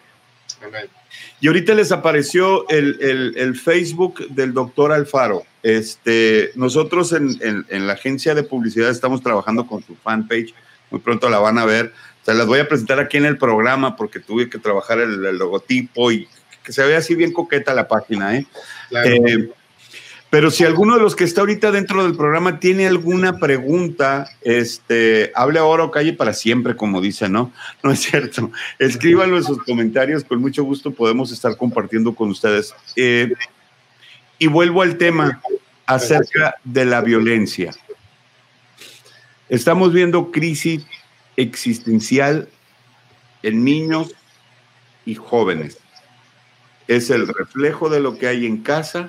Y 1.40 1.46
ahorita 1.46 1.72
les 1.72 1.92
apareció 1.92 2.68
el, 2.68 3.58
Facebook 3.58 4.28
del 4.28 4.52
doctor 4.52 4.92
Alfaro. 4.92 5.44
Este, 5.62 6.50
nosotros 6.54 7.14
en, 7.14 7.64
la 7.70 7.94
agencia 7.94 8.34
de 8.34 8.42
publicidad 8.42 8.90
estamos 8.90 9.22
trabajando 9.22 9.66
con 9.66 9.82
su 9.82 9.96
fanpage. 9.96 10.52
Muy 10.90 11.00
pronto 11.00 11.30
la 11.30 11.38
van 11.38 11.56
a 11.56 11.64
ver. 11.64 11.94
Se 12.26 12.34
las 12.34 12.46
voy 12.46 12.58
a 12.58 12.68
presentar 12.68 13.00
aquí 13.00 13.16
en 13.16 13.24
el 13.24 13.38
programa 13.38 13.96
porque 13.96 14.20
tuve 14.20 14.50
que 14.50 14.58
trabajar 14.58 14.98
el, 14.98 15.38
logotipo 15.38 16.12
y 16.12 16.28
que 16.62 16.74
se 16.74 16.84
vea 16.84 16.98
así 16.98 17.14
bien 17.14 17.32
coqueta 17.32 17.72
la 17.72 17.88
página. 17.88 18.36
¿eh? 18.36 18.46
Claro. 18.90 19.08
Eh, 19.08 19.50
pero 20.36 20.50
si 20.50 20.64
alguno 20.64 20.96
de 20.96 21.00
los 21.00 21.16
que 21.16 21.24
está 21.24 21.40
ahorita 21.40 21.70
dentro 21.72 22.04
del 22.04 22.14
programa 22.14 22.60
tiene 22.60 22.86
alguna 22.86 23.38
pregunta, 23.38 24.28
este, 24.42 25.32
hable 25.34 25.58
ahora 25.58 25.84
o 25.84 25.90
calle 25.90 26.12
para 26.12 26.34
siempre, 26.34 26.76
como 26.76 27.00
dice, 27.00 27.30
¿no? 27.30 27.54
No 27.82 27.90
es 27.90 28.00
cierto. 28.00 28.50
Escríbanlo 28.78 29.38
en 29.38 29.44
sus 29.44 29.64
comentarios, 29.64 30.24
con 30.24 30.42
mucho 30.42 30.62
gusto 30.62 30.90
podemos 30.90 31.32
estar 31.32 31.56
compartiendo 31.56 32.14
con 32.14 32.28
ustedes. 32.28 32.74
Eh, 32.96 33.32
y 34.38 34.46
vuelvo 34.48 34.82
al 34.82 34.98
tema 34.98 35.40
acerca 35.86 36.56
de 36.64 36.84
la 36.84 37.00
violencia. 37.00 37.74
Estamos 39.48 39.94
viendo 39.94 40.32
crisis 40.32 40.84
existencial 41.38 42.46
en 43.42 43.64
niños 43.64 44.14
y 45.06 45.14
jóvenes. 45.14 45.78
Es 46.88 47.08
el 47.08 47.26
reflejo 47.26 47.88
de 47.88 48.00
lo 48.00 48.18
que 48.18 48.26
hay 48.28 48.44
en 48.44 48.58
casa 48.58 49.08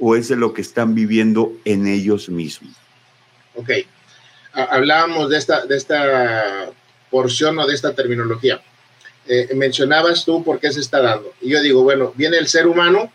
o 0.00 0.16
es 0.16 0.30
lo 0.30 0.52
que 0.52 0.62
están 0.62 0.94
viviendo 0.94 1.52
en 1.64 1.86
ellos 1.86 2.28
mismos? 2.28 2.72
Ok. 3.54 3.70
Hablábamos 4.52 5.30
de 5.30 5.38
esta, 5.38 5.66
de 5.66 5.76
esta 5.76 6.70
porción 7.10 7.58
o 7.58 7.66
de 7.66 7.74
esta 7.74 7.94
terminología. 7.94 8.60
Eh, 9.26 9.50
mencionabas 9.54 10.24
tú 10.24 10.42
por 10.42 10.58
qué 10.58 10.72
se 10.72 10.80
está 10.80 11.00
dando. 11.00 11.32
Y 11.40 11.50
yo 11.50 11.60
digo, 11.60 11.82
bueno, 11.82 12.12
viene 12.16 12.38
el 12.38 12.48
ser 12.48 12.66
humano, 12.66 13.12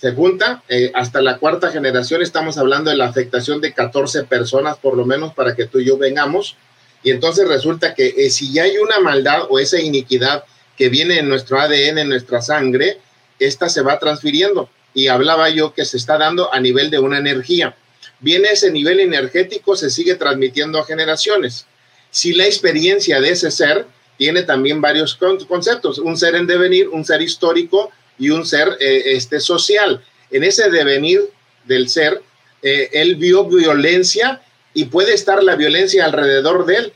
se 0.00 0.12
junta, 0.12 0.62
eh, 0.68 0.90
hasta 0.94 1.20
la 1.20 1.38
cuarta 1.38 1.70
generación 1.70 2.22
estamos 2.22 2.58
hablando 2.58 2.90
de 2.90 2.96
la 2.96 3.06
afectación 3.06 3.60
de 3.60 3.72
14 3.72 4.24
personas 4.24 4.78
por 4.78 4.96
lo 4.96 5.04
menos 5.04 5.34
para 5.34 5.54
que 5.54 5.66
tú 5.66 5.78
y 5.78 5.84
yo 5.84 5.98
vengamos. 5.98 6.56
Y 7.02 7.10
entonces 7.10 7.46
resulta 7.46 7.94
que 7.94 8.14
eh, 8.16 8.30
si 8.30 8.52
ya 8.52 8.62
hay 8.62 8.78
una 8.78 8.98
maldad 9.00 9.42
o 9.50 9.58
esa 9.58 9.80
iniquidad 9.80 10.44
que 10.76 10.88
viene 10.88 11.18
en 11.18 11.28
nuestro 11.28 11.60
ADN, 11.60 11.98
en 11.98 12.08
nuestra 12.08 12.40
sangre, 12.40 12.98
esta 13.38 13.68
se 13.68 13.82
va 13.82 13.98
transfiriendo 13.98 14.68
y 14.94 15.08
hablaba 15.08 15.48
yo 15.50 15.74
que 15.74 15.84
se 15.84 15.96
está 15.96 16.18
dando 16.18 16.52
a 16.52 16.60
nivel 16.60 16.90
de 16.90 16.98
una 16.98 17.18
energía. 17.18 17.76
Viene 18.20 18.50
ese 18.50 18.70
nivel 18.70 19.00
energético, 19.00 19.76
se 19.76 19.90
sigue 19.90 20.14
transmitiendo 20.14 20.78
a 20.78 20.84
generaciones. 20.84 21.66
Si 22.10 22.34
la 22.34 22.46
experiencia 22.46 23.20
de 23.20 23.30
ese 23.30 23.50
ser 23.50 23.86
tiene 24.16 24.42
también 24.42 24.80
varios 24.80 25.18
conceptos, 25.48 25.98
un 25.98 26.16
ser 26.16 26.36
en 26.36 26.46
devenir, 26.46 26.88
un 26.88 27.04
ser 27.04 27.22
histórico 27.22 27.90
y 28.18 28.30
un 28.30 28.46
ser 28.46 28.76
eh, 28.78 29.02
este, 29.06 29.40
social. 29.40 30.04
En 30.30 30.44
ese 30.44 30.70
devenir 30.70 31.20
del 31.64 31.88
ser, 31.88 32.22
eh, 32.62 32.90
él 32.92 33.16
vio 33.16 33.44
violencia 33.44 34.40
y 34.74 34.84
puede 34.84 35.14
estar 35.14 35.42
la 35.42 35.56
violencia 35.56 36.04
alrededor 36.04 36.66
de 36.66 36.76
él, 36.76 36.92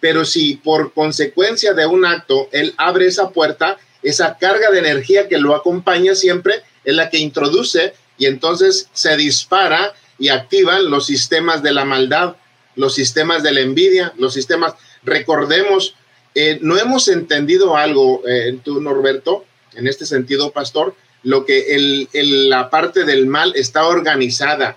pero 0.00 0.24
si 0.24 0.56
por 0.56 0.92
consecuencia 0.92 1.74
de 1.74 1.86
un 1.86 2.04
acto 2.06 2.48
él 2.52 2.74
abre 2.76 3.06
esa 3.06 3.30
puerta, 3.30 3.78
esa 4.02 4.38
carga 4.38 4.70
de 4.70 4.78
energía 4.78 5.28
que 5.28 5.38
lo 5.38 5.54
acompaña 5.54 6.14
siempre 6.14 6.62
es 6.84 6.94
la 6.94 7.10
que 7.10 7.18
introduce 7.18 7.94
y 8.18 8.26
entonces 8.26 8.88
se 8.92 9.16
dispara 9.16 9.94
y 10.18 10.28
activan 10.28 10.90
los 10.90 11.06
sistemas 11.06 11.62
de 11.62 11.72
la 11.72 11.84
maldad, 11.84 12.36
los 12.74 12.94
sistemas 12.94 13.42
de 13.42 13.52
la 13.52 13.60
envidia, 13.60 14.12
los 14.18 14.34
sistemas, 14.34 14.74
recordemos, 15.04 15.94
eh, 16.34 16.58
no 16.60 16.76
hemos 16.76 17.08
entendido 17.08 17.76
algo, 17.76 18.22
eh, 18.26 18.58
tú 18.64 18.80
Norberto, 18.80 19.44
en 19.74 19.86
este 19.86 20.06
sentido, 20.06 20.50
pastor, 20.50 20.94
lo 21.22 21.44
que 21.44 21.74
el, 21.74 22.08
la 22.48 22.70
parte 22.70 23.04
del 23.04 23.26
mal 23.26 23.52
está 23.54 23.86
organizada. 23.86 24.76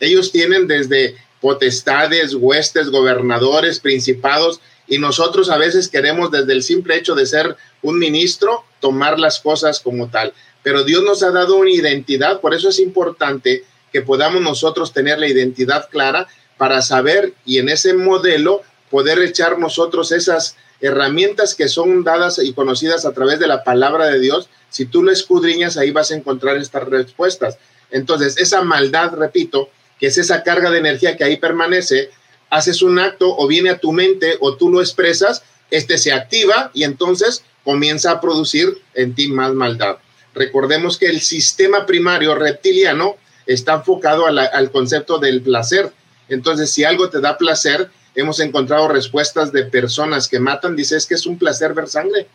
Ellos 0.00 0.32
tienen 0.32 0.66
desde 0.66 1.16
potestades, 1.40 2.34
huestes, 2.34 2.90
gobernadores, 2.90 3.80
principados, 3.80 4.60
y 4.86 4.98
nosotros 4.98 5.48
a 5.48 5.58
veces 5.58 5.88
queremos 5.88 6.30
desde 6.30 6.52
el 6.52 6.62
simple 6.62 6.96
hecho 6.96 7.14
de 7.14 7.26
ser 7.26 7.56
un 7.82 7.98
ministro 7.98 8.64
tomar 8.80 9.18
las 9.18 9.38
cosas 9.38 9.80
como 9.80 10.08
tal 10.08 10.34
pero 10.62 10.84
Dios 10.84 11.02
nos 11.02 11.22
ha 11.22 11.30
dado 11.30 11.56
una 11.56 11.70
identidad, 11.70 12.40
por 12.40 12.54
eso 12.54 12.68
es 12.68 12.78
importante 12.78 13.64
que 13.92 14.02
podamos 14.02 14.40
nosotros 14.40 14.92
tener 14.92 15.18
la 15.18 15.28
identidad 15.28 15.88
clara 15.90 16.26
para 16.56 16.82
saber 16.82 17.34
y 17.44 17.58
en 17.58 17.68
ese 17.68 17.94
modelo 17.94 18.62
poder 18.90 19.18
echar 19.20 19.58
nosotros 19.58 20.12
esas 20.12 20.56
herramientas 20.80 21.54
que 21.54 21.68
son 21.68 22.04
dadas 22.04 22.38
y 22.42 22.52
conocidas 22.52 23.04
a 23.04 23.12
través 23.12 23.38
de 23.38 23.46
la 23.46 23.64
palabra 23.64 24.06
de 24.06 24.20
Dios. 24.20 24.48
Si 24.68 24.84
tú 24.84 25.02
lo 25.02 25.12
escudriñas, 25.12 25.76
ahí 25.76 25.90
vas 25.90 26.10
a 26.10 26.16
encontrar 26.16 26.56
estas 26.56 26.84
respuestas. 26.88 27.56
Entonces, 27.90 28.36
esa 28.36 28.62
maldad, 28.62 29.12
repito, 29.12 29.70
que 29.98 30.08
es 30.08 30.18
esa 30.18 30.42
carga 30.42 30.70
de 30.70 30.78
energía 30.78 31.16
que 31.16 31.24
ahí 31.24 31.36
permanece, 31.36 32.10
haces 32.50 32.82
un 32.82 32.98
acto 32.98 33.34
o 33.36 33.46
viene 33.46 33.70
a 33.70 33.78
tu 33.78 33.92
mente 33.92 34.36
o 34.40 34.56
tú 34.56 34.70
lo 34.70 34.80
expresas, 34.80 35.42
este 35.70 35.96
se 35.96 36.12
activa 36.12 36.70
y 36.74 36.84
entonces 36.84 37.44
comienza 37.64 38.10
a 38.10 38.20
producir 38.20 38.82
en 38.94 39.14
ti 39.14 39.28
más 39.28 39.54
maldad. 39.54 39.96
Recordemos 40.34 40.96
que 40.98 41.06
el 41.06 41.20
sistema 41.20 41.84
primario 41.86 42.34
reptiliano 42.34 43.16
está 43.46 43.74
enfocado 43.74 44.26
al 44.26 44.70
concepto 44.70 45.18
del 45.18 45.42
placer. 45.42 45.92
Entonces, 46.28 46.70
si 46.70 46.84
algo 46.84 47.10
te 47.10 47.20
da 47.20 47.36
placer, 47.36 47.90
hemos 48.14 48.40
encontrado 48.40 48.88
respuestas 48.88 49.52
de 49.52 49.64
personas 49.64 50.28
que 50.28 50.38
matan, 50.38 50.76
dice, 50.76 50.96
es 50.96 51.06
que 51.06 51.14
es 51.14 51.26
un 51.26 51.38
placer 51.38 51.74
ver 51.74 51.88
sangre. 51.88 52.26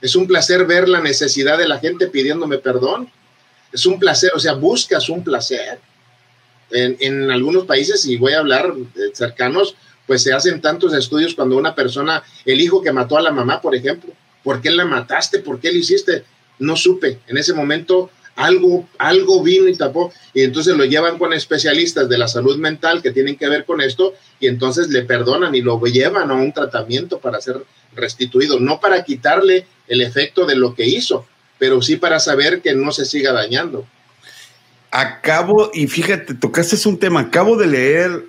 Es 0.00 0.16
un 0.16 0.26
placer 0.26 0.64
ver 0.64 0.88
la 0.88 1.00
necesidad 1.00 1.58
de 1.58 1.68
la 1.68 1.78
gente 1.78 2.06
pidiéndome 2.06 2.58
perdón. 2.58 3.10
Es 3.72 3.86
un 3.86 3.98
placer, 3.98 4.32
o 4.34 4.40
sea, 4.40 4.54
buscas 4.54 5.08
un 5.08 5.22
placer. 5.22 5.78
En, 6.72 6.96
en 7.00 7.30
algunos 7.30 7.64
países, 7.66 8.04
y 8.06 8.16
voy 8.16 8.32
a 8.32 8.38
hablar 8.38 8.72
cercanos, 9.12 9.74
pues 10.06 10.22
se 10.22 10.32
hacen 10.32 10.60
tantos 10.60 10.92
estudios 10.94 11.34
cuando 11.34 11.56
una 11.56 11.74
persona, 11.74 12.22
el 12.44 12.60
hijo 12.60 12.82
que 12.82 12.92
mató 12.92 13.16
a 13.16 13.22
la 13.22 13.30
mamá, 13.30 13.60
por 13.60 13.74
ejemplo, 13.76 14.12
¿por 14.42 14.60
qué 14.60 14.70
la 14.70 14.84
mataste? 14.84 15.40
¿Por 15.40 15.60
qué 15.60 15.70
le 15.70 15.78
hiciste? 15.78 16.24
No 16.60 16.76
supe. 16.76 17.18
En 17.26 17.36
ese 17.36 17.52
momento 17.52 18.10
algo, 18.36 18.88
algo 18.98 19.42
vino 19.42 19.68
y 19.68 19.76
tapó. 19.76 20.12
Y 20.32 20.42
entonces 20.42 20.76
lo 20.76 20.84
llevan 20.84 21.18
con 21.18 21.32
especialistas 21.32 22.08
de 22.08 22.18
la 22.18 22.28
salud 22.28 22.56
mental 22.58 23.02
que 23.02 23.10
tienen 23.10 23.36
que 23.36 23.48
ver 23.48 23.64
con 23.64 23.80
esto 23.80 24.14
y 24.38 24.46
entonces 24.46 24.88
le 24.88 25.02
perdonan 25.02 25.54
y 25.54 25.60
lo 25.60 25.80
llevan 25.84 26.30
a 26.30 26.34
un 26.34 26.52
tratamiento 26.52 27.18
para 27.18 27.40
ser 27.40 27.64
restituido, 27.94 28.60
no 28.60 28.80
para 28.80 29.04
quitarle 29.04 29.66
el 29.88 30.00
efecto 30.00 30.46
de 30.46 30.54
lo 30.54 30.74
que 30.74 30.86
hizo, 30.86 31.26
pero 31.58 31.82
sí 31.82 31.96
para 31.96 32.20
saber 32.20 32.62
que 32.62 32.74
no 32.74 32.92
se 32.92 33.04
siga 33.04 33.32
dañando. 33.32 33.84
Acabo, 34.92 35.70
y 35.74 35.86
fíjate, 35.86 36.34
tocaste 36.34 36.76
un 36.88 36.98
tema, 36.98 37.20
acabo 37.20 37.56
de 37.56 37.66
leer 37.66 38.24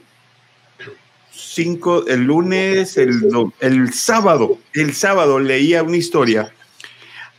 cinco, 1.32 2.06
el 2.08 2.22
lunes, 2.24 2.98
el, 2.98 3.22
el 3.60 3.94
sábado, 3.94 4.58
el 4.74 4.94
sábado 4.94 5.40
leía 5.40 5.84
una 5.84 5.98
historia 5.98 6.52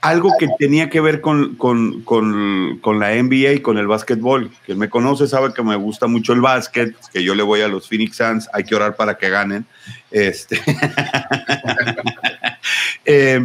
algo 0.03 0.33
que 0.39 0.49
tenía 0.59 0.91
que 0.91 1.01
ver 1.01 1.21
con, 1.21 1.57
la 2.99 3.23
NBA 3.23 3.53
y 3.53 3.61
con 3.61 3.79
el 3.79 3.87
básquetbol. 3.87 4.51
Quien 4.67 4.79
me 4.79 4.91
conoce 4.91 5.27
sabe 5.29 5.55
que 5.55 5.63
me 5.63 5.77
gusta 5.77 6.09
mucho 6.09 6.33
el 6.33 6.41
básquet, 6.41 6.95
que 7.13 7.23
yo 7.23 7.35
le 7.35 7.43
voy 7.43 7.63
a 7.63 7.69
los 7.69 7.89
Phoenix 7.89 8.17
Suns, 8.17 8.49
hay 8.53 8.65
que 8.65 8.75
orar 8.75 8.97
para 8.97 9.17
que 9.17 9.31
ganen. 9.31 9.65
Este. 10.11 10.61
Eh, 13.05 13.45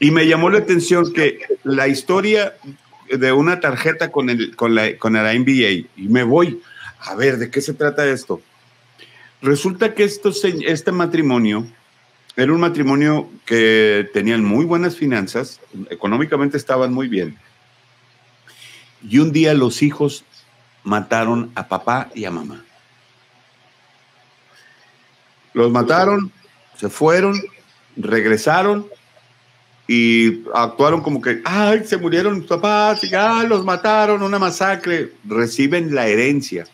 Y 0.00 0.10
me 0.10 0.26
llamó 0.26 0.50
la 0.50 0.58
atención 0.58 1.12
que 1.12 1.38
la 1.62 1.86
historia 1.86 2.54
de 3.08 3.30
una 3.30 3.60
tarjeta 3.60 4.10
con 4.10 4.28
el, 4.30 4.56
con 4.56 4.74
la, 4.74 4.96
con 4.98 5.12
la 5.12 5.32
NBA, 5.32 5.86
y 5.96 6.08
me 6.08 6.24
voy 6.24 6.60
a 6.98 7.14
ver, 7.14 7.38
¿de 7.38 7.50
qué 7.50 7.60
se 7.60 7.74
trata 7.74 8.04
esto? 8.06 8.42
Resulta 9.40 9.94
que 9.94 10.02
esto, 10.02 10.32
este 10.66 10.90
matrimonio 10.90 11.66
era 12.36 12.52
un 12.52 12.60
matrimonio 12.60 13.28
que 13.44 14.08
tenían 14.12 14.42
muy 14.42 14.64
buenas 14.64 14.96
finanzas, 14.96 15.60
económicamente 15.90 16.56
estaban 16.56 16.92
muy 16.92 17.08
bien. 17.08 17.36
Y 19.02 19.18
un 19.18 19.32
día 19.32 19.52
los 19.54 19.82
hijos 19.82 20.24
mataron 20.82 21.52
a 21.54 21.68
papá 21.68 22.10
y 22.14 22.24
a 22.24 22.30
mamá. 22.30 22.64
Los 25.52 25.70
mataron, 25.70 26.32
se 26.78 26.88
fueron, 26.88 27.38
regresaron 27.96 28.86
y 29.86 30.42
actuaron 30.54 31.02
como 31.02 31.20
que, 31.20 31.42
ay, 31.44 31.84
se 31.84 31.98
murieron 31.98 32.38
mis 32.38 32.48
papás, 32.48 33.02
ya 33.02 33.42
los 33.42 33.64
mataron, 33.64 34.22
una 34.22 34.38
masacre. 34.38 35.12
Reciben 35.24 35.94
la 35.94 36.06
herencia. 36.06 36.66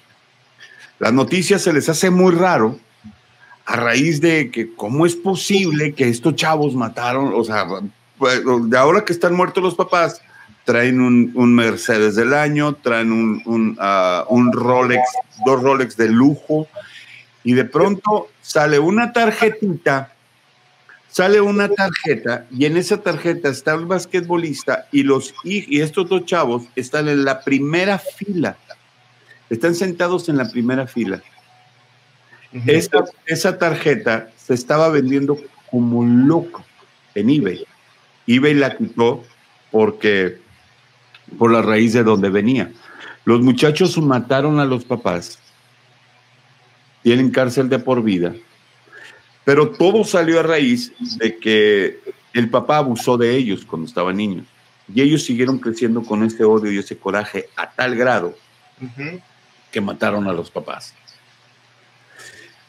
Las 1.00 1.12
noticias 1.12 1.62
se 1.62 1.72
les 1.72 1.88
hace 1.88 2.10
muy 2.10 2.32
raro 2.34 2.78
a 3.68 3.76
raíz 3.76 4.22
de 4.22 4.50
que 4.50 4.74
cómo 4.74 5.04
es 5.04 5.14
posible 5.14 5.92
que 5.92 6.08
estos 6.08 6.34
chavos 6.34 6.74
mataron, 6.74 7.34
o 7.34 7.44
sea, 7.44 7.66
pues, 8.16 8.40
de 8.62 8.78
ahora 8.78 9.04
que 9.04 9.12
están 9.12 9.34
muertos 9.34 9.62
los 9.62 9.74
papás, 9.74 10.22
traen 10.64 11.02
un, 11.02 11.54
Mercedes 11.54 12.14
del 12.14 12.32
año, 12.32 12.76
traen 12.76 13.12
un, 13.12 13.42
un, 13.44 13.76
ah, 13.78 14.24
un, 14.30 14.52
Rolex, 14.52 15.02
dos 15.44 15.62
Rolex 15.62 15.98
de 15.98 16.08
lujo, 16.08 16.66
y 17.44 17.52
de 17.52 17.66
pronto 17.66 18.28
sale 18.40 18.78
una 18.78 19.12
tarjetita, 19.12 20.14
sale 21.10 21.38
una 21.38 21.68
tarjeta, 21.68 22.46
y 22.50 22.64
en 22.64 22.78
esa 22.78 23.02
tarjeta 23.02 23.50
está 23.50 23.74
el 23.74 23.84
basquetbolista 23.84 24.88
y, 24.92 25.02
los, 25.02 25.34
y 25.44 25.82
estos 25.82 26.08
dos 26.08 26.24
chavos 26.24 26.62
están 26.74 27.06
en 27.06 27.22
la 27.22 27.42
primera 27.42 27.98
fila, 27.98 28.56
están 29.50 29.74
sentados 29.74 30.30
en 30.30 30.38
la 30.38 30.50
primera 30.50 30.86
fila 30.86 31.22
esa, 33.26 33.58
tarjeta 33.58 34.30
se 34.36 34.54
estaba 34.54 34.88
vendiendo 34.88 35.38
como 35.70 36.04
loco 36.04 36.64
en 37.14 37.30
eBay. 37.30 37.64
eBay 38.26 38.54
la 38.54 38.76
quitó 38.76 39.24
porque 39.70 40.38
por 41.38 41.52
la 41.52 41.62
raíz 41.62 41.92
de 41.92 42.02
donde 42.02 42.30
venía. 42.30 42.72
Los 43.24 43.42
muchachos 43.42 43.98
mataron 43.98 44.58
a 44.58 44.64
los 44.64 44.84
papás, 44.84 45.38
tienen 47.02 47.30
cárcel 47.30 47.68
de 47.68 47.78
por 47.78 48.02
vida, 48.02 48.34
pero 49.44 49.70
todo 49.70 50.04
salió 50.04 50.40
a 50.40 50.42
raíz 50.42 50.92
de 51.18 51.36
que 51.36 52.00
el 52.32 52.48
papá 52.48 52.78
abusó 52.78 53.18
de 53.18 53.36
ellos 53.36 53.64
cuando 53.66 53.86
estaban 53.86 54.16
niños. 54.16 54.46
Y 54.94 55.02
ellos 55.02 55.24
siguieron 55.24 55.58
creciendo 55.58 56.02
con 56.02 56.22
ese 56.22 56.44
odio 56.44 56.72
y 56.72 56.78
ese 56.78 56.96
coraje 56.96 57.50
a 57.56 57.70
tal 57.70 57.94
grado 57.94 58.34
que 59.70 59.80
mataron 59.80 60.26
a 60.28 60.32
los 60.32 60.50
papás. 60.50 60.94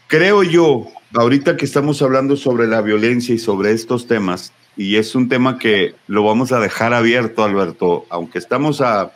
Creo 0.09 0.41
yo, 0.41 0.87
ahorita 1.13 1.55
que 1.55 1.65
estamos 1.65 2.01
hablando 2.01 2.35
sobre 2.35 2.65
la 2.65 2.81
violencia 2.81 3.35
y 3.35 3.37
sobre 3.37 3.73
estos 3.73 4.07
temas, 4.07 4.53
y 4.75 4.95
es 4.95 5.13
un 5.13 5.29
tema 5.29 5.59
que 5.59 5.93
lo 6.07 6.23
vamos 6.23 6.51
a 6.51 6.59
dejar 6.59 6.95
abierto, 6.95 7.43
Alberto, 7.43 8.07
aunque 8.09 8.39
estamos 8.39 8.81
a, 8.81 9.11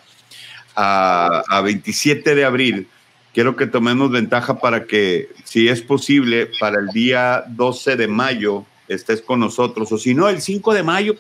a, 0.75 1.61
27 1.63 2.35
de 2.35 2.45
abril, 2.45 2.87
quiero 3.33 3.55
que 3.55 3.65
tomemos 3.65 4.11
ventaja 4.11 4.59
para 4.59 4.85
que, 4.85 5.29
si 5.43 5.67
es 5.67 5.81
posible, 5.81 6.51
para 6.59 6.79
el 6.79 6.89
día 6.89 7.43
12 7.47 7.95
de 7.95 8.07
mayo 8.07 8.63
estés 8.87 9.19
con 9.23 9.39
nosotros, 9.39 9.91
o 9.91 9.97
si 9.97 10.13
no, 10.13 10.29
el 10.29 10.41
5 10.41 10.75
de 10.75 10.83
mayo, 10.83 11.15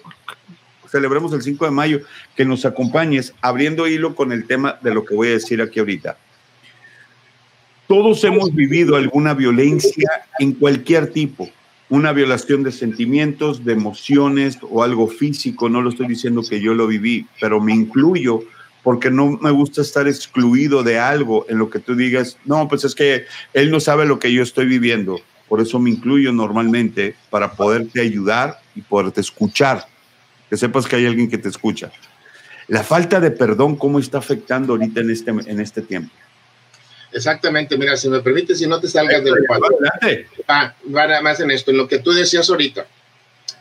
celebremos 0.87 1.33
el 1.33 1.41
5 1.41 1.65
de 1.65 1.71
mayo, 1.71 2.01
que 2.35 2.45
nos 2.45 2.63
acompañes 2.65 3.33
abriendo 3.41 3.87
hilo 3.87 4.13
con 4.13 4.33
el 4.33 4.45
tema 4.45 4.77
de 4.83 4.93
lo 4.93 5.03
que 5.03 5.15
voy 5.15 5.29
a 5.29 5.31
decir 5.31 5.63
aquí 5.63 5.79
ahorita. 5.79 6.15
Todos 7.93 8.23
hemos 8.23 8.51
vivido 8.55 8.95
alguna 8.95 9.35
violencia 9.35 10.09
en 10.39 10.53
cualquier 10.53 11.11
tipo, 11.11 11.47
una 11.89 12.11
violación 12.11 12.63
de 12.63 12.71
sentimientos, 12.71 13.63
de 13.63 13.73
emociones 13.73 14.57
o 14.63 14.81
algo 14.81 15.07
físico. 15.07 15.69
No 15.69 15.79
lo 15.79 15.91
estoy 15.91 16.07
diciendo 16.07 16.41
que 16.41 16.59
yo 16.59 16.73
lo 16.73 16.87
viví, 16.87 17.27
pero 17.39 17.61
me 17.61 17.71
incluyo 17.71 18.41
porque 18.81 19.11
no 19.11 19.37
me 19.39 19.51
gusta 19.51 19.83
estar 19.83 20.07
excluido 20.07 20.81
de 20.81 20.97
algo 20.97 21.45
en 21.49 21.59
lo 21.59 21.69
que 21.69 21.77
tú 21.77 21.93
digas, 21.93 22.39
no, 22.45 22.67
pues 22.67 22.83
es 22.83 22.95
que 22.95 23.25
él 23.53 23.69
no 23.69 23.79
sabe 23.79 24.07
lo 24.07 24.17
que 24.17 24.33
yo 24.33 24.41
estoy 24.41 24.65
viviendo. 24.65 25.19
Por 25.47 25.61
eso 25.61 25.77
me 25.77 25.91
incluyo 25.91 26.31
normalmente 26.31 27.13
para 27.29 27.51
poderte 27.51 28.01
ayudar 28.01 28.59
y 28.73 28.81
poderte 28.81 29.21
escuchar, 29.21 29.85
que 30.49 30.57
sepas 30.57 30.87
que 30.87 30.95
hay 30.95 31.05
alguien 31.05 31.29
que 31.29 31.37
te 31.37 31.49
escucha. 31.49 31.91
La 32.67 32.81
falta 32.81 33.19
de 33.19 33.29
perdón, 33.29 33.75
¿cómo 33.75 33.99
está 33.99 34.17
afectando 34.17 34.73
ahorita 34.73 35.01
en 35.01 35.11
este, 35.11 35.29
en 35.29 35.59
este 35.59 35.83
tiempo? 35.83 36.11
Exactamente, 37.13 37.77
mira, 37.77 37.95
si 37.95 38.09
me 38.09 38.21
permite, 38.21 38.55
si 38.55 38.65
no 38.65 38.79
te 38.79 38.87
salgas 38.87 39.23
del 39.23 39.35
cuadro. 39.47 39.77
Va, 40.49 40.75
va 40.93 41.21
más 41.21 41.39
en 41.39 41.51
esto, 41.51 41.71
en 41.71 41.77
lo 41.77 41.87
que 41.87 41.99
tú 41.99 42.11
decías 42.11 42.49
ahorita. 42.49 42.87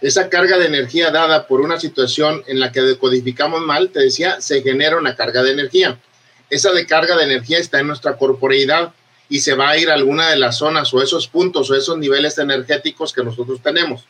Esa 0.00 0.28
carga 0.28 0.56
de 0.58 0.66
energía 0.66 1.10
dada 1.10 1.46
por 1.46 1.60
una 1.60 1.78
situación 1.78 2.42
en 2.46 2.58
la 2.58 2.72
que 2.72 2.80
decodificamos 2.80 3.60
mal, 3.60 3.90
te 3.90 4.00
decía, 4.00 4.40
se 4.40 4.62
genera 4.62 4.96
una 4.96 5.14
carga 5.14 5.42
de 5.42 5.52
energía. 5.52 5.98
Esa 6.48 6.72
de 6.72 6.86
carga 6.86 7.16
de 7.16 7.24
energía 7.24 7.58
está 7.58 7.78
en 7.78 7.88
nuestra 7.88 8.16
corporeidad 8.16 8.92
y 9.28 9.40
se 9.40 9.54
va 9.54 9.70
a 9.70 9.78
ir 9.78 9.90
a 9.90 9.94
alguna 9.94 10.30
de 10.30 10.36
las 10.36 10.58
zonas 10.58 10.92
o 10.94 11.02
esos 11.02 11.28
puntos 11.28 11.70
o 11.70 11.74
esos 11.74 11.98
niveles 11.98 12.38
energéticos 12.38 13.12
que 13.12 13.22
nosotros 13.22 13.62
tenemos. 13.62 14.06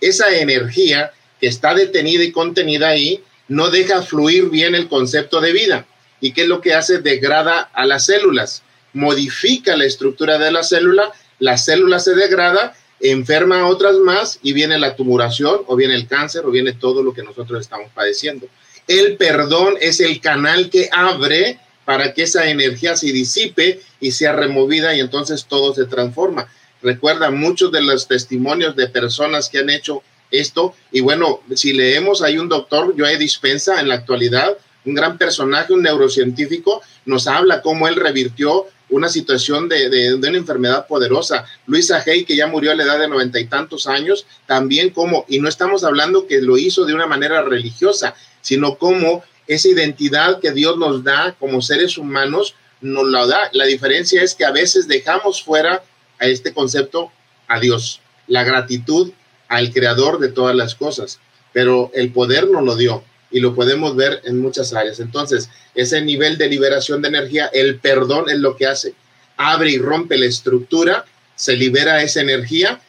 Esa 0.00 0.34
energía 0.34 1.12
que 1.40 1.46
está 1.46 1.74
detenida 1.74 2.24
y 2.24 2.32
contenida 2.32 2.88
ahí 2.88 3.22
no 3.48 3.70
deja 3.70 4.02
fluir 4.02 4.48
bien 4.50 4.74
el 4.74 4.88
concepto 4.88 5.40
de 5.40 5.52
vida. 5.52 5.86
¿Y 6.20 6.32
qué 6.32 6.42
es 6.42 6.48
lo 6.48 6.60
que 6.60 6.74
hace? 6.74 6.98
Degrada 6.98 7.70
a 7.72 7.86
las 7.86 8.06
células 8.06 8.62
modifica 8.98 9.76
la 9.76 9.84
estructura 9.84 10.38
de 10.38 10.50
la 10.50 10.62
célula, 10.62 11.12
la 11.38 11.56
célula 11.56 12.00
se 12.00 12.14
degrada, 12.14 12.74
enferma 13.00 13.60
a 13.60 13.66
otras 13.66 13.96
más 13.98 14.40
y 14.42 14.52
viene 14.52 14.76
la 14.78 14.96
tumuración 14.96 15.60
o 15.66 15.76
viene 15.76 15.94
el 15.94 16.08
cáncer 16.08 16.44
o 16.44 16.50
viene 16.50 16.72
todo 16.72 17.02
lo 17.02 17.14
que 17.14 17.22
nosotros 17.22 17.60
estamos 17.60 17.90
padeciendo. 17.94 18.48
El 18.88 19.16
perdón 19.16 19.76
es 19.80 20.00
el 20.00 20.20
canal 20.20 20.68
que 20.68 20.88
abre 20.92 21.60
para 21.84 22.12
que 22.12 22.24
esa 22.24 22.50
energía 22.50 22.96
se 22.96 23.12
disipe 23.12 23.80
y 24.00 24.10
sea 24.10 24.32
removida 24.32 24.94
y 24.94 25.00
entonces 25.00 25.46
todo 25.46 25.72
se 25.72 25.84
transforma. 25.84 26.48
Recuerda 26.82 27.30
muchos 27.30 27.70
de 27.70 27.82
los 27.82 28.08
testimonios 28.08 28.74
de 28.74 28.88
personas 28.88 29.48
que 29.48 29.58
han 29.58 29.70
hecho 29.70 30.02
esto 30.30 30.74
y 30.90 31.00
bueno, 31.00 31.40
si 31.54 31.72
leemos, 31.72 32.20
hay 32.20 32.38
un 32.38 32.48
doctor, 32.48 32.94
Joe 32.98 33.16
Dispensa 33.16 33.80
en 33.80 33.88
la 33.88 33.94
actualidad, 33.94 34.58
un 34.84 34.94
gran 34.94 35.18
personaje, 35.18 35.72
un 35.72 35.82
neurocientífico, 35.82 36.82
nos 37.04 37.26
habla 37.26 37.62
cómo 37.62 37.86
él 37.86 37.96
revirtió 37.96 38.66
una 38.90 39.08
situación 39.08 39.68
de, 39.68 40.14
una 40.14 40.38
enfermedad 40.38 40.86
poderosa. 40.86 41.44
Luisa 41.66 42.02
Hay, 42.06 42.24
que 42.24 42.36
ya 42.36 42.46
murió 42.46 42.72
a 42.72 42.74
la 42.74 42.84
edad 42.84 42.98
de 42.98 43.08
noventa 43.08 43.38
y 43.38 43.46
tantos 43.46 43.86
años, 43.86 44.26
también 44.46 44.90
como, 44.90 45.24
y 45.28 45.38
no 45.38 45.48
estamos 45.48 45.84
hablando 45.84 46.26
que 46.26 46.40
lo 46.40 46.56
hizo 46.56 46.84
de 46.84 46.94
una 46.94 47.06
manera 47.06 47.42
religiosa, 47.42 48.14
sino 48.40 48.76
como 48.76 49.22
esa 49.46 49.68
identidad 49.68 50.40
que 50.40 50.52
Dios 50.52 50.76
nos 50.78 51.04
da 51.04 51.34
como 51.38 51.62
seres 51.62 51.98
humanos, 51.98 52.54
nos 52.80 53.08
la 53.08 53.26
da. 53.26 53.50
La 53.52 53.64
diferencia 53.64 54.22
es 54.22 54.34
que 54.34 54.44
a 54.44 54.52
veces 54.52 54.88
dejamos 54.88 55.42
fuera 55.42 55.82
a 56.18 56.26
este 56.26 56.52
concepto 56.52 57.10
a 57.46 57.60
Dios, 57.60 58.00
la 58.26 58.44
gratitud 58.44 59.12
al 59.48 59.72
creador 59.72 60.18
de 60.18 60.28
todas 60.28 60.54
las 60.54 60.74
cosas, 60.74 61.20
pero 61.52 61.90
el 61.94 62.12
poder 62.12 62.48
nos 62.48 62.62
lo 62.62 62.76
dio 62.76 63.02
y 63.30 63.40
lo 63.40 63.54
podemos 63.54 63.94
ver 63.96 64.20
en 64.24 64.40
muchas 64.40 64.72
áreas. 64.72 65.00
Entonces, 65.00 65.50
ese 65.74 66.00
nivel 66.02 66.38
de 66.38 66.48
liberación 66.48 67.02
de 67.02 67.08
energía, 67.08 67.50
el 67.52 67.76
perdón 67.76 68.30
es 68.30 68.38
lo 68.38 68.56
que 68.56 68.66
hace. 68.66 68.94
Abre 69.36 69.70
y 69.70 69.78
rompe 69.78 70.18
la 70.18 70.26
estructura, 70.26 71.04
se 71.34 71.56
libera 71.56 72.02
esa 72.02 72.20
energía, 72.20 72.80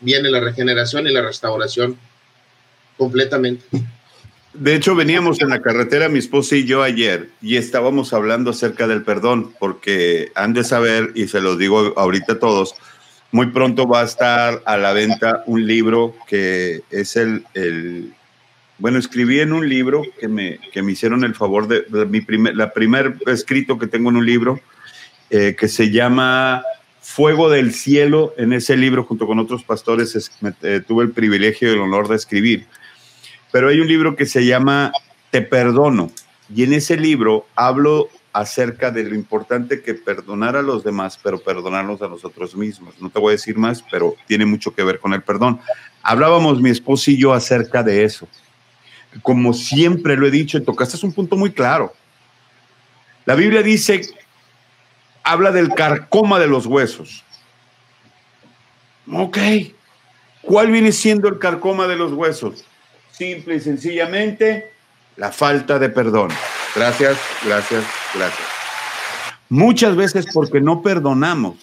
viene 0.00 0.30
la 0.30 0.40
regeneración 0.40 1.06
y 1.06 1.12
la 1.12 1.22
restauración 1.22 1.98
completamente. 2.96 3.64
De 4.52 4.76
hecho, 4.76 4.94
veníamos 4.94 5.40
en 5.40 5.48
la 5.48 5.60
carretera 5.60 6.08
mi 6.08 6.20
esposa 6.20 6.54
y 6.54 6.64
yo 6.64 6.84
ayer 6.84 7.30
y 7.42 7.56
estábamos 7.56 8.12
hablando 8.12 8.50
acerca 8.50 8.86
del 8.86 9.02
perdón, 9.02 9.52
porque 9.58 10.30
han 10.36 10.52
de 10.52 10.62
saber, 10.62 11.10
y 11.16 11.26
se 11.26 11.40
lo 11.40 11.56
digo 11.56 11.92
ahorita 11.96 12.34
a 12.34 12.38
todos, 12.38 12.76
muy 13.32 13.48
pronto 13.48 13.88
va 13.88 14.02
a 14.02 14.04
estar 14.04 14.62
a 14.64 14.76
la 14.76 14.92
venta 14.92 15.42
un 15.46 15.66
libro 15.66 16.14
que 16.28 16.82
es 16.90 17.16
el, 17.16 17.44
el 17.54 18.14
bueno, 18.78 18.98
escribí 18.98 19.40
en 19.40 19.52
un 19.52 19.68
libro 19.68 20.02
que 20.18 20.28
me, 20.28 20.58
que 20.72 20.82
me 20.82 20.92
hicieron 20.92 21.24
el 21.24 21.34
favor 21.34 21.68
de, 21.68 21.84
mi 22.06 22.20
primer, 22.20 22.56
la 22.56 22.72
primer 22.72 23.16
escrito 23.26 23.78
que 23.78 23.86
tengo 23.86 24.10
en 24.10 24.16
un 24.16 24.26
libro 24.26 24.60
eh, 25.30 25.54
que 25.58 25.68
se 25.68 25.90
llama 25.90 26.62
Fuego 27.00 27.50
del 27.50 27.72
Cielo. 27.72 28.34
En 28.36 28.52
ese 28.52 28.76
libro, 28.76 29.04
junto 29.04 29.26
con 29.26 29.38
otros 29.38 29.62
pastores, 29.62 30.30
eh, 30.62 30.82
tuve 30.86 31.04
el 31.04 31.12
privilegio 31.12 31.68
y 31.68 31.74
el 31.74 31.80
honor 31.80 32.08
de 32.08 32.16
escribir. 32.16 32.66
Pero 33.52 33.68
hay 33.68 33.78
un 33.78 33.86
libro 33.86 34.16
que 34.16 34.26
se 34.26 34.44
llama 34.44 34.92
Te 35.30 35.40
Perdono. 35.40 36.10
Y 36.54 36.64
en 36.64 36.72
ese 36.72 36.96
libro 36.96 37.46
hablo 37.54 38.08
acerca 38.32 38.90
de 38.90 39.04
lo 39.04 39.14
importante 39.14 39.80
que 39.80 39.94
perdonar 39.94 40.56
a 40.56 40.62
los 40.62 40.82
demás, 40.82 41.18
pero 41.22 41.38
perdonarnos 41.38 42.02
a 42.02 42.08
nosotros 42.08 42.56
mismos. 42.56 43.00
No 43.00 43.08
te 43.08 43.20
voy 43.20 43.30
a 43.30 43.36
decir 43.36 43.56
más, 43.56 43.84
pero 43.88 44.16
tiene 44.26 44.44
mucho 44.44 44.74
que 44.74 44.82
ver 44.82 44.98
con 44.98 45.14
el 45.14 45.22
perdón. 45.22 45.60
Hablábamos 46.02 46.60
mi 46.60 46.70
esposo 46.70 47.12
y 47.12 47.16
yo 47.16 47.32
acerca 47.32 47.84
de 47.84 48.02
eso. 48.02 48.28
Como 49.22 49.52
siempre 49.52 50.16
lo 50.16 50.26
he 50.26 50.30
dicho, 50.30 50.62
tocaste 50.62 51.04
un 51.04 51.12
punto 51.12 51.36
muy 51.36 51.52
claro. 51.52 51.94
La 53.26 53.34
Biblia 53.34 53.62
dice, 53.62 54.02
habla 55.22 55.50
del 55.50 55.70
carcoma 55.74 56.38
de 56.38 56.46
los 56.46 56.66
huesos. 56.66 57.24
Ok. 59.10 59.38
¿Cuál 60.42 60.70
viene 60.70 60.92
siendo 60.92 61.28
el 61.28 61.38
carcoma 61.38 61.86
de 61.86 61.96
los 61.96 62.12
huesos? 62.12 62.64
Simple 63.10 63.56
y 63.56 63.60
sencillamente, 63.60 64.72
la 65.16 65.32
falta 65.32 65.78
de 65.78 65.88
perdón. 65.88 66.30
Gracias, 66.74 67.16
gracias, 67.44 67.84
gracias. 68.14 68.48
Muchas 69.48 69.96
veces 69.96 70.26
porque 70.32 70.60
no 70.60 70.82
perdonamos, 70.82 71.56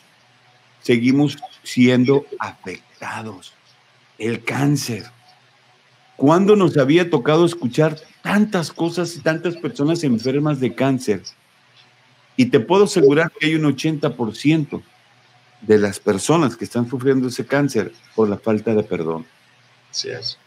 seguimos 0.81 1.37
siendo 1.63 2.25
afectados. 2.39 3.53
El 4.17 4.43
cáncer. 4.43 5.05
¿Cuándo 6.15 6.55
nos 6.55 6.77
había 6.77 7.09
tocado 7.09 7.45
escuchar 7.45 7.97
tantas 8.21 8.71
cosas 8.71 9.15
y 9.15 9.21
tantas 9.21 9.55
personas 9.57 10.03
enfermas 10.03 10.59
de 10.59 10.73
cáncer? 10.75 11.23
Y 12.37 12.45
te 12.45 12.59
puedo 12.59 12.85
asegurar 12.85 13.31
que 13.31 13.47
hay 13.47 13.55
un 13.55 13.63
80% 13.63 14.81
de 15.61 15.77
las 15.77 15.99
personas 15.99 16.55
que 16.55 16.65
están 16.65 16.89
sufriendo 16.89 17.27
ese 17.27 17.45
cáncer 17.45 17.91
por 18.15 18.29
la 18.29 18.37
falta 18.37 18.73
de 18.73 18.83
perdón. 18.83 19.25
Así 19.89 20.09
es. 20.09 20.37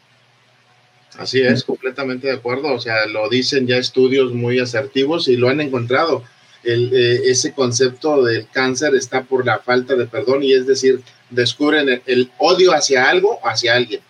Así 1.19 1.41
es, 1.41 1.63
completamente 1.63 2.27
de 2.27 2.35
acuerdo. 2.35 2.73
O 2.73 2.81
sea, 2.81 3.07
lo 3.07 3.29
dicen 3.29 3.67
ya 3.67 3.77
estudios 3.77 4.33
muy 4.33 4.59
asertivos 4.59 5.29
y 5.29 5.37
lo 5.37 5.49
han 5.49 5.61
encontrado. 5.61 6.25
El, 6.65 6.93
eh, 6.93 7.23
ese 7.27 7.53
concepto 7.53 8.25
del 8.25 8.49
cáncer 8.49 8.95
está 8.95 9.23
por 9.23 9.45
la 9.45 9.59
falta 9.59 9.95
de 9.95 10.07
perdón 10.07 10.43
y 10.43 10.55
es 10.55 10.67
decir, 10.67 11.03
descubren 11.31 12.03
el, 12.07 12.31
odio 12.39 12.73
hacia 12.73 13.09
algo 13.09 13.39
o 13.43 13.49
hacia 13.49 13.75
alguien 13.75 14.01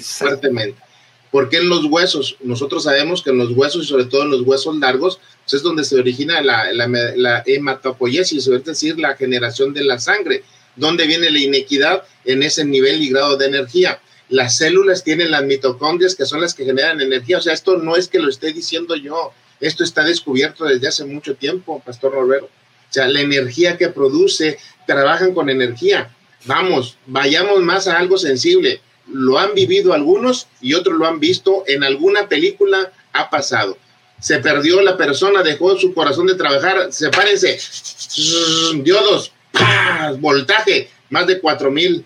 fuertemente. 0.00 0.80
Porque 1.34 1.56
en 1.56 1.68
los 1.68 1.86
huesos, 1.86 2.36
nosotros 2.44 2.84
sabemos 2.84 3.20
que 3.20 3.30
en 3.30 3.38
los 3.38 3.50
huesos 3.50 3.82
y 3.82 3.88
sobre 3.88 4.04
todo 4.04 4.22
en 4.22 4.30
los 4.30 4.42
huesos 4.42 4.76
largos, 4.78 5.18
pues 5.42 5.54
es 5.54 5.62
donde 5.64 5.82
se 5.82 5.96
origina 5.96 6.40
la, 6.40 7.42
hematopoiesis, 7.44 8.46
es 8.46 8.64
decir, 8.64 9.00
la 9.00 9.16
generación 9.16 9.74
de 9.74 9.82
la 9.82 9.98
sangre, 9.98 10.44
donde 10.76 11.08
viene 11.08 11.32
la 11.32 11.40
inequidad 11.40 12.04
en 12.24 12.44
ese 12.44 12.64
nivel 12.64 13.02
y 13.02 13.08
grado 13.08 13.36
de 13.36 13.46
energía. 13.46 14.00
Las 14.28 14.58
células 14.58 15.02
tienen 15.02 15.32
las 15.32 15.42
mitocondrias 15.42 16.14
que 16.14 16.24
son 16.24 16.40
las 16.40 16.54
que 16.54 16.66
generan 16.66 17.00
energía. 17.00 17.38
O 17.38 17.40
sea, 17.40 17.52
esto 17.52 17.78
no 17.78 17.96
es 17.96 18.06
que 18.06 18.20
lo 18.20 18.28
esté 18.28 18.52
diciendo 18.52 18.94
yo, 18.94 19.32
esto 19.58 19.82
está 19.82 20.04
descubierto 20.04 20.64
desde 20.66 20.86
hace 20.86 21.04
mucho 21.04 21.34
tiempo, 21.34 21.82
Pastor 21.84 22.12
Roberto. 22.12 22.46
O 22.46 22.92
sea, 22.92 23.08
la 23.08 23.22
energía 23.22 23.76
que 23.76 23.88
produce, 23.88 24.56
trabajan 24.86 25.34
con 25.34 25.50
energía. 25.50 26.14
Vamos, 26.44 26.96
vayamos 27.06 27.60
más 27.60 27.88
a 27.88 27.98
algo 27.98 28.18
sensible 28.18 28.80
lo 29.06 29.38
han 29.38 29.54
vivido 29.54 29.92
algunos 29.92 30.48
y 30.60 30.74
otros 30.74 30.96
lo 30.96 31.06
han 31.06 31.20
visto 31.20 31.64
en 31.66 31.84
alguna 31.84 32.28
película, 32.28 32.92
ha 33.12 33.30
pasado. 33.30 33.76
Se 34.20 34.38
perdió 34.38 34.80
la 34.80 34.96
persona, 34.96 35.42
dejó 35.42 35.76
su 35.78 35.92
corazón 35.92 36.26
de 36.26 36.34
trabajar, 36.34 36.92
sepárense, 36.92 37.58
diodos, 38.82 39.32
voltaje, 40.18 40.88
más 41.10 41.26
de 41.26 41.40
cuatro 41.40 41.70
mil 41.70 42.04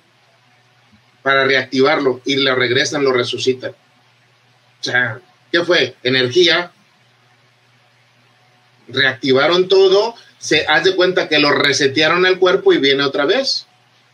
para 1.22 1.44
reactivarlo 1.44 2.20
y 2.24 2.36
le 2.36 2.54
regresan, 2.54 3.04
lo 3.04 3.12
resucitan. 3.12 3.74
¿qué 5.52 5.64
fue? 5.64 5.94
Energía. 6.02 6.72
Reactivaron 8.88 9.68
todo, 9.68 10.14
se 10.38 10.64
hace 10.66 10.96
cuenta 10.96 11.28
que 11.28 11.38
lo 11.38 11.50
resetearon 11.50 12.24
al 12.24 12.38
cuerpo 12.38 12.72
y 12.72 12.78
viene 12.78 13.02
otra 13.02 13.26
vez. 13.26 13.66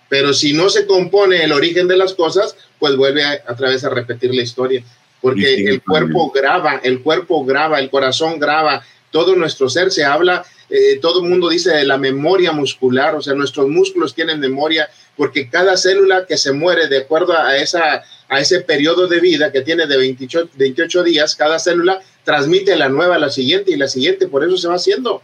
Pero 0.09 0.35
si 0.35 0.53
no 0.53 0.69
se 0.69 0.87
compone 0.87 1.45
el 1.45 1.53
origen 1.53 1.89
de 1.89 1.97
las 1.97 2.15
cosas, 2.15 2.57
pues 2.85 2.97
vuelve 2.97 3.25
a, 3.25 3.43
otra 3.49 3.71
vez 3.71 3.83
a 3.85 3.89
repetir 3.89 4.35
la 4.35 4.43
historia. 4.43 4.85
Porque 5.23 5.55
el 5.55 5.81
cuerpo 5.83 6.31
graba, 6.31 6.83
el 6.85 7.01
cuerpo 7.01 7.43
graba, 7.47 7.79
el 7.79 7.89
corazón 7.89 8.39
graba, 8.39 8.85
todo 9.11 9.35
nuestro 9.35 9.71
ser 9.71 9.91
se 9.91 10.05
habla, 10.05 10.45
eh, 10.69 10.99
todo 11.01 11.23
el 11.23 11.31
mundo 11.31 11.49
dice 11.49 11.71
de 11.71 11.87
la 11.87 11.97
memoria 11.97 12.53
muscular, 12.53 13.15
o 13.15 13.23
sea, 13.23 13.33
nuestros 13.33 13.69
músculos 13.69 14.15
tienen 14.15 14.39
memoria, 14.39 14.91
porque 15.17 15.49
cada 15.49 15.79
célula 15.79 16.27
que 16.27 16.37
se 16.37 16.53
muere 16.53 16.89
de 16.89 16.99
acuerdo 16.99 17.33
a, 17.33 17.57
esa, 17.57 18.05
a 18.29 18.39
ese 18.39 18.61
periodo 18.61 19.07
de 19.07 19.21
vida 19.21 19.51
que 19.51 19.63
tiene 19.63 19.87
de 19.87 19.97
28, 19.97 20.51
28 20.57 21.05
días, 21.05 21.35
cada 21.35 21.59
célula 21.59 22.03
transmite 22.23 22.77
la 22.77 22.91
nueva 22.91 23.17
a 23.17 23.19
la 23.19 23.31
siguiente 23.31 23.71
y 23.71 23.77
la 23.77 23.89
siguiente, 23.89 24.29
por 24.29 24.45
eso 24.45 24.59
se 24.59 24.69
va 24.69 24.75
haciendo 24.75 25.23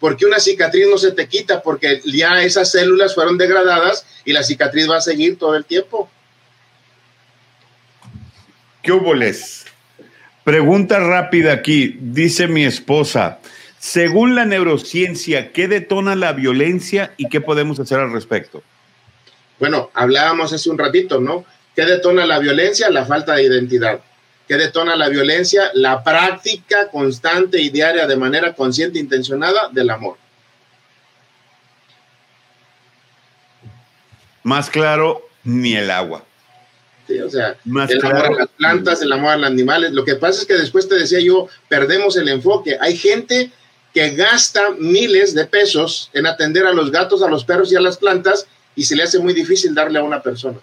porque 0.00 0.26
una 0.26 0.38
cicatriz 0.38 0.86
no 0.88 0.98
se 0.98 1.12
te 1.12 1.28
quita, 1.28 1.60
porque 1.62 2.00
ya 2.04 2.42
esas 2.42 2.70
células 2.70 3.14
fueron 3.14 3.36
degradadas 3.36 4.06
y 4.24 4.32
la 4.32 4.42
cicatriz 4.42 4.88
va 4.88 4.98
a 4.98 5.00
seguir 5.00 5.38
todo 5.38 5.56
el 5.56 5.64
tiempo. 5.64 6.08
¿Qué 8.88 9.14
les? 9.16 9.66
Pregunta 10.44 10.98
rápida 10.98 11.52
aquí, 11.52 11.98
dice 12.00 12.48
mi 12.48 12.64
esposa. 12.64 13.38
Según 13.78 14.34
la 14.34 14.46
neurociencia, 14.46 15.52
¿qué 15.52 15.68
detona 15.68 16.16
la 16.16 16.32
violencia 16.32 17.12
y 17.18 17.28
qué 17.28 17.42
podemos 17.42 17.78
hacer 17.78 17.98
al 17.98 18.12
respecto? 18.12 18.62
Bueno, 19.58 19.90
hablábamos 19.92 20.54
hace 20.54 20.70
un 20.70 20.78
ratito, 20.78 21.20
¿no? 21.20 21.44
¿Qué 21.76 21.84
detona 21.84 22.24
la 22.24 22.38
violencia? 22.38 22.88
La 22.88 23.04
falta 23.04 23.34
de 23.34 23.42
identidad. 23.42 24.00
¿Qué 24.48 24.54
detona 24.54 24.96
la 24.96 25.10
violencia? 25.10 25.70
La 25.74 26.02
práctica 26.02 26.88
constante 26.90 27.60
y 27.60 27.68
diaria 27.68 28.06
de 28.06 28.16
manera 28.16 28.54
consciente 28.54 28.98
e 28.98 29.02
intencionada 29.02 29.68
del 29.70 29.90
amor. 29.90 30.16
Más 34.44 34.70
claro, 34.70 35.28
ni 35.44 35.76
el 35.76 35.90
agua. 35.90 36.24
Sí, 37.08 37.18
o 37.20 37.30
sea, 37.30 37.56
el 37.64 38.04
amor 38.04 38.26
a 38.26 38.30
las 38.32 38.48
plantas, 38.48 39.00
el 39.00 39.10
amor 39.12 39.30
a 39.30 39.36
los 39.38 39.46
animales. 39.46 39.92
Lo 39.92 40.04
que 40.04 40.16
pasa 40.16 40.42
es 40.42 40.46
que 40.46 40.58
después 40.58 40.86
te 40.86 40.94
decía 40.94 41.20
yo, 41.20 41.48
perdemos 41.66 42.18
el 42.18 42.28
enfoque. 42.28 42.76
Hay 42.82 42.98
gente 42.98 43.50
que 43.94 44.10
gasta 44.10 44.72
miles 44.78 45.32
de 45.32 45.46
pesos 45.46 46.10
en 46.12 46.26
atender 46.26 46.66
a 46.66 46.74
los 46.74 46.90
gatos, 46.90 47.22
a 47.22 47.28
los 47.28 47.46
perros 47.46 47.72
y 47.72 47.76
a 47.76 47.80
las 47.80 47.96
plantas 47.96 48.46
y 48.76 48.84
se 48.84 48.94
le 48.94 49.04
hace 49.04 49.18
muy 49.18 49.32
difícil 49.32 49.74
darle 49.74 49.98
a 49.98 50.02
una 50.02 50.22
persona. 50.22 50.58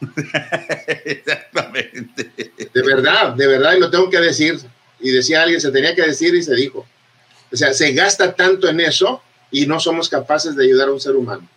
Exactamente. 1.04 2.30
De 2.74 2.82
verdad, 2.82 3.32
de 3.32 3.46
verdad, 3.46 3.72
y 3.74 3.80
lo 3.80 3.90
tengo 3.90 4.10
que 4.10 4.20
decir. 4.20 4.60
Y 5.00 5.10
decía 5.12 5.42
alguien, 5.42 5.62
se 5.62 5.70
tenía 5.70 5.94
que 5.94 6.02
decir 6.02 6.34
y 6.34 6.42
se 6.42 6.54
dijo. 6.54 6.86
O 7.50 7.56
sea, 7.56 7.72
se 7.72 7.92
gasta 7.92 8.34
tanto 8.34 8.68
en 8.68 8.80
eso 8.80 9.22
y 9.50 9.66
no 9.66 9.80
somos 9.80 10.10
capaces 10.10 10.54
de 10.54 10.64
ayudar 10.64 10.88
a 10.88 10.92
un 10.92 11.00
ser 11.00 11.16
humano. 11.16 11.48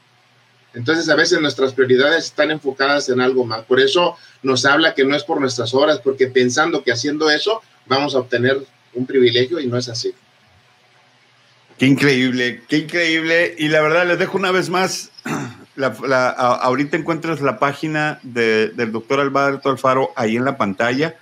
Entonces, 0.74 1.08
a 1.10 1.16
veces 1.16 1.40
nuestras 1.40 1.74
prioridades 1.74 2.26
están 2.26 2.52
enfocadas 2.52 3.10
en 3.10 3.22
algo 3.22 3.46
más. 3.46 3.64
Por 3.64 3.80
eso 3.80 4.18
nos 4.42 4.66
habla 4.66 4.94
que 4.96 5.06
no 5.06 5.16
es 5.16 5.24
por 5.24 5.40
nuestras 5.40 5.74
horas, 5.74 6.00
porque 6.00 6.28
pensando 6.28 6.84
que 6.84 6.92
haciendo 6.92 7.30
eso 7.30 7.62
vamos 7.86 8.16
a 8.16 8.20
obtener 8.20 8.58
un 8.94 9.06
privilegio 9.06 9.60
y 9.60 9.68
no 9.68 9.78
es 9.78 9.90
así. 9.90 10.14
Qué 11.78 11.86
increíble, 11.86 12.62
qué 12.68 12.78
increíble. 12.78 13.56
Y 13.58 13.68
la 13.68 13.82
verdad, 13.82 14.08
les 14.08 14.20
dejo 14.20 14.38
una 14.38 14.52
vez 14.52 14.70
más 14.70 15.12
la, 15.76 16.30
ahorita 16.30 16.98
encuentras 16.98 17.42
la 17.42 17.60
página 17.60 18.20
del 18.24 18.92
doctor 18.92 19.20
Alberto 19.20 19.70
Alfaro 19.70 20.12
ahí 20.16 20.36
en 20.36 20.46
la 20.46 20.58
pantalla. 20.58 21.16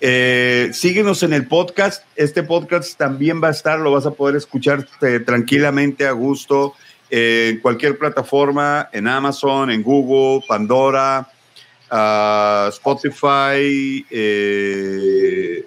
Eh, 0.00 0.70
síguenos 0.72 1.22
en 1.22 1.34
el 1.34 1.46
podcast. 1.46 2.04
Este 2.16 2.42
podcast 2.42 2.96
también 2.96 3.42
va 3.42 3.48
a 3.48 3.52
estar, 3.52 3.78
lo 3.78 3.92
vas 3.92 4.06
a 4.06 4.12
poder 4.12 4.36
escuchar 4.36 4.88
eh, 5.02 5.20
tranquilamente, 5.20 6.06
a 6.06 6.12
gusto, 6.12 6.74
en 7.10 7.58
cualquier 7.60 7.98
plataforma, 7.98 8.88
en 8.92 9.08
Amazon, 9.08 9.70
en 9.70 9.82
Google, 9.82 10.44
Pandora, 10.46 11.28
uh, 11.90 12.68
Spotify, 12.68 14.04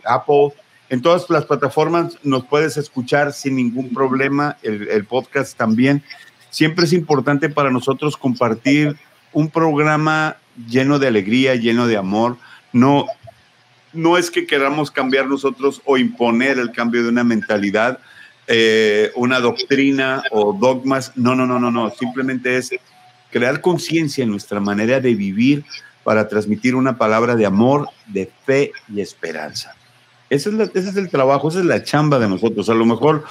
Apple. 0.05 0.53
En 0.89 1.01
todas 1.01 1.29
las 1.29 1.45
plataformas 1.45 2.17
nos 2.23 2.45
puedes 2.45 2.77
escuchar 2.77 3.33
sin 3.33 3.55
ningún 3.55 3.93
problema, 3.93 4.57
el, 4.61 4.87
el 4.89 5.05
podcast 5.05 5.57
también 5.57 6.03
siempre 6.53 6.85
es 6.85 6.93
importante 6.93 7.49
para 7.49 7.71
nosotros 7.71 8.15
compartir 8.15 8.95
un 9.33 9.49
programa 9.49 10.37
lleno 10.69 10.99
de 10.99 11.07
alegría, 11.07 11.55
lleno 11.55 11.87
de 11.87 11.97
amor. 11.97 12.37
No, 12.71 13.07
no 13.91 14.17
es 14.17 14.29
que 14.29 14.45
queramos 14.45 14.91
cambiar 14.91 15.25
nosotros 15.27 15.81
o 15.83 15.97
imponer 15.97 16.59
el 16.59 16.71
cambio 16.71 17.01
de 17.01 17.09
una 17.09 17.23
mentalidad, 17.23 17.99
eh, 18.47 19.11
una 19.15 19.39
doctrina 19.39 20.23
o 20.31 20.53
dogmas. 20.53 21.11
No, 21.15 21.35
no, 21.35 21.45
no, 21.45 21.59
no, 21.59 21.71
no. 21.71 21.91
Simplemente 21.91 22.57
es 22.57 22.71
crear 23.31 23.61
conciencia 23.61 24.23
en 24.23 24.31
nuestra 24.31 24.59
manera 24.59 24.99
de 24.99 25.15
vivir 25.15 25.65
para 26.03 26.27
transmitir 26.27 26.75
una 26.75 26.97
palabra 26.97 27.35
de 27.35 27.45
amor, 27.45 27.89
de 28.07 28.29
fe 28.45 28.71
y 28.93 29.01
esperanza. 29.01 29.75
Ese 30.29 30.49
es, 30.49 30.71
ese 30.73 30.89
es 30.89 30.95
el 30.97 31.09
trabajo, 31.09 31.49
esa 31.49 31.59
es 31.59 31.65
la 31.65 31.83
chamba 31.83 32.19
de 32.19 32.27
nosotros. 32.27 32.69
A 32.69 32.73
lo 32.73 32.85
mejor 32.85 33.23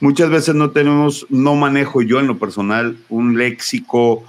Muchas 0.00 0.30
veces 0.30 0.54
no 0.54 0.70
tenemos, 0.70 1.26
no 1.28 1.54
manejo 1.56 2.00
yo 2.00 2.20
en 2.20 2.26
lo 2.26 2.38
personal 2.38 2.96
un 3.10 3.36
léxico 3.36 4.24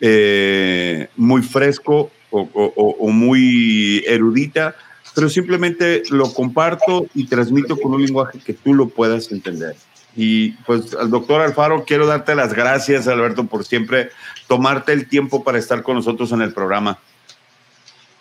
eh, 0.00 1.08
muy 1.16 1.42
fresco 1.42 2.10
o, 2.30 3.10
muy 3.12 4.02
erudita, 4.08 4.74
pero 5.14 5.28
simplemente 5.28 6.02
lo 6.10 6.32
comparto 6.32 7.06
y 7.14 7.26
transmito 7.26 7.76
con 7.76 7.94
un 7.94 8.04
lenguaje 8.04 8.38
que 8.44 8.52
tú 8.52 8.74
lo 8.74 8.88
puedas 8.88 9.30
entender. 9.30 9.76
Y 10.16 10.52
pues 10.64 10.94
al 10.94 11.10
doctor 11.10 11.40
Alfaro, 11.40 11.84
quiero 11.84 12.06
darte 12.06 12.34
las 12.34 12.52
gracias, 12.52 13.08
Alberto, 13.08 13.46
por 13.46 13.64
siempre 13.64 14.10
tomarte 14.48 14.92
el 14.92 15.08
tiempo 15.08 15.44
para 15.44 15.58
estar 15.58 15.82
con 15.82 15.96
nosotros 15.96 16.32
en 16.32 16.42
el 16.42 16.52
programa. 16.52 16.98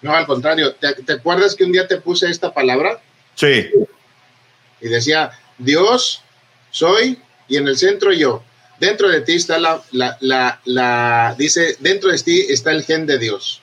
No, 0.01 0.13
al 0.13 0.27
contrario. 0.27 0.75
¿Te, 0.75 1.13
acuerdas 1.13 1.55
que 1.55 1.63
un 1.63 1.71
día 1.71 1.87
te 1.87 1.97
puse 1.97 2.29
esta 2.29 2.53
palabra? 2.53 2.99
Sí. 3.35 3.69
Y 4.81 4.87
decía, 4.87 5.31
Dios, 5.57 6.21
soy, 6.71 7.19
y 7.47 7.57
en 7.57 7.67
el 7.67 7.77
centro 7.77 8.11
yo. 8.11 8.43
Dentro 8.79 9.07
de 9.07 9.21
ti 9.21 9.33
está 9.35 9.57
la, 9.57 9.81
la, 9.91 10.17
la, 10.19 10.59
la, 10.65 11.35
dice, 11.37 11.77
dentro 11.79 12.11
de 12.11 12.17
ti 12.19 12.45
está 12.49 12.71
el 12.71 12.83
gen 12.83 13.05
de 13.05 13.17
Dios. 13.17 13.62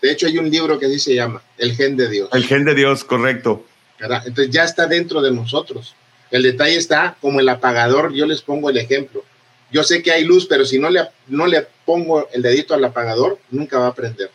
De 0.00 0.10
hecho, 0.10 0.26
hay 0.26 0.38
un 0.38 0.50
libro 0.50 0.78
que 0.78 0.86
dice 0.86 1.10
se 1.10 1.14
llama 1.16 1.42
El 1.58 1.74
gen 1.74 1.96
de 1.96 2.08
Dios. 2.08 2.28
El 2.32 2.44
gen 2.44 2.64
de 2.64 2.74
Dios, 2.74 3.04
correcto. 3.04 3.64
Entonces 3.98 4.50
ya 4.50 4.64
está 4.64 4.86
dentro 4.86 5.20
de 5.20 5.30
nosotros. 5.30 5.94
El 6.30 6.42
detalle 6.42 6.76
está 6.76 7.16
como 7.20 7.40
el 7.40 7.48
apagador, 7.48 8.12
yo 8.14 8.26
les 8.26 8.40
pongo 8.40 8.70
el 8.70 8.78
ejemplo. 8.78 9.24
Yo 9.70 9.82
sé 9.84 10.02
que 10.02 10.12
hay 10.12 10.24
luz, 10.24 10.46
pero 10.46 10.64
si 10.64 10.78
no 10.78 10.90
le, 10.90 11.08
no 11.28 11.46
le 11.46 11.66
pongo 11.84 12.28
el 12.32 12.42
dedito 12.42 12.74
al 12.74 12.84
apagador, 12.84 13.38
nunca 13.50 13.78
va 13.78 13.88
a 13.88 13.94
prender. 13.94 14.30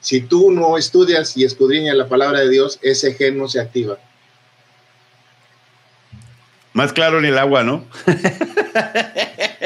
Si 0.00 0.20
tú 0.20 0.50
no 0.50 0.78
estudias 0.78 1.36
y 1.36 1.44
escudriñas 1.44 1.96
la 1.96 2.08
palabra 2.08 2.40
de 2.40 2.48
Dios, 2.48 2.78
ese 2.82 3.14
gen 3.14 3.38
no 3.38 3.48
se 3.48 3.60
activa. 3.60 3.98
Más 6.72 6.92
claro 6.92 7.18
en 7.18 7.26
el 7.26 7.38
agua, 7.38 7.62
¿no? 7.62 7.84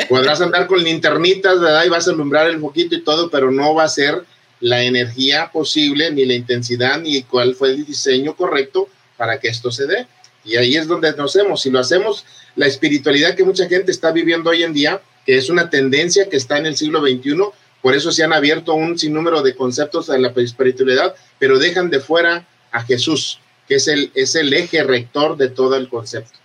Podrás 0.09 0.41
andar 0.41 0.66
con 0.66 0.82
linternitas, 0.82 1.61
¿verdad? 1.61 1.84
Y 1.84 1.89
vas 1.89 2.09
a 2.09 2.11
alumbrar 2.11 2.49
el 2.49 2.59
poquito 2.59 2.97
y 2.97 3.03
todo, 3.03 3.30
pero 3.30 3.51
no 3.51 3.74
va 3.74 3.84
a 3.84 3.89
ser 3.89 4.24
la 4.61 4.83
energía 4.83 5.51
posible, 5.53 6.11
ni 6.11 6.25
la 6.25 6.35
intensidad, 6.35 7.01
ni 7.01 7.23
cuál 7.23 7.55
fue 7.55 7.71
el 7.71 7.85
diseño 7.85 8.37
correcto 8.37 8.89
para 9.17 9.39
que 9.39 9.49
esto 9.49 9.71
se 9.71 9.87
dé. 9.87 10.07
Y 10.45 10.57
ahí 10.57 10.77
es 10.77 10.87
donde 10.87 11.13
nos 11.15 11.35
hacemos. 11.35 11.63
Si 11.63 11.71
lo 11.71 11.79
hacemos, 11.79 12.25
la 12.55 12.67
espiritualidad 12.67 13.35
que 13.35 13.45
mucha 13.45 13.69
gente 13.69 13.91
está 13.91 14.13
viviendo 14.13 14.51
hoy 14.51 14.63
en 14.63 14.73
día, 14.73 15.01
que 15.25 15.37
es 15.37 15.51
una 15.51 15.69
tendencia 15.69 16.29
que 16.29 16.37
está 16.37 16.59
en 16.59 16.67
el 16.67 16.77
siglo 16.77 17.01
XXI, 17.01 17.37
por 17.83 17.95
eso 17.95 18.11
se 18.11 18.25
han 18.25 18.33
abierto 18.33 18.75
un 18.75 18.99
sinnúmero 18.99 19.43
de 19.43 19.55
conceptos 19.55 20.07
de 20.07 20.19
la 20.19 20.33
espiritualidad, 20.37 21.15
pero 21.39 21.59
dejan 21.59 21.91
de 21.91 22.01
fuera 22.01 22.47
a 22.73 22.83
Jesús, 22.83 23.41
que 23.69 23.77
es 23.77 23.89
el, 23.89 24.11
es 24.15 24.35
el 24.35 24.53
eje 24.53 24.83
rector 24.83 25.37
de 25.37 25.49
todo 25.49 25.77
el 25.77 25.89
concepto. 25.89 26.39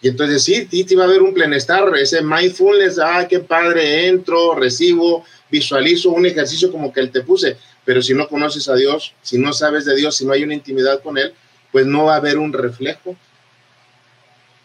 Y 0.00 0.08
entonces 0.08 0.44
sí, 0.44 0.68
sí, 0.70 0.94
va 0.94 1.04
a 1.04 1.06
haber 1.06 1.22
un 1.22 1.34
plenestar, 1.34 1.90
ese 1.96 2.22
mindfulness, 2.22 2.98
ah, 2.98 3.26
qué 3.28 3.40
padre, 3.40 4.06
entro, 4.06 4.54
recibo, 4.54 5.24
visualizo 5.50 6.10
un 6.10 6.26
ejercicio 6.26 6.70
como 6.70 6.92
que 6.92 7.00
él 7.00 7.10
te 7.10 7.22
puse, 7.22 7.56
pero 7.84 8.02
si 8.02 8.14
no 8.14 8.28
conoces 8.28 8.68
a 8.68 8.74
Dios, 8.74 9.14
si 9.22 9.38
no 9.38 9.52
sabes 9.52 9.84
de 9.84 9.96
Dios, 9.96 10.16
si 10.16 10.26
no 10.26 10.32
hay 10.32 10.42
una 10.42 10.54
intimidad 10.54 11.02
con 11.02 11.16
Él, 11.16 11.32
pues 11.72 11.86
no 11.86 12.04
va 12.04 12.14
a 12.14 12.18
haber 12.18 12.38
un 12.38 12.52
reflejo. 12.52 13.16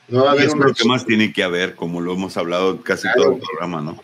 No 0.09 0.25
va 0.25 0.31
a 0.31 0.33
haber 0.33 0.47
es 0.47 0.55
lo 0.55 0.73
que 0.73 0.85
más 0.85 1.05
tiene 1.05 1.31
que 1.31 1.43
haber, 1.43 1.75
como 1.75 2.01
lo 2.01 2.13
hemos 2.13 2.35
hablado 2.37 2.81
casi 2.81 3.07
todo 3.15 3.33
el 3.33 3.39
programa, 3.39 3.81
¿no? 3.81 4.03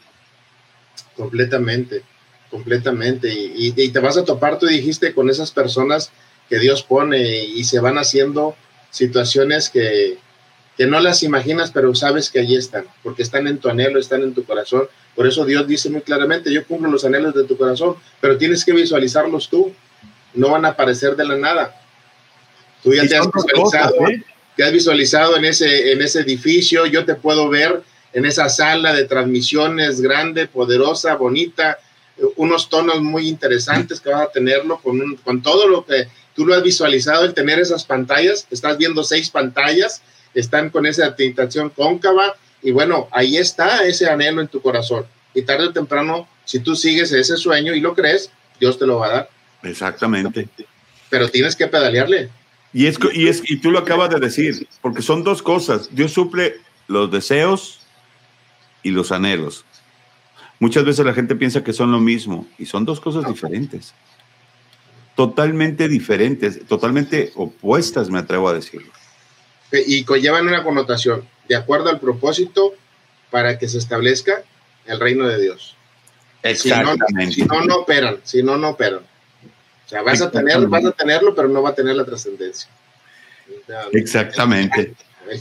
Completamente, 1.16 2.04
completamente. 2.50 3.32
Y, 3.34 3.74
y, 3.76 3.90
te 3.90 4.00
vas 4.00 4.18
a 4.18 4.24
topar, 4.24 4.58
tú 4.58 4.66
dijiste, 4.66 5.14
con 5.14 5.30
esas 5.30 5.52
personas 5.52 6.12
que 6.48 6.58
Dios 6.58 6.84
pone 6.84 7.44
y 7.44 7.64
se 7.66 7.80
van 7.80 7.98
haciendo 7.98 8.56
situaciones 8.90 9.70
que, 9.70 10.18
que 10.78 10.88
no 10.88 11.02
las 11.02 11.24
imaginas, 11.24 11.72
pero 11.72 11.94
sabes 11.94 12.30
que 12.30 12.40
allí 12.40 12.56
están, 12.56 12.86
porque 13.04 13.22
están 13.22 13.48
en 13.48 13.58
tu 13.58 13.68
anhelo, 13.68 14.00
están 14.00 14.24
en 14.24 14.34
tu 14.34 14.46
corazón. 14.46 14.84
Por 15.16 15.28
eso 15.28 15.46
Dios 15.46 15.68
dice 15.68 15.90
muy 15.90 16.02
claramente, 16.02 16.54
yo 16.54 16.66
cumplo 16.66 16.90
los 16.90 17.04
anhelos 17.04 17.34
de 17.34 17.44
tu 17.44 17.58
corazón, 17.58 17.96
pero 18.22 18.38
tienes 18.38 18.64
que 18.64 18.72
visualizarlos 18.72 19.50
tú, 19.50 19.74
no 20.34 20.50
van 20.52 20.66
a 20.66 20.70
aparecer 20.70 21.16
de 21.16 21.26
la 21.26 21.36
nada. 21.36 21.76
Tú 22.84 22.94
ya 22.94 23.06
te 23.06 23.18
has 23.18 23.28
visualizado, 23.32 24.08
¿eh? 24.08 24.24
te 24.56 24.64
has 24.64 24.72
visualizado 24.72 25.38
en 25.38 25.46
ese, 25.46 25.92
en 25.92 26.02
ese 26.02 26.22
edificio, 26.22 26.86
yo 26.86 27.06
te 27.06 27.16
puedo 27.16 27.50
ver 27.50 27.82
en 28.14 28.26
esa 28.26 28.50
sala 28.50 28.94
de 28.94 29.06
transmisiones 29.06 30.02
grande, 30.02 30.48
poderosa, 30.48 31.16
bonita, 31.16 31.78
unos 32.36 32.70
tonos 32.70 33.02
muy 33.02 33.28
interesantes 33.28 34.00
que 34.00 34.10
vas 34.10 34.24
a 34.24 34.32
tenerlo 34.32 34.80
con, 34.82 35.16
con 35.18 35.42
todo 35.42 35.68
lo 35.68 35.86
que 35.86 36.08
tú 36.36 36.46
lo 36.46 36.56
has 36.56 36.64
visualizado, 36.64 37.26
el 37.26 37.34
tener 37.34 37.60
esas 37.60 37.84
pantallas, 37.86 38.48
estás 38.50 38.78
viendo 38.78 39.04
seis 39.04 39.30
pantallas, 39.30 40.02
están 40.34 40.70
con 40.70 40.86
esa 40.86 41.16
tentación 41.16 41.70
cóncava 41.70 42.36
y 42.62 42.72
bueno, 42.72 43.08
ahí 43.12 43.38
está 43.38 43.86
ese 43.86 44.10
anhelo 44.10 44.42
en 44.42 44.48
tu 44.48 44.62
corazón. 44.62 45.06
Y 45.34 45.44
tarde 45.44 45.68
o 45.68 45.74
temprano, 45.74 46.28
si 46.46 46.60
tú 46.60 46.76
sigues 46.76 47.12
ese 47.12 47.38
sueño 47.38 47.74
y 47.74 47.80
lo 47.80 47.94
crees, 47.94 48.32
Dios 48.60 48.78
te 48.78 48.86
lo 48.86 48.98
va 48.98 49.08
a 49.08 49.12
dar. 49.12 49.30
Exactamente. 49.64 50.50
Pero 51.10 51.30
tienes 51.30 51.56
que 51.56 51.68
pedalearle. 51.68 52.30
Y, 52.74 52.88
es, 52.88 52.98
y, 53.14 53.28
es, 53.28 53.42
y 53.50 53.58
tú 53.58 53.72
lo 53.72 53.80
acabas 53.80 54.10
de 54.10 54.20
decir, 54.20 54.68
porque 54.82 55.02
son 55.02 55.24
dos 55.24 55.42
cosas. 55.42 55.90
Dios 55.92 56.12
suple 56.12 56.58
los 56.88 57.12
deseos 57.12 57.80
y 58.84 58.92
los 58.92 59.12
anhelos. 59.12 59.66
Muchas 60.60 60.84
veces 60.84 61.06
la 61.06 61.14
gente 61.14 61.36
piensa 61.36 61.64
que 61.64 61.74
son 61.74 61.92
lo 61.92 62.00
mismo 62.00 62.48
y 62.58 62.66
son 62.66 62.86
dos 62.86 63.00
cosas 63.00 63.26
diferentes. 63.28 63.94
Totalmente 65.16 65.88
diferentes, 65.88 66.66
totalmente 66.68 67.32
opuestas, 67.36 68.10
me 68.10 68.20
atrevo 68.20 68.50
a 68.50 68.54
decirlo 68.54 68.92
y 69.72 70.04
conllevan 70.04 70.48
una 70.48 70.64
connotación 70.64 71.28
de 71.48 71.56
acuerdo 71.56 71.90
al 71.90 72.00
propósito 72.00 72.74
para 73.30 73.58
que 73.58 73.68
se 73.68 73.78
establezca 73.78 74.44
el 74.86 75.00
reino 75.00 75.28
de 75.28 75.42
Dios. 75.42 75.76
Exactamente. 76.44 77.34
Si 77.34 77.44
no, 77.44 77.64
no, 77.66 77.76
operan, 77.78 78.18
si 78.24 78.42
no, 78.44 78.58
no 78.58 78.70
operan. 78.70 79.02
O 79.86 79.90
sea, 79.90 80.02
vas 80.02 80.22
a, 80.22 80.32
tener, 80.32 80.68
vas 80.68 80.86
a 80.86 80.92
tenerlo, 80.92 81.36
pero 81.36 81.48
no 81.48 81.62
va 81.62 81.70
a 81.70 81.76
tener 81.76 81.96
la 81.96 82.06
trascendencia. 82.06 82.70
Exactamente. 83.92 84.94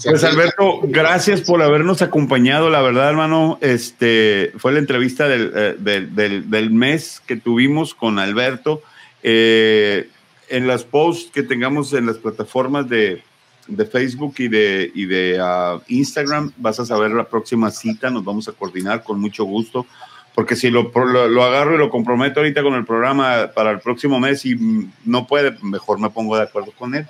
Pues 0.04 0.24
Alberto, 0.24 0.80
gracias 0.84 1.40
por 1.40 1.62
habernos 1.62 2.02
acompañado. 2.02 2.68
La 2.68 2.82
verdad, 2.82 3.08
hermano, 3.08 3.58
este 3.62 4.52
fue 4.58 4.72
la 4.72 4.80
entrevista 4.80 5.28
del, 5.28 5.52
eh, 5.54 5.76
del, 5.78 6.50
del, 6.50 6.70
mes 6.70 7.22
que 7.26 7.36
tuvimos 7.36 7.94
con 7.94 8.18
Alberto. 8.18 8.82
Eh, 9.22 10.08
en 10.48 10.66
las 10.66 10.84
posts 10.84 11.30
que 11.30 11.42
tengamos 11.42 11.92
en 11.92 12.06
las 12.06 12.18
plataformas 12.18 12.88
de, 12.88 13.22
de 13.68 13.84
Facebook 13.86 14.34
y 14.38 14.48
de, 14.48 14.90
y 14.94 15.06
de 15.06 15.38
ah, 15.40 15.80
Instagram. 15.88 16.52
Vas 16.56 16.80
a 16.80 16.86
saber 16.86 17.12
la 17.12 17.24
próxima 17.24 17.70
cita, 17.70 18.10
nos 18.10 18.24
vamos 18.24 18.48
a 18.48 18.52
coordinar 18.52 19.04
con 19.04 19.20
mucho 19.20 19.44
gusto, 19.44 19.86
porque 20.34 20.56
si 20.56 20.70
lo, 20.70 20.90
lo, 20.92 21.44
agarro 21.44 21.74
y 21.74 21.78
lo 21.78 21.90
comprometo 21.90 22.40
ahorita 22.40 22.62
con 22.62 22.74
el 22.74 22.84
programa 22.84 23.50
para 23.54 23.70
el 23.70 23.80
próximo 23.80 24.18
mes 24.18 24.44
y 24.44 24.56
no 25.04 25.26
puede, 25.26 25.56
mejor 25.62 26.00
me 26.00 26.10
pongo 26.10 26.36
de 26.36 26.42
acuerdo 26.42 26.72
con 26.72 26.94
él 26.94 27.06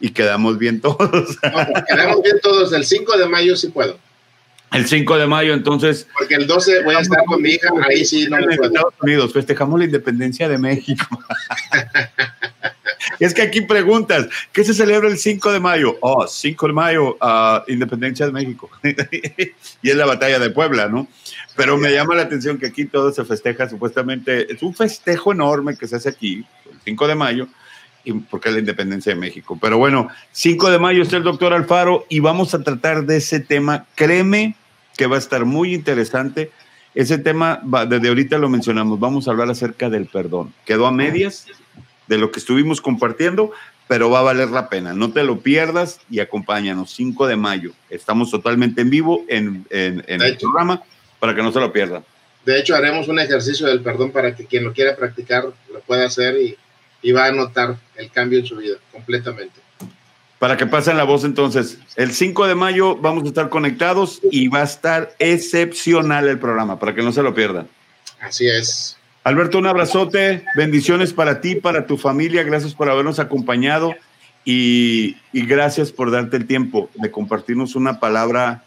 y 0.00 0.10
quedamos 0.10 0.58
bien 0.58 0.80
todos. 0.82 1.38
quedamos 1.88 2.22
bien 2.22 2.38
todos, 2.42 2.72
el 2.72 2.84
5 2.84 3.16
de 3.16 3.28
mayo 3.28 3.56
sí 3.56 3.68
puedo. 3.68 3.98
El 4.72 4.86
5 4.86 5.18
de 5.18 5.26
mayo, 5.26 5.52
entonces. 5.52 6.08
Porque 6.16 6.34
el 6.34 6.46
12 6.46 6.82
voy 6.82 6.94
a 6.94 7.00
estar 7.00 7.22
con 7.26 7.42
mi 7.42 7.50
hija, 7.50 7.68
ahí 7.90 8.06
sí 8.06 8.26
no 8.28 8.38
me 8.38 8.54
Estados 8.54 8.94
Unidos, 9.02 9.32
festejamos 9.32 9.78
la 9.78 9.84
independencia 9.84 10.48
de 10.48 10.58
México. 10.58 11.06
es 13.20 13.34
que 13.34 13.42
aquí 13.42 13.62
preguntas, 13.62 14.28
¿qué 14.52 14.64
se 14.64 14.74
celebra 14.74 15.08
el 15.08 15.18
5 15.18 15.52
de 15.52 15.60
mayo? 15.60 15.96
Oh, 16.00 16.26
5 16.26 16.66
de 16.66 16.72
mayo, 16.72 17.16
uh, 17.20 17.70
independencia 17.70 18.26
de 18.26 18.32
México. 18.32 18.70
y 18.82 19.90
es 19.90 19.96
la 19.96 20.06
batalla 20.06 20.38
de 20.38 20.50
Puebla, 20.50 20.88
¿no? 20.88 21.08
Pero 21.56 21.76
me 21.76 21.92
llama 21.92 22.14
la 22.14 22.22
atención 22.22 22.58
que 22.58 22.66
aquí 22.66 22.84
todo 22.84 23.12
se 23.12 23.24
festeja, 23.24 23.68
supuestamente, 23.68 24.52
es 24.52 24.62
un 24.62 24.74
festejo 24.74 25.32
enorme 25.32 25.76
que 25.76 25.86
se 25.86 25.96
hace 25.96 26.08
aquí, 26.08 26.44
el 26.70 26.78
5 26.84 27.08
de 27.08 27.14
mayo, 27.14 27.48
porque 28.30 28.48
es 28.48 28.54
la 28.54 28.60
independencia 28.60 29.14
de 29.14 29.20
México. 29.20 29.58
Pero 29.60 29.78
bueno, 29.78 30.08
5 30.32 30.70
de 30.70 30.78
mayo 30.78 31.02
está 31.02 31.16
el 31.16 31.22
doctor 31.22 31.52
Alfaro 31.52 32.06
y 32.08 32.20
vamos 32.20 32.54
a 32.54 32.62
tratar 32.62 33.04
de 33.04 33.18
ese 33.18 33.40
tema. 33.40 33.86
Créeme 33.94 34.56
que 34.96 35.06
va 35.06 35.16
a 35.16 35.18
estar 35.18 35.44
muy 35.44 35.74
interesante. 35.74 36.50
Ese 36.94 37.16
tema, 37.18 37.60
desde 37.88 38.08
ahorita 38.08 38.36
lo 38.38 38.50
mencionamos, 38.50 39.00
vamos 39.00 39.26
a 39.26 39.30
hablar 39.30 39.48
acerca 39.48 39.88
del 39.88 40.06
perdón. 40.06 40.52
Quedó 40.66 40.86
a 40.86 40.92
medias 40.92 41.46
de 42.06 42.18
lo 42.18 42.30
que 42.30 42.40
estuvimos 42.40 42.80
compartiendo, 42.80 43.52
pero 43.88 44.10
va 44.10 44.20
a 44.20 44.22
valer 44.22 44.50
la 44.50 44.68
pena. 44.68 44.92
No 44.92 45.12
te 45.12 45.22
lo 45.24 45.40
pierdas 45.40 46.00
y 46.10 46.20
acompáñanos. 46.20 46.90
5 46.92 47.26
de 47.26 47.36
mayo. 47.36 47.72
Estamos 47.90 48.30
totalmente 48.30 48.80
en 48.80 48.90
vivo 48.90 49.24
en, 49.28 49.66
el 49.70 50.36
programa 50.38 50.82
para 51.18 51.34
que 51.34 51.42
no 51.42 51.52
se 51.52 51.60
lo 51.60 51.72
pierdan. 51.72 52.04
De 52.44 52.58
hecho, 52.58 52.74
haremos 52.74 53.08
un 53.08 53.18
ejercicio 53.18 53.66
del 53.66 53.82
perdón 53.82 54.10
para 54.10 54.34
que 54.34 54.46
quien 54.46 54.64
lo 54.64 54.72
quiera 54.72 54.96
practicar 54.96 55.44
lo 55.44 55.80
pueda 55.86 56.06
hacer 56.06 56.36
y, 56.40 56.56
y 57.02 57.12
va 57.12 57.26
a 57.26 57.32
notar 57.32 57.76
el 57.96 58.10
cambio 58.10 58.40
en 58.40 58.46
su 58.46 58.56
vida 58.56 58.76
completamente 58.90 59.62
para 60.42 60.56
que 60.56 60.66
pasen 60.66 60.96
la 60.96 61.04
voz 61.04 61.22
entonces. 61.22 61.78
El 61.94 62.12
5 62.12 62.48
de 62.48 62.56
mayo 62.56 62.96
vamos 62.96 63.22
a 63.22 63.28
estar 63.28 63.48
conectados 63.48 64.20
y 64.28 64.48
va 64.48 64.62
a 64.62 64.64
estar 64.64 65.14
excepcional 65.20 66.26
el 66.26 66.40
programa, 66.40 66.80
para 66.80 66.96
que 66.96 67.00
no 67.00 67.12
se 67.12 67.22
lo 67.22 67.32
pierdan. 67.32 67.68
Así 68.18 68.48
es. 68.48 68.98
Alberto, 69.24 69.58
un 69.58 69.66
abrazote, 69.66 70.44
bendiciones 70.56 71.12
para 71.12 71.40
ti, 71.40 71.54
para 71.54 71.86
tu 71.86 71.96
familia, 71.96 72.42
gracias 72.42 72.74
por 72.74 72.90
habernos 72.90 73.20
acompañado 73.20 73.94
y, 74.44 75.16
gracias 75.32 75.92
por 75.92 76.10
darte 76.10 76.36
el 76.36 76.46
tiempo 76.46 76.90
de 76.94 77.10
compartirnos 77.12 77.76
una 77.76 78.00
palabra 78.00 78.64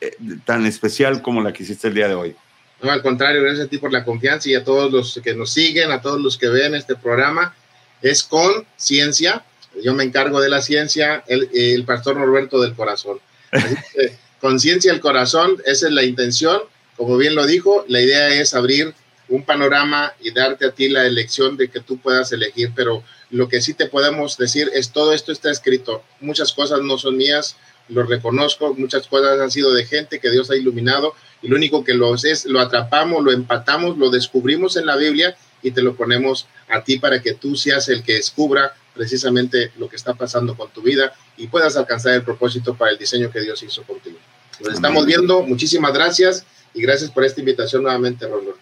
eh, 0.00 0.16
tan 0.44 0.66
especial 0.66 1.22
como 1.22 1.40
la 1.40 1.52
que 1.52 1.62
hiciste 1.62 1.88
el 1.88 1.94
día 1.94 2.08
de 2.08 2.14
hoy. 2.14 2.36
No, 2.82 2.90
al 2.90 3.02
contrario, 3.02 3.42
gracias 3.42 3.66
a 3.66 3.70
ti 3.70 3.78
por 3.78 3.92
la 3.92 4.04
confianza 4.04 4.48
y 4.48 4.54
a 4.54 4.64
todos 4.64 4.90
los 4.90 5.20
que 5.22 5.34
nos 5.34 5.52
siguen, 5.52 5.92
a 5.92 6.00
todos 6.00 6.20
los 6.20 6.36
que 6.36 6.48
ven 6.48 6.74
este 6.74 6.96
programa. 6.96 7.54
Es 8.02 8.24
con 8.24 8.66
ciencia, 8.76 9.44
yo 9.84 9.94
me 9.94 10.02
encargo 10.02 10.40
de 10.40 10.48
la 10.48 10.62
ciencia, 10.62 11.22
el, 11.28 11.84
pastor 11.84 12.16
Norberto 12.16 12.60
del 12.60 12.74
corazón. 12.74 13.20
conciencia 14.40 14.90
del 14.90 15.00
corazón, 15.00 15.58
esa 15.64 15.86
es 15.86 15.92
la 15.92 16.02
intención. 16.02 16.60
Como 16.96 17.16
bien 17.16 17.34
lo 17.34 17.46
dijo, 17.46 17.84
la 17.86 18.00
idea 18.00 18.28
es 18.28 18.54
abrir 18.54 18.94
un 19.30 19.44
panorama 19.44 20.12
y 20.20 20.32
darte 20.32 20.66
a 20.66 20.72
ti 20.72 20.88
la 20.88 21.06
elección 21.06 21.56
de 21.56 21.68
que 21.68 21.80
tú 21.80 21.98
puedas 21.98 22.32
elegir, 22.32 22.72
pero 22.74 23.02
lo 23.30 23.48
que 23.48 23.62
sí 23.62 23.74
te 23.74 23.86
podemos 23.86 24.36
decir 24.36 24.70
es 24.74 24.90
todo 24.90 25.12
esto 25.12 25.32
está 25.32 25.50
escrito. 25.50 26.02
Muchas 26.20 26.52
cosas 26.52 26.82
no 26.82 26.98
son 26.98 27.16
mías, 27.16 27.56
lo 27.88 28.02
reconozco, 28.02 28.74
muchas 28.74 29.06
cosas 29.06 29.40
han 29.40 29.50
sido 29.50 29.72
de 29.72 29.86
gente 29.86 30.20
que 30.20 30.30
Dios 30.30 30.50
ha 30.50 30.56
iluminado 30.56 31.14
y 31.42 31.48
lo 31.48 31.56
único 31.56 31.84
que 31.84 31.94
lo 31.94 32.14
es, 32.14 32.44
lo 32.44 32.60
atrapamos, 32.60 33.24
lo 33.24 33.30
empatamos, 33.30 33.96
lo 33.96 34.10
descubrimos 34.10 34.76
en 34.76 34.86
la 34.86 34.96
Biblia 34.96 35.36
y 35.62 35.70
te 35.70 35.82
lo 35.82 35.94
ponemos 35.94 36.46
a 36.68 36.82
ti 36.82 36.98
para 36.98 37.22
que 37.22 37.34
tú 37.34 37.56
seas 37.56 37.88
el 37.88 38.02
que 38.02 38.14
descubra 38.14 38.74
precisamente 38.94 39.72
lo 39.78 39.88
que 39.88 39.96
está 39.96 40.14
pasando 40.14 40.56
con 40.56 40.70
tu 40.70 40.82
vida 40.82 41.14
y 41.36 41.46
puedas 41.46 41.76
alcanzar 41.76 42.14
el 42.14 42.22
propósito 42.22 42.74
para 42.74 42.90
el 42.90 42.98
diseño 42.98 43.30
que 43.30 43.40
Dios 43.40 43.62
hizo 43.62 43.82
contigo. 43.84 44.18
Nos 44.60 44.74
estamos 44.74 45.06
viendo, 45.06 45.42
muchísimas 45.42 45.92
gracias 45.92 46.44
y 46.74 46.82
gracias 46.82 47.10
por 47.10 47.24
esta 47.24 47.40
invitación 47.40 47.82
nuevamente, 47.82 48.26
Roberto. 48.26 48.59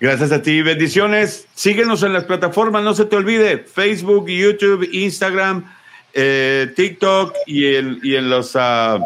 Gracias 0.00 0.30
a 0.30 0.42
ti, 0.42 0.62
bendiciones. 0.62 1.46
Síguenos 1.54 2.04
en 2.04 2.12
las 2.12 2.24
plataformas, 2.24 2.84
no 2.84 2.94
se 2.94 3.04
te 3.04 3.16
olvide, 3.16 3.58
Facebook, 3.58 4.28
YouTube, 4.28 4.88
Instagram, 4.92 5.64
eh, 6.14 6.72
TikTok 6.76 7.34
y 7.46 7.74
en, 7.74 7.98
y 8.04 8.14
en 8.14 8.30
los 8.30 8.54
uh, 8.54 9.02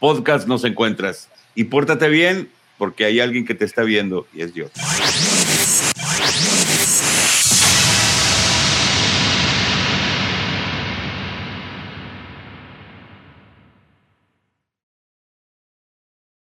podcasts 0.00 0.48
nos 0.48 0.64
encuentras. 0.64 1.28
Y 1.54 1.64
pórtate 1.64 2.08
bien 2.08 2.48
porque 2.78 3.04
hay 3.04 3.20
alguien 3.20 3.44
que 3.44 3.54
te 3.54 3.66
está 3.66 3.82
viendo 3.82 4.26
y 4.32 4.40
es 4.40 4.54
Dios. 4.54 4.70